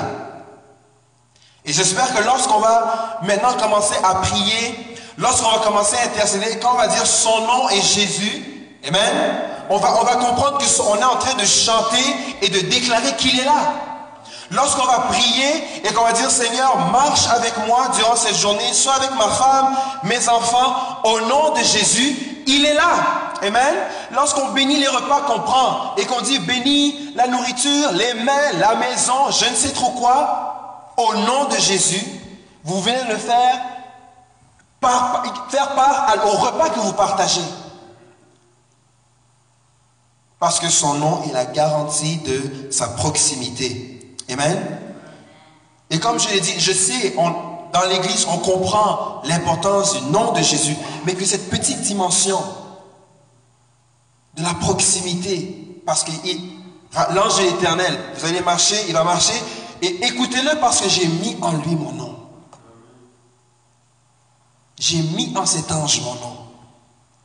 Et 1.67 1.75
j'espère 1.75 2.15
que 2.15 2.23
lorsqu'on 2.23 2.59
va 2.59 3.19
maintenant 3.21 3.53
commencer 3.61 3.97
à 4.03 4.15
prier, 4.15 4.97
lorsqu'on 5.19 5.51
va 5.51 5.59
commencer 5.59 5.95
à 5.99 6.07
intercéder, 6.07 6.59
quand 6.59 6.73
on 6.73 6.79
va 6.79 6.87
dire 6.87 7.07
son 7.07 7.43
nom 7.43 7.69
est 7.69 7.83
Jésus, 7.83 8.79
Amen, 8.89 9.43
on 9.69 9.77
va, 9.77 10.01
on 10.01 10.05
va 10.05 10.17
comprendre 10.17 10.57
qu'on 10.57 10.97
est 10.97 11.05
en 11.05 11.17
train 11.17 11.35
de 11.35 11.45
chanter 11.45 12.17
et 12.41 12.49
de 12.49 12.61
déclarer 12.61 13.15
qu'il 13.19 13.39
est 13.39 13.45
là. 13.45 13.75
Lorsqu'on 14.53 14.87
va 14.87 15.01
prier 15.11 15.85
et 15.85 15.93
qu'on 15.93 16.05
va 16.05 16.13
dire 16.13 16.31
Seigneur, 16.31 16.79
marche 16.93 17.27
avec 17.29 17.53
moi 17.67 17.89
durant 17.95 18.17
cette 18.17 18.37
journée, 18.37 18.73
soit 18.73 18.95
avec 18.95 19.11
ma 19.19 19.29
femme, 19.29 19.77
mes 20.05 20.29
enfants, 20.31 20.77
au 21.05 21.21
nom 21.21 21.51
de 21.51 21.63
Jésus, 21.63 22.36
il 22.47 22.65
est 22.65 22.75
là. 22.75 23.33
Amen. 23.43 23.75
Lorsqu'on 24.13 24.53
bénit 24.53 24.79
les 24.79 24.89
repas 24.89 25.23
qu'on 25.23 25.41
prend 25.41 25.95
et 25.97 26.07
qu'on 26.07 26.21
dit 26.21 26.39
bénis 26.39 27.13
la 27.15 27.27
nourriture, 27.27 27.93
les 27.93 28.15
mains, 28.15 28.53
la 28.59 28.77
maison, 28.77 29.31
je 29.31 29.51
ne 29.51 29.55
sais 29.55 29.73
trop 29.73 29.91
quoi, 29.91 30.93
au 30.97 31.15
nom 31.15 31.45
de 31.47 31.57
Jésus, 31.57 32.05
vous 32.65 32.81
venez 32.81 33.05
le 33.09 33.17
faire, 33.17 33.61
par, 34.81 35.23
faire 35.51 35.75
part 35.75 36.15
au 36.25 36.31
repas 36.31 36.71
que 36.71 36.81
vous 36.81 36.93
partagez. 36.95 37.45
Parce 40.39 40.61
que 40.61 40.69
son 40.69 40.95
nom 40.95 41.23
est 41.29 41.33
la 41.33 41.47
garantie 41.47 42.17
de 42.19 42.71
sa 42.71 42.89
proximité. 42.89 44.15
Amen. 44.31 44.81
Et 45.91 45.99
comme 45.99 46.19
je 46.19 46.29
l'ai 46.29 46.41
dit, 46.41 46.55
je 46.59 46.73
sais, 46.73 47.15
dans 47.73 47.85
l'Église, 47.85 48.27
on 48.31 48.39
comprend 48.39 49.23
l'importance 49.25 49.95
du 49.95 50.11
nom 50.11 50.33
de 50.33 50.43
Jésus, 50.43 50.77
mais 51.05 51.15
que 51.15 51.25
cette 51.25 51.51
petite 51.51 51.81
dimension 51.83 52.41
de 54.37 54.43
la 54.43 54.55
proximité, 54.55 55.81
parce 55.85 56.05
que 56.05 56.11
l'ange 57.15 57.41
est 57.41 57.51
éternel, 57.51 57.99
vous 58.17 58.27
allez 58.27 58.41
marcher, 58.41 58.77
il 58.89 58.95
va 58.95 59.05
marcher, 59.05 59.35
et 59.83 60.05
écoutez-le 60.07 60.59
parce 60.61 60.81
que 60.81 60.89
j'ai 60.89 61.07
mis 61.07 61.37
en 61.43 61.53
lui 61.53 61.75
mon 61.77 61.93
nom. 61.93 62.17
J'ai 64.79 65.03
mis 65.03 65.33
en 65.37 65.47
cet 65.47 65.71
ange 65.73 66.01
mon 66.03 66.15
nom. 66.15 66.37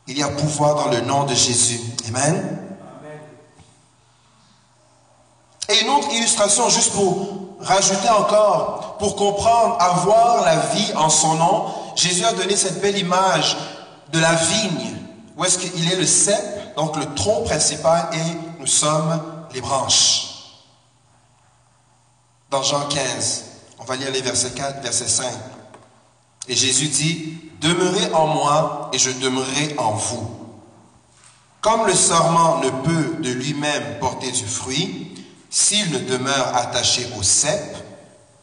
Il 0.06 0.18
y 0.18 0.22
a 0.22 0.28
pouvoir 0.28 0.74
dans 0.74 0.90
le 0.90 1.00
nom 1.02 1.24
de 1.24 1.34
Jésus. 1.34 1.80
Amen. 2.08 2.58
Et 5.68 5.80
une 5.82 5.90
autre 5.90 6.12
illustration, 6.12 6.68
juste 6.68 6.92
pour 6.92 7.51
rajouter 7.62 8.08
encore, 8.08 8.96
pour 8.98 9.16
comprendre, 9.16 9.76
avoir 9.80 10.44
la 10.44 10.56
vie 10.56 10.92
en 10.96 11.08
son 11.08 11.34
nom, 11.34 11.66
Jésus 11.96 12.24
a 12.24 12.32
donné 12.32 12.56
cette 12.56 12.80
belle 12.80 12.98
image 12.98 13.56
de 14.12 14.18
la 14.18 14.34
vigne, 14.34 14.96
où 15.36 15.44
est-ce 15.44 15.58
qu'il 15.58 15.92
est 15.92 15.96
le 15.96 16.06
cep, 16.06 16.74
donc 16.76 16.96
le 16.96 17.14
tronc 17.14 17.42
principal, 17.44 18.08
et 18.12 18.60
nous 18.60 18.66
sommes 18.66 19.20
les 19.52 19.60
branches. 19.60 20.28
Dans 22.50 22.62
Jean 22.62 22.86
15, 22.86 23.44
on 23.78 23.84
va 23.84 23.96
lire 23.96 24.10
les 24.10 24.20
versets 24.20 24.50
4, 24.50 24.82
verset 24.82 25.08
5. 25.08 25.26
Et 26.48 26.54
Jésus 26.54 26.88
dit, 26.88 27.38
Demeurez 27.60 28.12
en 28.12 28.26
moi 28.26 28.90
et 28.92 28.98
je 28.98 29.10
demeurerai 29.10 29.76
en 29.78 29.92
vous. 29.92 30.28
Comme 31.60 31.86
le 31.86 31.94
sarment 31.94 32.60
ne 32.60 32.70
peut 32.70 33.22
de 33.22 33.30
lui-même 33.30 34.00
porter 34.00 34.32
du 34.32 34.44
fruit, 34.44 35.14
s'il 35.52 35.92
ne 35.92 35.98
demeure 35.98 36.56
attaché 36.56 37.06
au 37.18 37.22
cep, 37.22 37.76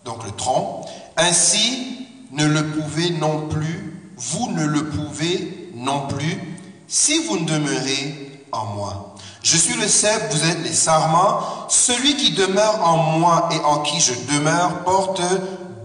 donc 0.06 0.24
le 0.24 0.32
tronc, 0.32 0.86
ainsi 1.18 2.08
ne 2.32 2.46
le 2.46 2.68
pouvez 2.68 3.10
non 3.10 3.48
plus, 3.48 4.14
vous 4.16 4.52
ne 4.52 4.64
le 4.64 4.90
pouvez 4.90 5.72
non 5.74 6.08
plus, 6.08 6.40
si 6.88 7.18
vous 7.26 7.40
ne 7.40 7.46
demeurez 7.46 8.46
en 8.52 8.66
moi. 8.68 9.16
Je 9.42 9.58
suis 9.58 9.74
le 9.74 9.88
cep, 9.88 10.32
vous 10.32 10.44
êtes 10.46 10.62
les 10.64 10.74
sarments. 10.74 11.40
Celui 11.68 12.16
qui 12.16 12.34
demeure 12.34 12.88
en 12.88 12.98
moi 12.98 13.50
et 13.54 13.60
en 13.66 13.80
qui 13.80 14.00
je 14.00 14.14
demeure 14.32 14.84
porte 14.84 15.22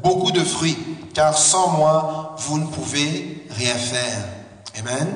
beaucoup 0.03 0.31
de 0.31 0.45
fruits, 0.45 0.77
car 1.14 1.39
sans 1.39 1.68
moi, 1.70 2.37
vous 2.37 2.59
ne 2.59 2.66
pouvez 2.66 3.47
rien 3.49 3.75
faire. 3.75 4.29
Amen. 4.79 5.09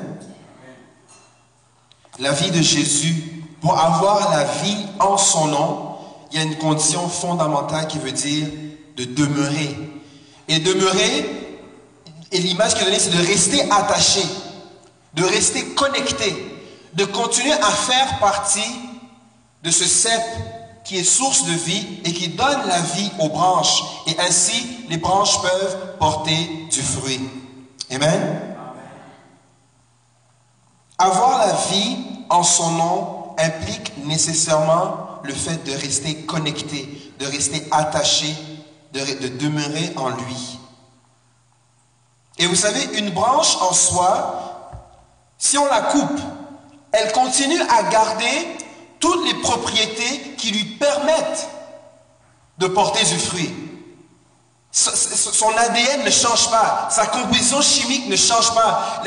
La 2.17 2.31
vie 2.31 2.49
de 2.49 2.61
Jésus, 2.63 3.45
pour 3.61 3.77
avoir 3.77 4.31
la 4.31 4.45
vie 4.63 4.87
en 4.99 5.17
son 5.17 5.47
nom, 5.47 5.88
il 6.31 6.37
y 6.37 6.41
a 6.41 6.43
une 6.43 6.57
condition 6.57 7.07
fondamentale 7.07 7.87
qui 7.87 7.97
veut 7.97 8.11
dire 8.11 8.47
de 8.95 9.05
demeurer. 9.05 9.75
Et 10.47 10.59
demeurer, 10.59 11.29
et 12.31 12.39
l'image 12.39 12.73
qui 12.75 12.81
est 12.81 12.85
donnée, 12.85 12.99
c'est 12.99 13.15
de 13.15 13.25
rester 13.25 13.71
attaché, 13.71 14.23
de 15.13 15.23
rester 15.23 15.63
connecté, 15.75 16.35
de 16.93 17.05
continuer 17.05 17.53
à 17.53 17.69
faire 17.69 18.19
partie 18.19 18.71
de 19.63 19.71
ce 19.71 19.85
cep 19.85 20.21
qui 20.83 20.97
est 20.97 21.03
source 21.03 21.45
de 21.45 21.51
vie 21.51 21.85
et 22.03 22.13
qui 22.13 22.29
donne 22.29 22.67
la 22.67 22.79
vie 22.79 23.11
aux 23.19 23.29
branches. 23.29 23.83
Et 24.07 24.19
ainsi, 24.19 24.85
les 24.89 24.97
branches 24.97 25.41
peuvent 25.41 25.97
porter 25.99 26.67
du 26.71 26.81
fruit. 26.81 27.19
Amen? 27.91 28.41
Avoir 30.97 31.45
la 31.47 31.53
vie 31.71 31.97
en 32.29 32.43
son 32.43 32.71
nom 32.71 33.35
implique 33.37 33.93
nécessairement 34.05 35.08
le 35.23 35.33
fait 35.33 35.63
de 35.65 35.71
rester 35.71 36.23
connecté, 36.23 37.13
de 37.19 37.25
rester 37.25 37.65
attaché, 37.71 38.33
de, 38.93 39.27
demeurer 39.37 39.93
en 39.95 40.09
lui. 40.09 40.59
Et 42.37 42.45
vous 42.45 42.55
savez, 42.55 42.97
une 42.97 43.11
branche 43.11 43.57
en 43.61 43.73
soi, 43.73 44.71
si 45.37 45.57
on 45.57 45.65
la 45.65 45.81
coupe, 45.81 46.19
elle 46.91 47.11
continue 47.11 47.61
à 47.61 47.83
garder 47.83 48.47
toutes 48.99 49.25
les 49.27 49.39
propriétés 49.41 50.35
qui 50.37 50.51
lui 50.51 50.63
permettent 50.63 51.49
de 52.57 52.67
porter 52.67 53.03
du 53.05 53.19
fruit. 53.19 53.68
Son 54.71 55.49
ADN 55.57 56.03
ne 56.05 56.11
change 56.11 56.51
pas, 56.51 56.89
sa 56.91 57.07
composition 57.07 57.59
chimique 57.59 58.07
ne 58.07 58.15
change 58.15 58.53
pas, 58.53 59.01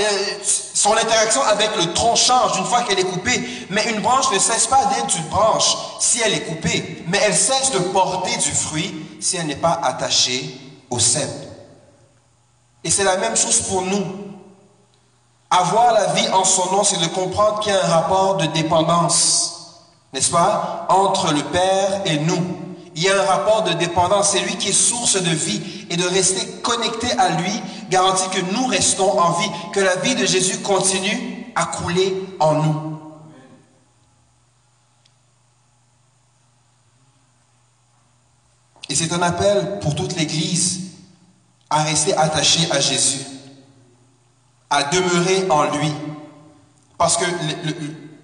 son 0.75 0.93
interaction 0.93 1.41
avec 1.43 1.71
le 1.77 1.93
tronc 1.95 2.17
change 2.17 2.59
une 2.59 2.65
fois 2.65 2.83
qu'elle 2.83 2.99
est 2.99 3.05
coupée, 3.05 3.41
mais 3.71 3.89
une 3.91 4.01
branche 4.01 4.31
ne 4.33 4.41
cesse 4.41 4.67
pas 4.67 4.85
d'être 4.87 5.17
une 5.17 5.29
branche 5.29 5.77
si 6.01 6.21
elle 6.21 6.35
est 6.35 6.43
coupée, 6.43 7.05
mais 7.07 7.21
elle 7.25 7.37
cesse 7.37 7.71
de 7.71 7.79
porter 7.79 8.37
du 8.39 8.51
fruit 8.51 8.93
si 9.21 9.37
elle 9.37 9.47
n'est 9.47 9.55
pas 9.55 9.81
attachée 9.85 10.59
au 10.91 10.99
cep. 10.99 11.31
Et 12.83 12.91
c'est 12.91 13.05
la 13.05 13.17
même 13.17 13.37
chose 13.37 13.61
pour 13.61 13.83
nous. 13.83 14.05
Avoir 15.49 15.93
la 15.93 16.07
vie 16.15 16.29
en 16.31 16.45
son 16.45 16.73
nom, 16.73 16.83
c'est 16.83 16.99
de 16.99 17.07
comprendre 17.07 17.61
qu'il 17.61 17.73
y 17.73 17.77
a 17.77 17.85
un 17.85 17.89
rapport 17.89 18.37
de 18.37 18.47
dépendance, 18.47 19.83
n'est-ce 20.13 20.31
pas, 20.31 20.87
entre 20.89 21.33
le 21.33 21.43
Père 21.45 22.01
et 22.07 22.19
nous. 22.19 22.62
Il 22.95 23.03
y 23.03 23.09
a 23.09 23.21
un 23.23 23.25
rapport 23.25 23.63
de 23.65 23.73
dépendance. 23.73 24.31
C'est 24.31 24.41
lui 24.41 24.57
qui 24.57 24.69
est 24.69 24.73
source 24.73 25.21
de 25.21 25.31
vie 25.31 25.87
et 25.91 25.97
de 25.97 26.05
rester 26.05 26.47
connecté 26.63 27.11
à 27.19 27.31
lui 27.41 27.53
garantit 27.89 28.29
que 28.31 28.41
nous 28.55 28.67
restons 28.67 29.19
en 29.19 29.33
vie, 29.33 29.51
que 29.73 29.81
la 29.81 29.97
vie 29.97 30.15
de 30.15 30.25
Jésus 30.25 30.59
continue 30.59 31.47
à 31.55 31.67
couler 31.67 32.15
en 32.41 32.55
nous. 32.55 32.93
Et 38.89 38.95
c'est 38.95 39.13
un 39.13 39.23
appel 39.23 39.79
pour 39.81 39.95
toute 39.95 40.17
l'Église 40.17 40.91
à 41.71 41.83
rester 41.83 42.15
attaché 42.15 42.71
à 42.71 42.81
Jésus, 42.81 43.25
à 44.69 44.85
demeurer 44.85 45.47
en 45.51 45.65
lui. 45.65 45.91
Parce 46.99 47.17
que 47.17 47.25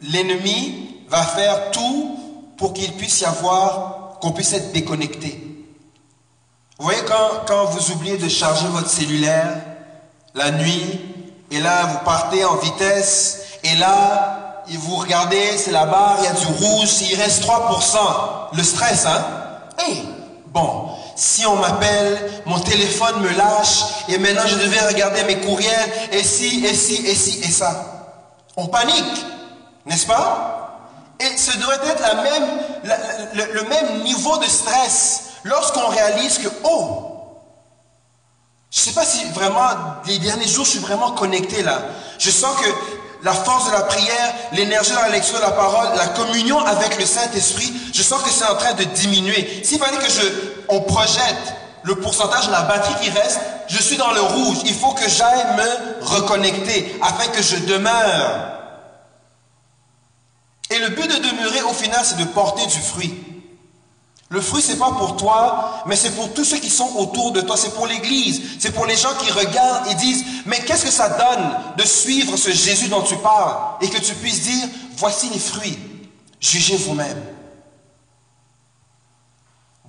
l'ennemi 0.03 1.03
va 1.09 1.23
faire 1.23 1.71
tout 1.71 2.19
pour 2.59 2.75
qu'il 2.75 2.93
puisse 2.93 3.23
y 3.23 3.25
avoir, 3.25 3.98
qu'on 4.21 4.33
puisse 4.33 4.53
être 4.53 4.73
déconnecté. 4.73 5.45
Vous 6.79 6.85
voyez 6.85 7.03
quand, 7.47 7.65
vous 7.67 7.91
oubliez 7.93 8.19
de 8.19 8.29
charger 8.29 8.67
votre 8.69 8.89
cellulaire 8.89 9.57
la 10.35 10.53
nuit, 10.53 11.01
et 11.51 11.61
là 11.61 11.87
vous 11.87 11.99
partez 12.05 12.45
en 12.45 12.57
vitesse, 12.57 13.41
et 13.65 13.75
là 13.75 14.63
vous 14.71 14.97
regardez, 14.97 15.57
c'est 15.57 15.73
la 15.73 15.87
barre, 15.87 16.19
il 16.21 16.25
y 16.25 16.29
a 16.29 16.33
du 16.33 16.47
rouge, 16.47 16.91
il 17.11 17.17
reste 17.17 17.43
3%, 17.43 17.99
le 18.53 18.63
stress, 18.63 19.07
hein? 19.07 19.25
Hey, 19.79 20.05
bon, 20.49 20.91
si 21.17 21.47
on 21.47 21.57
m'appelle, 21.57 22.43
mon 22.45 22.61
téléphone 22.61 23.23
me 23.23 23.31
lâche, 23.31 23.83
et 24.09 24.19
maintenant 24.19 24.47
je 24.47 24.57
devais 24.57 24.87
regarder 24.87 25.25
mes 25.25 25.41
courriels, 25.41 25.91
et 26.13 26.23
si, 26.23 26.65
et 26.67 26.75
si, 26.75 27.07
et 27.07 27.15
si, 27.15 27.41
et 27.41 27.51
ça. 27.51 28.15
On 28.57 28.67
panique, 28.67 29.27
n'est-ce 29.87 30.07
pas? 30.07 30.68
Et 31.21 31.37
ce 31.37 31.57
devrait 31.59 31.81
être 31.87 32.05
le, 33.35 33.63
même 33.65 34.03
niveau 34.05 34.37
de 34.39 34.45
stress 34.45 35.25
lorsqu'on 35.45 35.89
réalise 35.89 36.39
que, 36.39 36.49
oh, 36.65 37.09
je 38.71 38.81
ne 38.81 38.85
sais 38.85 38.93
pas 38.93 39.05
si 39.05 39.25
vraiment, 39.31 39.69
les 40.07 40.19
derniers 40.19 40.47
jours, 40.47 40.65
je 40.65 40.71
suis 40.73 40.79
vraiment 40.79 41.13
connecté 41.13 41.63
là. 41.63 41.83
Je 42.19 42.31
sens 42.31 42.55
que 42.61 42.69
la 43.25 43.33
force 43.33 43.67
de 43.67 43.73
la 43.73 43.83
prière, 43.83 44.35
l'énergie 44.53 44.91
de 44.91 44.97
la 44.97 45.09
lecture 45.09 45.39
de 45.39 45.43
la 45.43 45.51
parole, 45.51 45.89
la 45.97 46.07
communion 46.09 46.59
avec 46.65 46.99
le 46.99 47.05
Saint-Esprit, 47.05 47.73
je 47.93 48.03
sens 48.03 48.23
que 48.23 48.31
c'est 48.31 48.45
en 48.45 48.55
train 48.55 48.75
de 48.75 48.85
diminuer. 48.85 49.63
S'il 49.65 49.79
fallait 49.79 49.97
que 49.97 50.11
je, 50.11 50.23
on 50.69 50.81
projette 50.83 51.55
le 51.83 51.97
pourcentage 51.97 52.47
de 52.47 52.53
la 52.53 52.63
batterie 52.63 52.95
qui 53.03 53.11
reste, 53.11 53.41
je 53.69 53.83
suis 53.83 53.97
dans 53.97 54.13
le 54.13 54.21
rouge. 54.21 54.59
Il 54.67 54.75
faut 54.75 54.93
que 54.93 55.09
j'aille 55.09 55.47
me 55.57 56.05
reconnecter 56.05 56.99
afin 57.03 57.29
que 57.31 57.43
je 57.43 57.57
demeure. 57.57 58.58
Et 60.71 60.79
le 60.79 60.91
but 60.91 61.09
de 61.09 61.29
demeurer 61.29 61.63
au 61.63 61.73
final, 61.73 62.05
c'est 62.05 62.19
de 62.19 62.25
porter 62.25 62.67
du 62.67 62.79
fruit. 62.79 63.15
Le 64.31 64.43
fruit, 64.43 64.61
c'est 64.61 64.77
pas 64.79 64.93
pour 64.93 65.17
toi, 65.17 65.83
mais 65.87 65.97
c'est 65.97 66.11
pour 66.11 66.35
tous 66.35 66.45
ceux 66.45 66.59
qui 66.59 66.69
sont 66.69 66.97
autour 66.97 67.33
de 67.33 67.41
toi. 67.41 67.57
C'est 67.57 67.75
pour 67.75 67.87
l'Église. 67.87 68.43
C'est 68.59 68.73
pour 68.73 68.85
les 68.85 68.97
gens 68.97 69.15
qui 69.19 69.31
regardent 69.33 69.87
et 69.91 69.95
disent, 69.95 70.25
mais 70.45 70.59
qu'est-ce 70.59 70.85
que 70.85 70.91
ça 70.91 71.09
donne 71.09 71.77
de 71.79 71.85
suivre 71.85 72.37
ce 72.37 72.51
Jésus 72.51 72.89
dont 72.89 73.01
tu 73.03 73.17
parles? 73.17 73.57
Et 73.81 73.89
que 73.89 73.99
tu 73.99 74.15
puisses 74.15 74.43
dire, 74.43 74.69
voici 74.97 75.31
les 75.31 75.39
fruits. 75.39 75.79
Jugez 76.41 76.77
vous-même. 76.77 77.23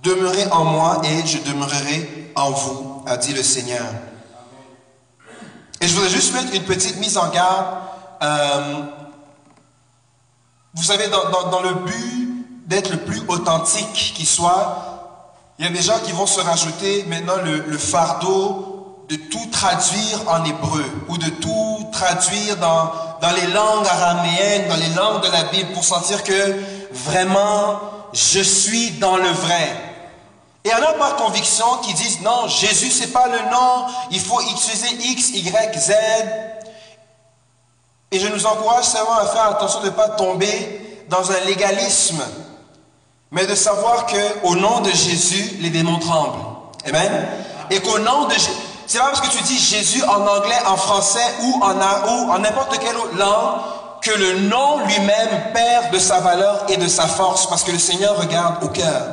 Demeurez 0.01 0.47
en 0.51 0.63
moi 0.63 1.01
et 1.03 1.27
je 1.27 1.39
demeurerai 1.39 2.31
en 2.35 2.51
vous, 2.51 3.03
a 3.05 3.17
dit 3.17 3.33
le 3.33 3.43
Seigneur. 3.43 3.85
Et 5.81 5.87
je 5.87 5.93
voudrais 5.93 6.09
juste 6.09 6.33
mettre 6.33 6.53
une 6.53 6.63
petite 6.63 6.97
mise 6.97 7.17
en 7.17 7.29
garde. 7.29 7.65
Euh, 8.21 8.83
vous 10.73 10.83
savez, 10.83 11.07
dans, 11.07 11.49
dans 11.49 11.61
le 11.61 11.73
but 11.73 12.19
d'être 12.69 12.91
le 12.91 12.97
plus 12.97 13.21
authentique 13.27 14.13
qui 14.15 14.25
soit. 14.25 14.85
Il 15.57 15.65
y 15.65 15.67
a 15.67 15.71
des 15.71 15.81
gens 15.81 15.99
qui 16.05 16.11
vont 16.11 16.27
se 16.27 16.39
rajouter 16.39 17.03
maintenant 17.09 17.35
le, 17.43 17.77
fardeau 17.77 19.05
de 19.09 19.15
tout 19.15 19.45
traduire 19.51 20.21
en 20.27 20.45
hébreu 20.45 20.85
ou 21.09 21.17
de 21.17 21.29
tout 21.29 21.87
traduire 21.91 22.57
dans, 22.57 22.91
dans 23.21 23.31
les 23.31 23.47
langues 23.47 23.87
araméennes, 23.87 24.69
dans 24.69 24.75
les 24.75 24.93
langues 24.93 25.23
de 25.23 25.31
la 25.31 25.43
Bible 25.45 25.73
pour 25.73 25.83
sentir 25.83 26.23
que 26.23 26.55
vraiment 26.91 27.79
je 28.13 28.39
suis 28.39 28.91
dans 28.91 29.17
le 29.17 29.29
vrai. 29.29 29.75
Et 30.63 30.69
il 30.69 30.71
y 30.71 30.73
en 30.73 30.87
a 30.87 30.93
par 30.93 31.15
conviction 31.15 31.65
qui 31.81 31.93
disent 31.95 32.21
non, 32.21 32.47
Jésus 32.47 32.91
c'est 32.91 33.11
pas 33.11 33.27
le 33.27 33.49
nom, 33.49 33.87
il 34.11 34.19
faut 34.19 34.39
utiliser 34.41 34.95
X, 35.11 35.31
Y, 35.31 35.77
Z. 35.77 35.91
Et 38.11 38.19
je 38.19 38.27
nous 38.27 38.45
encourage 38.45 38.85
seulement 38.85 39.17
à 39.17 39.25
faire 39.27 39.45
attention 39.45 39.81
de 39.81 39.85
ne 39.85 39.91
pas 39.91 40.09
tomber 40.09 41.03
dans 41.09 41.31
un 41.31 41.39
légalisme 41.45 42.23
mais 43.31 43.45
de 43.45 43.55
savoir 43.55 44.05
que 44.05 44.47
au 44.47 44.55
nom 44.55 44.81
de 44.81 44.89
Jésus, 44.89 45.57
les 45.59 45.69
démons 45.69 45.99
tremblent. 45.99 46.39
Amen. 46.85 47.27
Et 47.69 47.79
qu'au 47.79 47.99
nom 47.99 48.25
de 48.25 48.33
Jésus, 48.33 48.51
c'est 48.87 48.97
pas 48.97 49.05
parce 49.05 49.21
que 49.21 49.37
tu 49.37 49.43
dis 49.43 49.59
Jésus 49.59 50.03
en 50.03 50.25
anglais, 50.25 50.57
en 50.65 50.75
français 50.75 51.35
ou 51.43 51.61
en, 51.61 51.75
ou 51.75 52.31
en 52.31 52.39
n'importe 52.39 52.79
quelle 52.79 52.97
autre 52.97 53.15
langue 53.17 53.59
que 54.01 54.11
le 54.11 54.39
nom 54.39 54.79
lui-même 54.87 55.51
perd 55.53 55.91
de 55.91 55.99
sa 55.99 56.19
valeur 56.21 56.65
et 56.69 56.77
de 56.77 56.87
sa 56.87 57.05
force, 57.05 57.47
parce 57.47 57.63
que 57.63 57.71
le 57.71 57.77
Seigneur 57.77 58.17
regarde 58.17 58.63
au 58.63 58.69
cœur. 58.69 59.03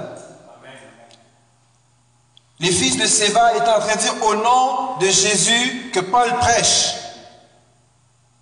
Les 2.61 2.71
fils 2.71 2.97
de 2.97 3.05
Séva 3.05 3.55
étaient 3.55 3.69
en 3.69 3.81
train 3.81 3.97
de 3.97 4.01
dire 4.01 4.15
au 4.23 4.35
nom 4.37 4.97
de 4.99 5.07
Jésus 5.07 5.91
que 5.93 6.01
Paul 6.01 6.33
prêche. 6.39 6.95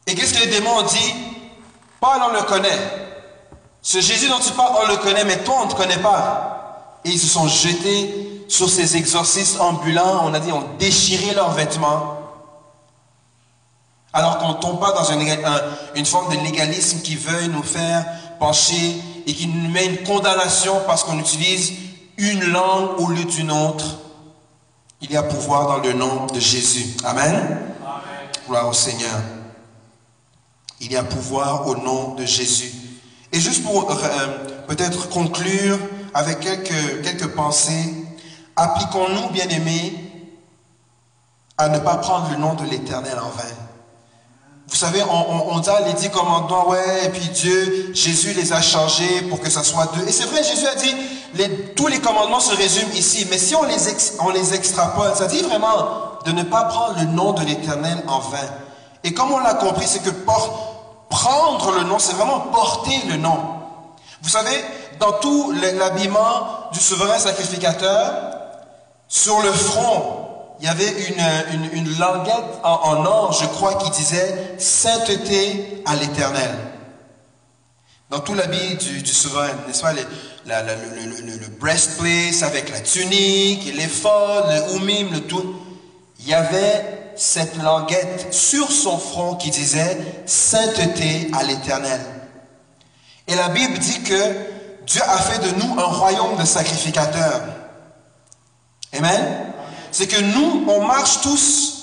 Et 0.07 0.15
qu'est-ce 0.15 0.35
que 0.35 0.41
les 0.41 0.51
démons 0.51 0.79
ont 0.79 0.83
dit? 0.83 1.15
Paul, 2.01 2.21
on 2.29 2.33
le 2.35 2.43
connaît. 2.43 2.79
Ce 3.81 4.01
Jésus 4.01 4.29
dont 4.29 4.39
tu 4.39 4.53
parles, 4.53 4.75
on 4.85 4.89
le 4.89 4.97
connaît, 4.97 5.25
mais 5.25 5.43
toi, 5.45 5.57
on 5.63 5.67
ne 5.67 5.71
te 5.71 5.77
connaît 5.77 5.99
pas. 5.99 7.01
Et 7.05 7.11
ils 7.11 7.19
se 7.19 7.27
sont 7.27 7.49
jetés 7.49 8.45
sur 8.49 8.69
ces 8.69 8.97
exorcistes 8.97 9.61
ambulants. 9.61 10.23
On 10.25 10.35
a 10.35 10.41
dit, 10.41 10.53
on 10.53 10.65
déchiré 10.79 11.35
leurs 11.35 11.53
vêtements. 11.53 12.19
Alors 14.13 14.39
qu'on 14.39 14.49
ne 14.49 14.55
tombe 14.55 14.81
pas 14.81 14.93
dans 14.93 15.05
une, 15.05 15.27
une 15.97 16.07
forme 16.07 16.35
de 16.35 16.41
légalisme 16.43 17.01
qui 17.01 17.17
veuille 17.17 17.49
nous 17.49 17.63
faire 17.63 18.07
pencher 18.39 18.97
et 19.27 19.35
qui 19.35 19.49
nous 19.49 19.71
met 19.71 19.87
une 19.87 20.03
condamnation 20.05 20.81
parce 20.87 21.03
qu'on 21.03 21.19
utilise 21.19 21.73
une 22.17 22.45
langue 22.45 23.01
au 23.01 23.09
lieu 23.09 23.25
d'une 23.25 23.51
autre. 23.51 23.85
Il 25.01 25.11
y 25.11 25.17
a 25.17 25.23
pouvoir 25.23 25.67
dans 25.67 25.79
le 25.79 25.93
nom 25.93 26.27
de 26.27 26.41
Jésus. 26.41 26.97
Amen. 27.05 27.35
Amen. 27.35 27.63
Gloire 28.47 28.69
au 28.69 28.73
Seigneur. 28.73 29.21
Il 30.85 30.93
y 30.93 30.97
a 30.99 31.03
pouvoir 31.03 31.67
au 31.67 31.77
nom 31.77 32.15
de 32.15 32.27
Jésus. 32.27 32.71
Et 33.33 33.41
juste 33.41 33.65
pour 33.65 33.91
euh, 33.91 33.95
peut-être 34.69 35.09
conclure 35.09 35.79
avec 36.13 36.41
quelques, 36.41 37.29
pensées, 37.29 37.95
appliquons-nous, 38.55 39.31
bien-aimés, 39.31 39.95
à 41.57 41.71
ne 41.71 41.79
pas 41.79 41.97
prendre 41.97 42.31
le 42.33 42.37
nom 42.37 42.53
de 42.53 42.65
l'Éternel 42.65 43.19
en 43.19 43.31
vain. 43.31 43.55
Vous 44.69 44.77
savez, 44.77 45.03
on, 45.03 45.59
dit 45.59 45.71
les 45.87 45.95
dix 45.95 46.11
commandements, 46.11 46.69
ouais, 46.69 47.07
et 47.07 47.09
puis 47.09 47.29
Dieu, 47.31 47.93
Jésus 47.95 48.35
les 48.35 48.53
a 48.53 48.61
changés 48.61 49.23
pour 49.31 49.41
que 49.41 49.49
ça 49.49 49.63
soit 49.63 49.91
deux. 49.97 50.07
Et 50.07 50.13
c'est 50.13 50.27
vrai, 50.27 50.45
Jésus 50.45 50.67
a 50.67 50.75
dit, 50.75 50.95
tous 51.75 51.87
les 51.87 52.01
commandements 52.01 52.41
se 52.41 52.55
résument 52.55 52.93
ici, 52.93 53.27
mais 53.31 53.39
si 53.39 53.55
on 53.55 53.65
les, 53.65 53.77
on 54.21 54.29
les 54.31 54.53
extrapole, 54.53 55.15
ça 55.17 55.29
dit 55.29 55.41
vraiment 55.41 56.19
de 56.27 56.33
ne 56.33 56.43
pas 56.43 56.65
prendre 56.65 56.99
le 57.01 57.07
nom 57.07 57.33
de 57.33 57.43
l'Éternel 57.43 58.05
en 58.07 58.21
vain. 58.21 58.49
Et 59.03 59.15
comme 59.15 59.33
on 59.33 59.39
l'a 59.39 59.55
compris, 59.55 59.87
c'est 59.87 60.03
que 60.03 60.11
porte 60.11 60.74
Prendre 61.15 61.71
le 61.71 61.85
nom, 61.85 62.01
c'est 62.01 62.15
vraiment 62.15 62.41
porter 62.41 63.01
le 63.09 63.17
nom. 63.17 63.39
Vous 64.21 64.29
savez, 64.29 64.65
dans 64.99 65.13
tout 65.13 65.53
l'habillement 65.53 66.71
du 66.73 66.81
souverain 66.81 67.21
sacrificateur, 67.21 68.15
sur 69.07 69.41
le 69.43 69.53
front, 69.53 70.27
il 70.59 70.67
y 70.67 70.69
avait 70.69 70.93
une, 71.73 71.99
languette 72.01 72.59
en, 72.65 73.07
or, 73.07 73.33
je 73.33 73.47
crois, 73.47 73.77
qui 73.77 73.91
disait 73.91 74.57
sainteté 74.59 75.85
à 75.87 75.95
l'éternel. 75.95 76.51
Dans 78.11 78.19
tout 78.19 78.35
l'habit 78.35 78.75
du, 78.75 79.07
souverain, 79.07 79.51
n'est-ce 79.69 79.83
pas, 79.83 79.93
le, 79.93 80.01
le, 80.47 81.49
breastplate 81.61 82.43
avec 82.43 82.71
la 82.71 82.81
tunique, 82.81 83.73
l'éphod, 83.77 84.47
le 84.49 84.75
oumim, 84.75 85.13
le 85.13 85.21
tout, 85.21 85.55
il 86.19 86.27
y 86.27 86.35
avait 86.35 87.04
cette 87.17 87.57
languette 87.63 88.33
sur 88.33 88.71
son 88.71 88.99
front 88.99 89.37
qui 89.37 89.51
disait 89.51 89.99
Sainteté 90.27 91.31
à 91.33 91.43
l'Éternel. 91.43 92.01
Et 93.27 93.35
la 93.35 93.49
Bible 93.49 93.79
dit 93.79 94.03
que 94.03 94.35
Dieu 94.87 95.03
a 95.03 95.19
fait 95.19 95.39
de 95.39 95.63
nous 95.63 95.81
un 95.81 95.85
royaume 95.85 96.37
de 96.37 96.45
sacrificateurs. 96.45 97.43
Amen. 98.97 99.53
C'est 99.91 100.07
que 100.07 100.21
nous, 100.21 100.65
on 100.69 100.87
marche 100.87 101.21
tous, 101.23 101.75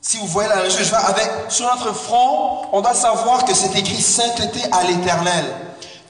si 0.00 0.18
vous 0.18 0.26
voyez 0.26 0.48
la 0.48 0.68
je 0.68 0.94
avec, 0.94 1.30
sur 1.48 1.66
notre 1.66 1.94
front, 1.94 2.66
on 2.72 2.80
doit 2.80 2.94
savoir 2.94 3.44
que 3.44 3.54
c'est 3.54 3.78
écrit 3.78 4.00
sainteté 4.00 4.60
à 4.72 4.84
l'éternel. 4.84 5.44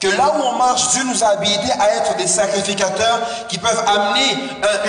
Que 0.01 0.07
là 0.07 0.33
où 0.35 0.41
on 0.41 0.57
marche, 0.57 0.89
Dieu 0.93 1.03
nous 1.03 1.23
a 1.23 1.27
habilités 1.27 1.71
à 1.79 1.95
être 1.95 2.17
des 2.17 2.25
sacrificateurs 2.25 3.21
qui 3.47 3.59
peuvent 3.59 3.83
amener 3.87 4.35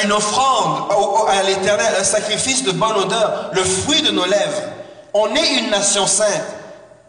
une 0.02 0.10
offrande 0.10 0.90
à 1.28 1.42
l'éternel, 1.42 1.94
un 2.00 2.04
sacrifice 2.04 2.64
de 2.64 2.72
bonne 2.72 2.96
odeur, 2.96 3.50
le 3.52 3.62
fruit 3.62 4.00
de 4.00 4.10
nos 4.10 4.24
lèvres. 4.24 4.62
On 5.12 5.34
est 5.34 5.58
une 5.58 5.70
nation 5.70 6.06
sainte 6.06 6.42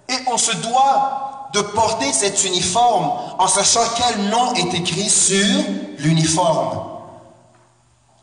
et 0.10 0.16
on 0.28 0.38
se 0.38 0.52
doit 0.58 1.50
de 1.54 1.62
porter 1.62 2.12
cet 2.12 2.44
uniforme 2.44 3.10
en 3.40 3.48
sachant 3.48 3.86
quel 3.96 4.26
nom 4.26 4.54
est 4.56 4.74
écrit 4.74 5.10
sur 5.10 5.64
l'uniforme. 6.00 6.82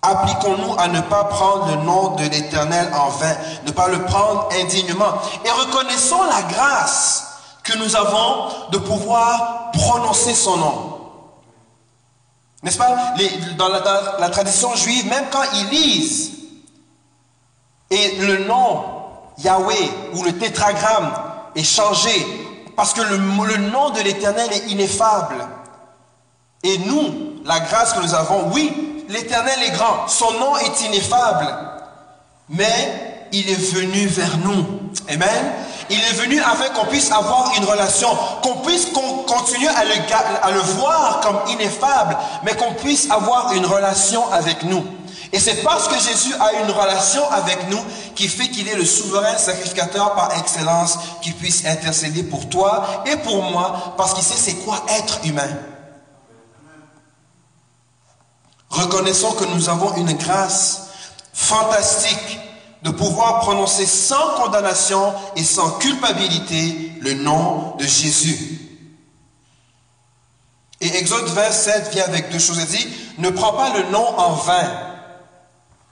Appliquons-nous 0.03 0.79
à 0.79 0.89
ne 0.89 1.01
pas 1.01 1.25
prendre 1.25 1.69
le 1.69 1.77
nom 1.85 2.17
de 2.17 2.25
l'Éternel 2.25 2.91
en 2.95 3.09
vain, 3.09 3.35
ne 3.67 3.71
pas 3.71 3.89
le 3.89 4.03
prendre 4.05 4.49
indignement. 4.61 5.13
Et 5.45 5.51
reconnaissons 5.51 6.23
la 6.25 6.43
grâce 6.43 7.30
nous 7.79 7.97
avons 7.97 8.49
de 8.71 8.79
pouvoir 8.79 9.71
prononcer 9.73 10.35
son 10.35 10.57
nom. 10.57 11.01
N'est-ce 12.63 12.79
pas? 12.79 13.15
Dans, 13.57 13.69
la, 13.69 14.29
tradition 14.29 14.75
juive, 14.75 15.07
même 15.09 15.25
quand 15.31 15.43
ils 15.55 15.69
lisent, 15.69 16.33
et 17.91 18.17
le 18.19 18.45
nom 18.45 18.85
Yahweh 19.39 19.91
ou 20.15 20.23
le 20.23 20.39
tétragramme 20.39 21.13
est 21.55 21.65
changé, 21.65 22.11
parce 22.77 22.93
que 22.93 23.01
le 23.01 23.57
nom 23.71 23.91
de 23.91 24.01
l'Éternel 24.01 24.53
est 24.53 24.71
ineffable. 24.71 25.47
Et 26.63 26.79
nous, 26.79 27.41
la 27.45 27.61
grâce 27.61 27.95
que 27.95 28.01
nous 28.01 28.15
avons, 28.15 28.51
oui, 28.53 29.05
l'Éternel 29.09 29.63
est 29.63 29.71
grand, 29.71 30.07
son 30.09 30.31
nom 30.33 30.57
est 30.59 30.83
ineffable, 30.83 31.47
mais 32.49 33.29
il 33.33 33.49
est 33.49 33.73
venu 33.73 34.07
vers 34.07 34.39
nous. 34.39 34.65
Amen. 35.09 35.53
Il 35.91 35.99
est 35.99 36.13
venu 36.13 36.41
afin 36.41 36.69
qu'on 36.69 36.87
puisse 36.87 37.11
avoir 37.11 37.53
une 37.57 37.65
relation, 37.65 38.09
qu'on 38.43 38.59
puisse 38.59 38.87
continuer 39.27 39.69
à 39.69 39.85
le, 40.51 40.61
voir 40.77 41.21
comme 41.21 41.41
ineffable, 41.49 42.17
mais 42.45 42.55
qu'on 42.55 42.75
puisse 42.75 43.11
avoir 43.11 43.53
une 43.55 43.67
relation 43.67 44.31
avec 44.33 44.63
nous. 44.63 44.85
Et 45.33 45.41
c'est 45.41 45.63
parce 45.63 45.89
que 45.89 45.95
Jésus 45.95 46.33
a 46.41 46.63
une 46.63 46.71
relation 46.71 47.29
avec 47.31 47.69
nous 47.71 47.81
qui 48.15 48.29
fait 48.29 48.49
qu'il 48.49 48.69
est 48.69 48.77
le 48.77 48.85
souverain 48.85 49.37
sacrificateur 49.37 50.15
par 50.15 50.37
excellence 50.39 50.99
qui 51.23 51.33
puisse 51.33 51.65
intercéder 51.67 52.23
pour 52.23 52.49
toi 52.49 53.03
et 53.07 53.17
pour 53.17 53.43
moi 53.43 53.95
parce 53.97 54.15
qu'il 54.15 54.25
sait 54.25 54.35
c'est 54.35 54.65
quoi 54.65 54.85
être 54.89 55.21
humain. 55.25 55.49
Reconnaissons 58.71 59.33
que 59.33 59.45
nous 59.45 59.69
avons 59.69 59.95
une 59.97 60.13
grâce 60.15 60.83
fantastique 61.33 62.39
de 62.83 62.91
pouvoir 62.91 63.41
prononcer 63.41 63.87
sans 63.87 64.37
condamnation 64.37 65.13
et 65.37 65.45
sans 65.45 65.73
culpabilité 65.79 66.93
le 67.01 67.15
nom 67.15 67.77
de 67.77 67.85
Jésus. 67.85 68.61
Et 70.81 70.97
Exode 70.97 71.27
27 71.27 71.93
vient 71.93 72.05
avec 72.05 72.31
deux 72.31 72.39
choses. 72.39 72.59
Il 72.59 72.67
dit, 72.67 72.89
ne 73.19 73.29
prends 73.31 73.53
pas 73.53 73.77
le 73.77 73.91
nom 73.91 74.19
en 74.19 74.33
vain. 74.33 74.71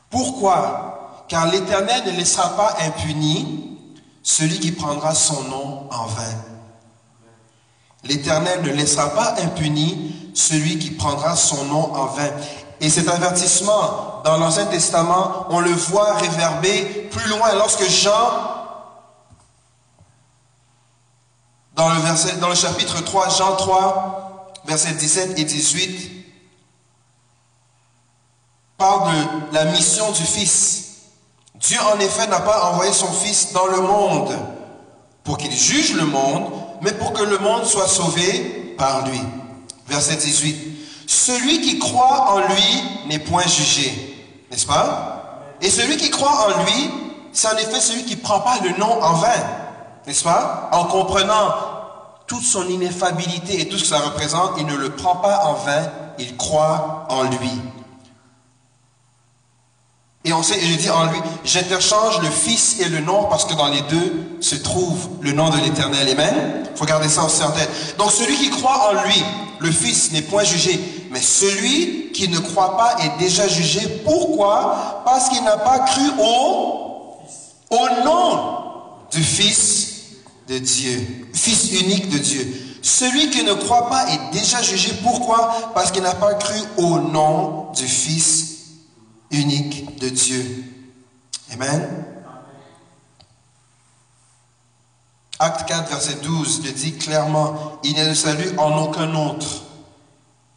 Pourquoi? 0.08 1.24
Car 1.28 1.50
l'Éternel 1.50 2.04
ne 2.06 2.12
laissera 2.12 2.56
pas 2.56 2.76
impuni 2.80 3.76
celui 4.22 4.58
qui 4.58 4.72
prendra 4.72 5.14
son 5.14 5.42
nom 5.44 5.88
en 5.90 6.06
vain. 6.06 6.34
L'Éternel 8.04 8.62
ne 8.62 8.70
laissera 8.70 9.10
pas 9.10 9.34
impuni 9.42 10.14
celui 10.34 10.78
qui 10.78 10.92
prendra 10.92 11.36
son 11.36 11.64
nom 11.66 11.94
en 11.94 12.06
vain. 12.06 12.30
Et 12.80 12.90
cet 12.90 13.08
avertissement 13.08 14.22
dans 14.24 14.38
l'Ancien 14.38 14.66
Testament, 14.66 15.46
on 15.50 15.60
le 15.60 15.70
voit 15.72 16.14
réverber 16.14 17.08
plus 17.10 17.28
loin 17.28 17.52
lorsque 17.54 17.84
Jean, 17.88 18.30
dans 21.74 21.88
le, 21.88 22.00
verset, 22.00 22.36
dans 22.36 22.48
le 22.48 22.54
chapitre 22.54 23.02
3, 23.02 23.28
Jean 23.30 23.56
3, 23.56 24.52
versets 24.64 24.92
17 24.92 25.38
et 25.38 25.44
18, 25.44 26.10
parle 28.76 29.12
de 29.50 29.54
la 29.54 29.64
mission 29.66 30.10
du 30.12 30.22
Fils. 30.22 30.84
Dieu 31.56 31.78
en 31.92 31.98
effet 31.98 32.28
n'a 32.28 32.40
pas 32.40 32.70
envoyé 32.70 32.92
son 32.92 33.12
Fils 33.12 33.52
dans 33.52 33.66
le 33.66 33.80
monde 33.80 34.36
pour 35.24 35.36
qu'il 35.36 35.52
juge 35.52 35.94
le 35.94 36.06
monde, 36.06 36.52
mais 36.80 36.92
pour 36.92 37.12
que 37.12 37.24
le 37.24 37.38
monde 37.38 37.64
soit 37.64 37.88
sauvé 37.88 38.74
par 38.78 39.06
lui. 39.06 39.20
Verset 39.88 40.16
18. 40.16 40.67
Celui 41.08 41.62
qui 41.62 41.78
croit 41.78 42.34
en 42.34 42.40
lui 42.40 42.82
n'est 43.06 43.18
point 43.18 43.46
jugé, 43.46 44.28
n'est-ce 44.50 44.66
pas? 44.66 45.54
Et 45.62 45.70
celui 45.70 45.96
qui 45.96 46.10
croit 46.10 46.46
en 46.46 46.62
lui, 46.64 46.90
c'est 47.32 47.48
en 47.48 47.56
effet 47.56 47.80
celui 47.80 48.04
qui 48.04 48.16
ne 48.16 48.20
prend 48.20 48.40
pas 48.40 48.58
le 48.62 48.78
nom 48.78 49.02
en 49.02 49.14
vain, 49.14 49.40
n'est-ce 50.06 50.22
pas? 50.22 50.68
En 50.70 50.84
comprenant 50.84 51.54
toute 52.26 52.42
son 52.42 52.68
ineffabilité 52.68 53.58
et 53.58 53.68
tout 53.70 53.78
ce 53.78 53.84
que 53.84 53.88
ça 53.88 54.00
représente, 54.00 54.50
il 54.58 54.66
ne 54.66 54.74
le 54.74 54.90
prend 54.90 55.16
pas 55.16 55.46
en 55.46 55.54
vain, 55.54 55.90
il 56.18 56.36
croit 56.36 57.06
en 57.08 57.22
lui. 57.22 57.52
Et 60.28 60.32
on 60.34 60.42
sait, 60.42 60.60
je 60.60 60.74
dis 60.74 60.90
en 60.90 61.06
lui, 61.06 61.18
j'interchange 61.42 62.20
le 62.20 62.28
Fils 62.28 62.76
et 62.80 62.88
le 62.90 63.00
nom 63.00 63.24
parce 63.30 63.46
que 63.46 63.54
dans 63.54 63.68
les 63.68 63.80
deux 63.88 64.36
se 64.42 64.56
trouve 64.56 65.08
le 65.22 65.32
nom 65.32 65.48
de 65.48 65.56
l'Éternel. 65.56 66.06
Amen. 66.06 66.66
Il 66.70 66.76
faut 66.76 66.84
garder 66.84 67.08
ça 67.08 67.22
en 67.24 67.28
tête. 67.28 67.96
Donc 67.96 68.10
celui 68.10 68.36
qui 68.36 68.50
croit 68.50 68.90
en 68.90 69.06
lui, 69.06 69.24
le 69.58 69.70
Fils 69.70 70.12
n'est 70.12 70.20
point 70.20 70.44
jugé, 70.44 70.78
mais 71.10 71.22
celui 71.22 72.12
qui 72.12 72.28
ne 72.28 72.38
croit 72.40 72.76
pas 72.76 72.96
est 73.02 73.18
déjà 73.18 73.48
jugé. 73.48 73.80
Pourquoi? 74.04 75.02
Parce 75.06 75.30
qu'il 75.30 75.42
n'a 75.44 75.56
pas 75.56 75.78
cru 75.78 76.02
au, 76.20 77.16
au 77.70 78.04
nom 78.04 78.58
du 79.10 79.22
Fils 79.22 79.94
de 80.46 80.58
Dieu, 80.58 81.30
Fils 81.32 81.72
unique 81.80 82.10
de 82.10 82.18
Dieu. 82.18 82.80
Celui 82.82 83.30
qui 83.30 83.44
ne 83.44 83.54
croit 83.54 83.88
pas 83.88 84.04
est 84.10 84.34
déjà 84.38 84.60
jugé. 84.60 84.92
Pourquoi? 85.02 85.72
Parce 85.72 85.90
qu'il 85.90 86.02
n'a 86.02 86.14
pas 86.14 86.34
cru 86.34 86.58
au 86.76 86.98
nom 86.98 87.72
du 87.74 87.86
Fils 87.86 88.57
unique 89.30 89.98
de 90.00 90.08
Dieu. 90.08 90.64
Amen. 91.52 92.04
Acte 95.40 95.68
4, 95.68 95.88
verset 95.88 96.16
12 96.22 96.64
le 96.64 96.72
dit 96.72 96.98
clairement, 96.98 97.78
il 97.84 97.94
n'y 97.94 98.00
a 98.00 98.08
de 98.08 98.14
salut 98.14 98.50
en 98.58 98.76
aucun 98.82 99.14
autre, 99.14 99.62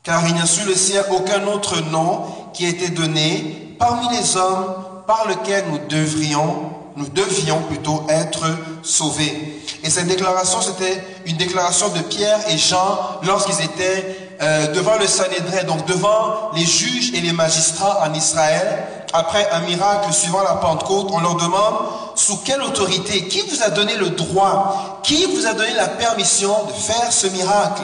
car 0.02 0.28
il 0.28 0.34
n'y 0.34 0.42
a 0.42 0.48
sous 0.48 0.66
le 0.66 0.74
ciel 0.74 1.06
aucun 1.12 1.46
autre 1.46 1.80
nom 1.92 2.24
qui 2.54 2.66
a 2.66 2.70
été 2.70 2.90
donné 2.90 3.76
parmi 3.78 4.10
les 4.10 4.36
hommes 4.38 4.76
par 5.06 5.28
lequel 5.28 5.66
nous 5.70 5.88
devrions, 5.88 6.72
nous 6.96 7.08
devions 7.10 7.62
plutôt 7.64 8.06
être 8.10 8.46
sauvés. 8.82 9.62
Et 9.84 9.90
cette 9.90 10.08
déclaration, 10.08 10.62
c'était 10.62 11.04
une 11.26 11.38
déclaration 11.38 11.90
de 11.90 12.00
Pierre 12.00 12.40
et 12.50 12.58
Jean 12.58 13.20
lorsqu'ils 13.24 13.64
étaient 13.64 14.31
euh, 14.42 14.74
devant 14.74 14.98
le 14.98 15.08
Sanhédrin, 15.08 15.64
donc 15.64 15.86
devant 15.86 16.52
les 16.54 16.66
juges 16.66 17.14
et 17.14 17.22
les 17.22 17.32
magistrats 17.32 18.08
en 18.08 18.14
Israël, 18.14 18.88
après 19.14 19.50
un 19.52 19.62
miracle 19.62 20.12
suivant 20.14 20.42
la 20.42 20.56
Pentecôte, 20.56 21.10
on 21.12 21.20
leur 21.20 21.36
demande 21.36 21.76
sous 22.16 22.38
quelle 22.38 22.62
autorité, 22.62 23.28
qui 23.28 23.42
vous 23.42 23.62
a 23.62 23.70
donné 23.70 23.96
le 23.98 24.10
droit, 24.12 25.00
qui 25.04 25.26
vous 25.26 25.46
a 25.46 25.54
donné 25.54 25.74
la 25.74 25.88
permission 25.88 26.66
de 26.66 26.74
faire 26.74 27.12
ce 27.12 27.28
miracle? 27.28 27.84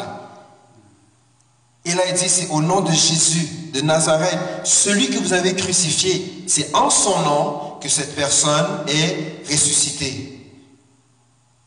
Et 1.85 1.93
là, 1.93 2.01
il 2.09 2.15
dit, 2.15 2.27
c'est 2.27 2.49
au 2.49 2.61
nom 2.61 2.81
de 2.81 2.91
Jésus 2.91 3.47
de 3.73 3.81
Nazareth, 3.81 4.37
celui 4.63 5.09
que 5.09 5.19
vous 5.19 5.33
avez 5.33 5.55
crucifié. 5.55 6.43
C'est 6.47 6.75
en 6.75 6.89
son 6.89 7.19
nom 7.21 7.77
que 7.81 7.87
cette 7.87 8.15
personne 8.15 8.83
est 8.87 9.45
ressuscitée. 9.49 10.51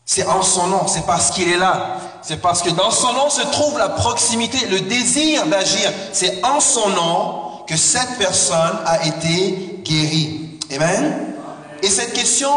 C'est 0.05 0.25
en 0.25 0.43
son 0.43 0.67
nom, 0.67 0.87
c'est 0.87 1.05
parce 1.05 1.31
qu'il 1.31 1.47
est 1.47 1.57
là. 1.57 1.97
C'est 2.21 2.37
parce 2.37 2.61
que 2.61 2.69
dans 2.69 2.91
son 2.91 3.13
nom 3.13 3.29
se 3.29 3.41
trouve 3.41 3.77
la 3.77 3.89
proximité, 3.89 4.67
le 4.67 4.81
désir 4.81 5.47
d'agir. 5.47 5.91
C'est 6.13 6.43
en 6.45 6.59
son 6.59 6.89
nom 6.89 7.63
que 7.67 7.75
cette 7.75 8.17
personne 8.17 8.77
a 8.85 9.05
été 9.05 9.81
guérie. 9.83 10.59
Amen. 10.75 11.35
Et 11.81 11.89
cette 11.89 12.13
question 12.13 12.51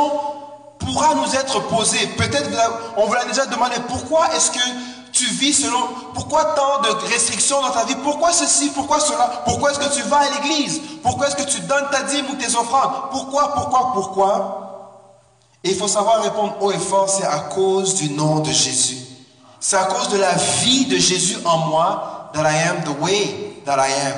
pourra 0.78 1.14
nous 1.14 1.34
être 1.34 1.60
posée. 1.68 2.06
Peut-être 2.18 2.50
on 2.96 3.06
vous 3.06 3.14
l'a 3.14 3.24
déjà 3.24 3.46
demandé, 3.46 3.76
pourquoi 3.88 4.34
est-ce 4.34 4.50
que 4.50 4.58
tu 5.12 5.24
vis 5.26 5.52
selon, 5.52 5.78
pourquoi 6.12 6.44
tant 6.56 6.82
de 6.82 6.88
restrictions 7.12 7.62
dans 7.62 7.70
ta 7.70 7.84
vie? 7.84 7.94
Pourquoi 8.02 8.32
ceci? 8.32 8.70
Pourquoi 8.70 8.98
cela? 9.00 9.42
Pourquoi 9.44 9.70
est-ce 9.70 9.78
que 9.78 9.94
tu 9.94 10.02
vas 10.08 10.18
à 10.18 10.30
l'église? 10.30 10.80
Pourquoi 11.02 11.28
est-ce 11.28 11.36
que 11.36 11.48
tu 11.48 11.60
donnes 11.60 11.88
ta 11.90 12.02
dîme 12.02 12.26
ou 12.30 12.34
tes 12.34 12.54
offrandes? 12.56 13.10
Pourquoi 13.12 13.54
Pourquoi 13.54 13.92
Pourquoi? 13.94 14.60
Et 15.62 15.70
il 15.70 15.76
faut 15.76 15.88
savoir 15.88 16.22
répondre 16.22 16.56
haut 16.60 16.72
et 16.72 16.78
fort, 16.78 17.08
c'est 17.08 17.24
à 17.24 17.38
cause 17.38 17.94
du 17.94 18.10
nom 18.10 18.40
de 18.40 18.50
Jésus. 18.50 19.03
C'est 19.66 19.76
à 19.76 19.86
cause 19.86 20.10
de 20.10 20.18
la 20.18 20.34
vie 20.34 20.84
de 20.84 20.98
Jésus 20.98 21.38
en 21.46 21.56
moi 21.56 22.30
that 22.34 22.42
I 22.42 22.68
am 22.68 22.84
the 22.84 23.00
way 23.00 23.62
that 23.64 23.78
I 23.78 23.90
am. 24.08 24.14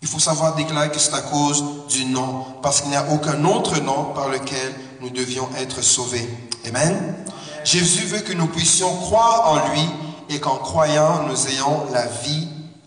Il 0.00 0.06
faut 0.06 0.20
savoir 0.20 0.54
déclarer 0.54 0.88
que 0.92 1.00
c'est 1.00 1.12
à 1.12 1.22
cause 1.22 1.88
du 1.88 2.04
nom, 2.04 2.44
parce 2.62 2.80
qu'il 2.80 2.90
n'y 2.90 2.96
a 2.96 3.04
aucun 3.10 3.44
autre 3.46 3.80
nom 3.80 4.12
par 4.14 4.28
lequel 4.28 4.76
nous 5.00 5.10
devions 5.10 5.48
être 5.58 5.82
sauvés. 5.82 6.28
Amen. 6.68 7.16
Jésus 7.64 8.06
veut 8.06 8.20
que 8.20 8.32
nous 8.32 8.46
puissions 8.46 8.94
croire 8.94 9.50
en 9.50 9.72
lui 9.72 9.84
et 10.28 10.38
qu'en 10.38 10.58
croyant, 10.58 11.24
nous 11.24 11.48
ayons 11.48 11.88
la 11.92 12.06
vie 12.06 12.46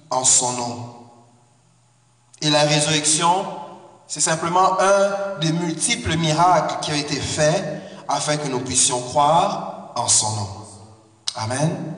en 0.09 0.23
son 0.23 0.53
nom. 0.53 0.95
Et 2.41 2.49
la 2.49 2.61
résurrection, 2.61 3.45
c'est 4.07 4.21
simplement 4.21 4.79
un 4.79 5.39
des 5.41 5.51
multiples 5.51 6.15
miracles 6.15 6.77
qui 6.81 6.91
a 6.91 6.95
été 6.95 7.19
fait 7.19 7.81
afin 8.07 8.37
que 8.37 8.47
nous 8.47 8.59
puissions 8.59 9.01
croire 9.01 9.91
en 9.95 10.07
son 10.07 10.31
nom. 10.35 10.47
Amen. 11.35 11.95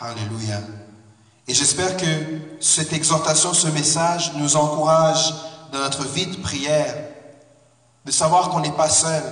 Alléluia. 0.00 0.60
Et 1.48 1.54
j'espère 1.54 1.96
que 1.96 2.06
cette 2.60 2.92
exhortation, 2.92 3.52
ce 3.52 3.68
message 3.68 4.32
nous 4.36 4.56
encourage 4.56 5.34
dans 5.72 5.80
notre 5.80 6.04
vie 6.04 6.26
de 6.26 6.36
prière, 6.36 6.94
de 8.04 8.10
savoir 8.10 8.50
qu'on 8.50 8.60
n'est 8.60 8.72
pas 8.72 8.88
seul. 8.88 9.22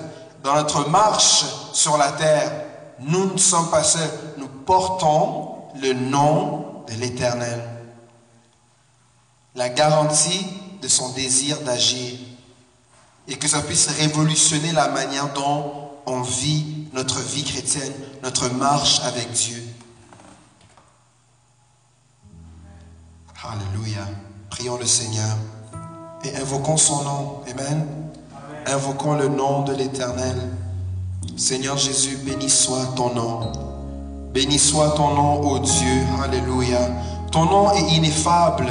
Dans 0.43 0.55
notre 0.55 0.89
marche 0.89 1.45
sur 1.73 1.97
la 1.97 2.13
terre, 2.13 2.51
nous 3.01 3.33
ne 3.33 3.39
sommes 3.39 3.71
pas 3.71 3.85
seuls. 3.85 4.11
Nous 4.39 4.49
portons 4.49 5.55
le 5.81 5.93
nom 5.93 6.85
de 6.89 6.95
l'Éternel. 6.95 7.63
La 9.55 9.69
garantie 9.69 10.47
de 10.83 10.89
son 10.89 11.11
désir 11.11 11.61
d'agir. 11.61 12.19
Et 13.29 13.37
que 13.37 13.49
ça 13.49 13.61
puisse 13.61 13.89
révolutionner 13.89 14.73
la 14.73 14.89
manière 14.89 15.33
dont 15.33 15.80
on 16.07 16.23
vit 16.23 16.89
notre 16.93 17.21
vie 17.21 17.45
chrétienne, 17.45 17.93
notre 18.23 18.53
marche 18.55 19.01
avec 19.05 19.31
Dieu. 19.33 19.63
Alléluia. 23.43 24.07
Prions 24.51 24.77
le 24.77 24.87
Seigneur 24.87 25.37
et 26.25 26.37
invoquons 26.37 26.77
son 26.77 27.03
nom. 27.05 27.41
Amen. 27.51 27.87
Invoquons 28.67 29.15
le 29.15 29.29
nom 29.29 29.63
de 29.63 29.73
l'Éternel. 29.73 30.37
Seigneur 31.37 31.79
Jésus, 31.79 32.19
béni 32.19 32.51
soit 32.51 32.87
ton 32.97 33.15
nom. 33.15 33.53
Béni 34.35 34.59
soit 34.59 34.91
ton 34.91 35.15
nom, 35.15 35.41
ô 35.41 35.59
Dieu. 35.59 36.07
Alléluia. 36.23 36.91
Ton 37.33 37.47
nom 37.47 37.73
est 37.73 37.95
ineffable. 37.95 38.71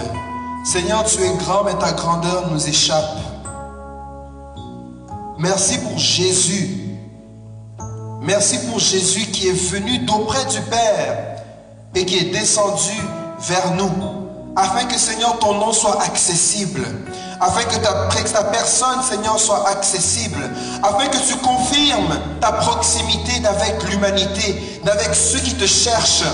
Seigneur, 0.64 1.04
tu 1.06 1.22
es 1.22 1.38
grand, 1.38 1.64
mais 1.64 1.78
ta 1.80 1.94
grandeur 1.94 2.52
nous 2.52 2.68
échappe. 2.68 3.18
Merci 5.40 5.80
pour 5.80 5.98
Jésus. 5.98 6.79
Merci 8.22 8.60
pour 8.68 8.80
Jésus 8.80 9.28
qui 9.28 9.48
est 9.48 9.72
venu 9.72 10.00
d'auprès 10.00 10.44
du 10.46 10.60
Père 10.62 11.38
et 11.96 12.06
qui 12.06 12.18
est 12.18 12.32
descendu 12.32 12.98
vers 13.40 13.74
nous, 13.76 13.92
afin 14.56 14.84
que 14.86 14.98
Seigneur, 14.98 15.40
ton 15.40 15.54
nom 15.54 15.72
soit 15.72 16.02
accessible, 16.04 16.86
afin 17.40 17.64
que 17.64 17.78
ta, 17.78 18.44
personne, 18.44 19.02
Seigneur, 19.02 19.40
soit 19.40 19.68
accessible, 19.70 20.50
afin 20.84 21.08
que 21.08 21.18
tu 21.18 21.36
confirmes 21.38 22.20
ta 22.42 22.52
proximité 22.52 23.46
avec 23.46 23.82
l'humanité, 23.90 24.82
avec 24.86 25.16
ceux 25.16 25.40
qui 25.40 25.56
te 25.56 25.66
cherchent. 25.66 26.26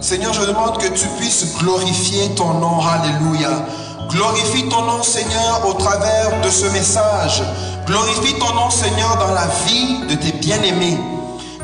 Seigneur, 0.00 0.32
je 0.32 0.46
demande 0.46 0.78
que 0.78 0.88
tu 0.88 1.06
puisses 1.18 1.56
glorifier 1.58 2.30
ton 2.30 2.54
nom. 2.54 2.80
Alléluia. 2.80 3.50
Glorifie 4.10 4.68
ton 4.68 4.82
nom, 4.82 5.02
Seigneur, 5.04 5.64
au 5.68 5.74
travers 5.74 6.40
de 6.40 6.50
ce 6.50 6.66
message. 6.66 7.42
Glorifie 7.86 8.34
ton 8.40 8.52
nom, 8.54 8.68
Seigneur, 8.68 9.16
dans 9.18 9.32
la 9.32 9.46
vie 9.66 10.00
de 10.08 10.14
tes 10.14 10.32
bien-aimés. 10.32 10.98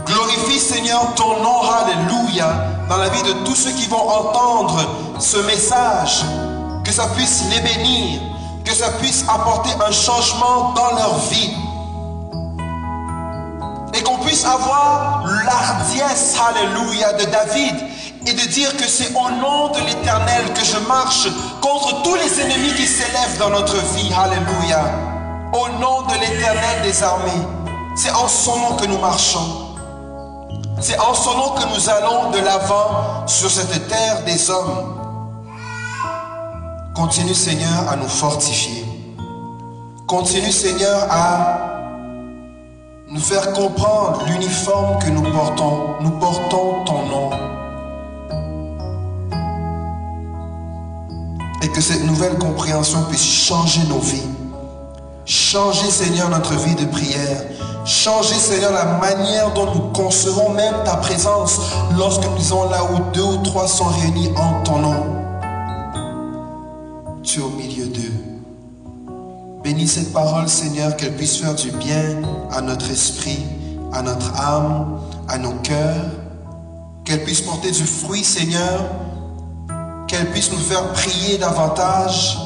Glorifie, 0.07 0.61
Seigneur, 0.61 1.13
ton 1.17 1.43
nom, 1.43 1.63
Alléluia, 1.63 2.49
dans 2.89 2.99
la 2.99 3.09
vie 3.09 3.23
de 3.25 3.33
tous 3.45 3.57
ceux 3.57 3.73
qui 3.73 3.89
vont 3.89 4.09
entendre 4.09 4.81
ce 5.19 5.39
message. 5.39 6.23
Que 6.85 6.93
ça 6.93 7.09
puisse 7.17 7.43
les 7.51 7.61
bénir, 7.61 8.21
que 8.65 8.73
ça 8.73 8.91
puisse 9.01 9.25
apporter 9.29 9.71
un 9.85 9.91
changement 9.91 10.73
dans 10.75 10.95
leur 10.97 11.19
vie. 11.29 11.51
Et 13.93 14.03
qu'on 14.05 14.19
puisse 14.19 14.45
avoir 14.45 15.25
l'ardiesse, 15.45 16.37
Alléluia, 16.49 17.13
de 17.15 17.25
David 17.25 17.75
et 18.27 18.33
de 18.33 18.47
dire 18.49 18.77
que 18.77 18.89
c'est 18.89 19.15
au 19.15 19.31
nom 19.31 19.69
de 19.69 19.79
l'Éternel 19.87 20.53
que 20.53 20.65
je 20.65 20.79
marche 20.89 21.29
contre 21.67 22.03
tous 22.03 22.15
les 22.15 22.41
ennemis 22.41 22.75
qui 22.75 22.87
s'élèvent 22.87 23.39
dans 23.39 23.51
notre 23.51 23.77
vie. 23.95 24.13
Alléluia. 24.15 24.85
Au 25.53 25.69
nom 25.81 26.03
de 26.03 26.15
l'Éternel 26.15 26.83
des 26.83 27.03
armées. 27.03 27.47
C'est 27.97 28.11
en 28.11 28.29
son 28.29 28.57
nom 28.59 28.77
que 28.77 28.87
nous 28.87 28.99
marchons. 28.99 29.75
C'est 30.81 30.99
en 30.99 31.15
son 31.15 31.37
nom 31.37 31.51
que 31.51 31.65
nous 31.75 31.89
allons 31.89 32.31
de 32.31 32.39
l'avant 32.39 33.27
sur 33.27 33.51
cette 33.51 33.89
terre 33.89 34.23
des 34.25 34.51
hommes. 34.51 35.01
Continue 36.95 37.35
Seigneur 37.35 37.89
à 37.91 37.97
nous 37.97 38.09
fortifier. 38.09 38.85
Continue 40.07 40.53
Seigneur 40.53 41.07
à 41.11 41.59
nous 43.09 43.21
faire 43.21 43.53
comprendre 43.53 44.25
l'uniforme 44.27 44.99
que 44.99 45.09
nous 45.09 45.23
portons. 45.23 45.97
Nous 46.01 46.11
portons 46.11 46.85
ton 46.85 47.06
Et 51.67 51.69
que 51.69 51.81
cette 51.81 52.05
nouvelle 52.05 52.39
compréhension 52.39 53.03
puisse 53.09 53.25
changer 53.25 53.81
nos 53.89 53.99
vies. 53.99 54.23
Changer, 55.25 55.91
Seigneur, 55.91 56.31
notre 56.31 56.55
vie 56.55 56.77
de 56.77 56.85
prière. 56.85 57.43
Changer, 57.85 58.37
Seigneur, 58.37 58.71
la 58.71 58.85
manière 58.85 59.53
dont 59.53 59.75
nous 59.75 59.81
concevons 59.93 60.51
même 60.51 60.77
ta 60.85 60.95
présence 60.99 61.59
lorsque 61.99 62.25
nous 62.25 62.41
sommes 62.41 62.71
là 62.71 62.85
où 62.85 63.13
deux 63.13 63.25
ou 63.25 63.39
trois 63.39 63.67
sont 63.67 63.87
réunis 63.87 64.31
en 64.37 64.63
ton 64.63 64.79
nom. 64.79 65.07
Tu 67.25 67.41
es 67.41 67.43
au 67.43 67.49
milieu 67.49 67.89
d'eux. 67.89 68.13
Bénis 69.65 69.89
cette 69.89 70.13
parole, 70.13 70.49
Seigneur, 70.49 70.97
qu'elle 70.97 71.17
puisse 71.17 71.39
faire 71.39 71.57
du 71.57 71.73
bien 71.73 72.23
à 72.53 72.61
notre 72.61 72.89
esprit, 72.89 73.45
à 73.93 74.03
notre 74.03 74.41
âme, 74.41 75.01
à 75.27 75.37
nos 75.37 75.55
cœurs. 75.65 76.13
Qu'elle 77.05 77.25
puisse 77.25 77.41
porter 77.41 77.73
du 77.73 77.85
fruit, 77.85 78.23
Seigneur, 78.23 78.85
qu'elle 80.07 80.31
puisse 80.31 80.53
nous 80.53 80.59
faire 80.59 80.93
prier 80.93 81.39
davantage 81.39 82.39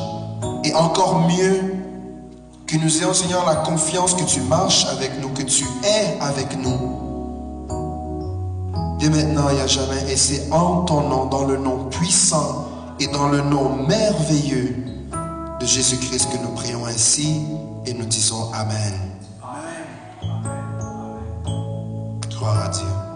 et 0.65 0.75
encore 0.75 1.29
mieux, 1.29 1.75
que 2.67 2.77
nous 2.77 2.99
ayons, 2.99 3.13
Seigneur, 3.13 3.45
la 3.47 3.57
confiance 3.57 4.15
que 4.15 4.23
tu 4.23 4.41
marches 4.43 4.87
avec 4.87 5.21
nous, 5.21 5.31
que 5.31 5.43
tu 5.43 5.65
es 5.85 6.21
avec 6.21 6.57
nous. 6.57 7.09
Dès 9.01 9.09
maintenant 9.09 9.49
et 9.49 9.61
à 9.61 9.67
jamais, 9.67 10.05
et 10.09 10.17
c'est 10.17 10.53
en 10.53 10.83
ton 10.83 11.09
nom, 11.09 11.27
dans 11.27 11.45
le 11.47 11.57
nom 11.57 11.87
puissant 11.91 12.69
et 13.01 13.09
dans 13.09 13.29
le 13.29 13.41
nom 13.41 13.87
merveilleux 13.89 14.77
de 15.59 15.67
Jésus-Christ 15.67 16.29
que 16.31 16.37
nous 16.37 16.55
prions 16.55 16.85
ainsi 16.87 17.41
et 17.87 17.95
nous 17.95 18.05
disons 18.05 18.53
Amen. 18.53 18.93
Gloire 22.31 22.67
à 22.67 22.69
Dieu. 22.69 23.10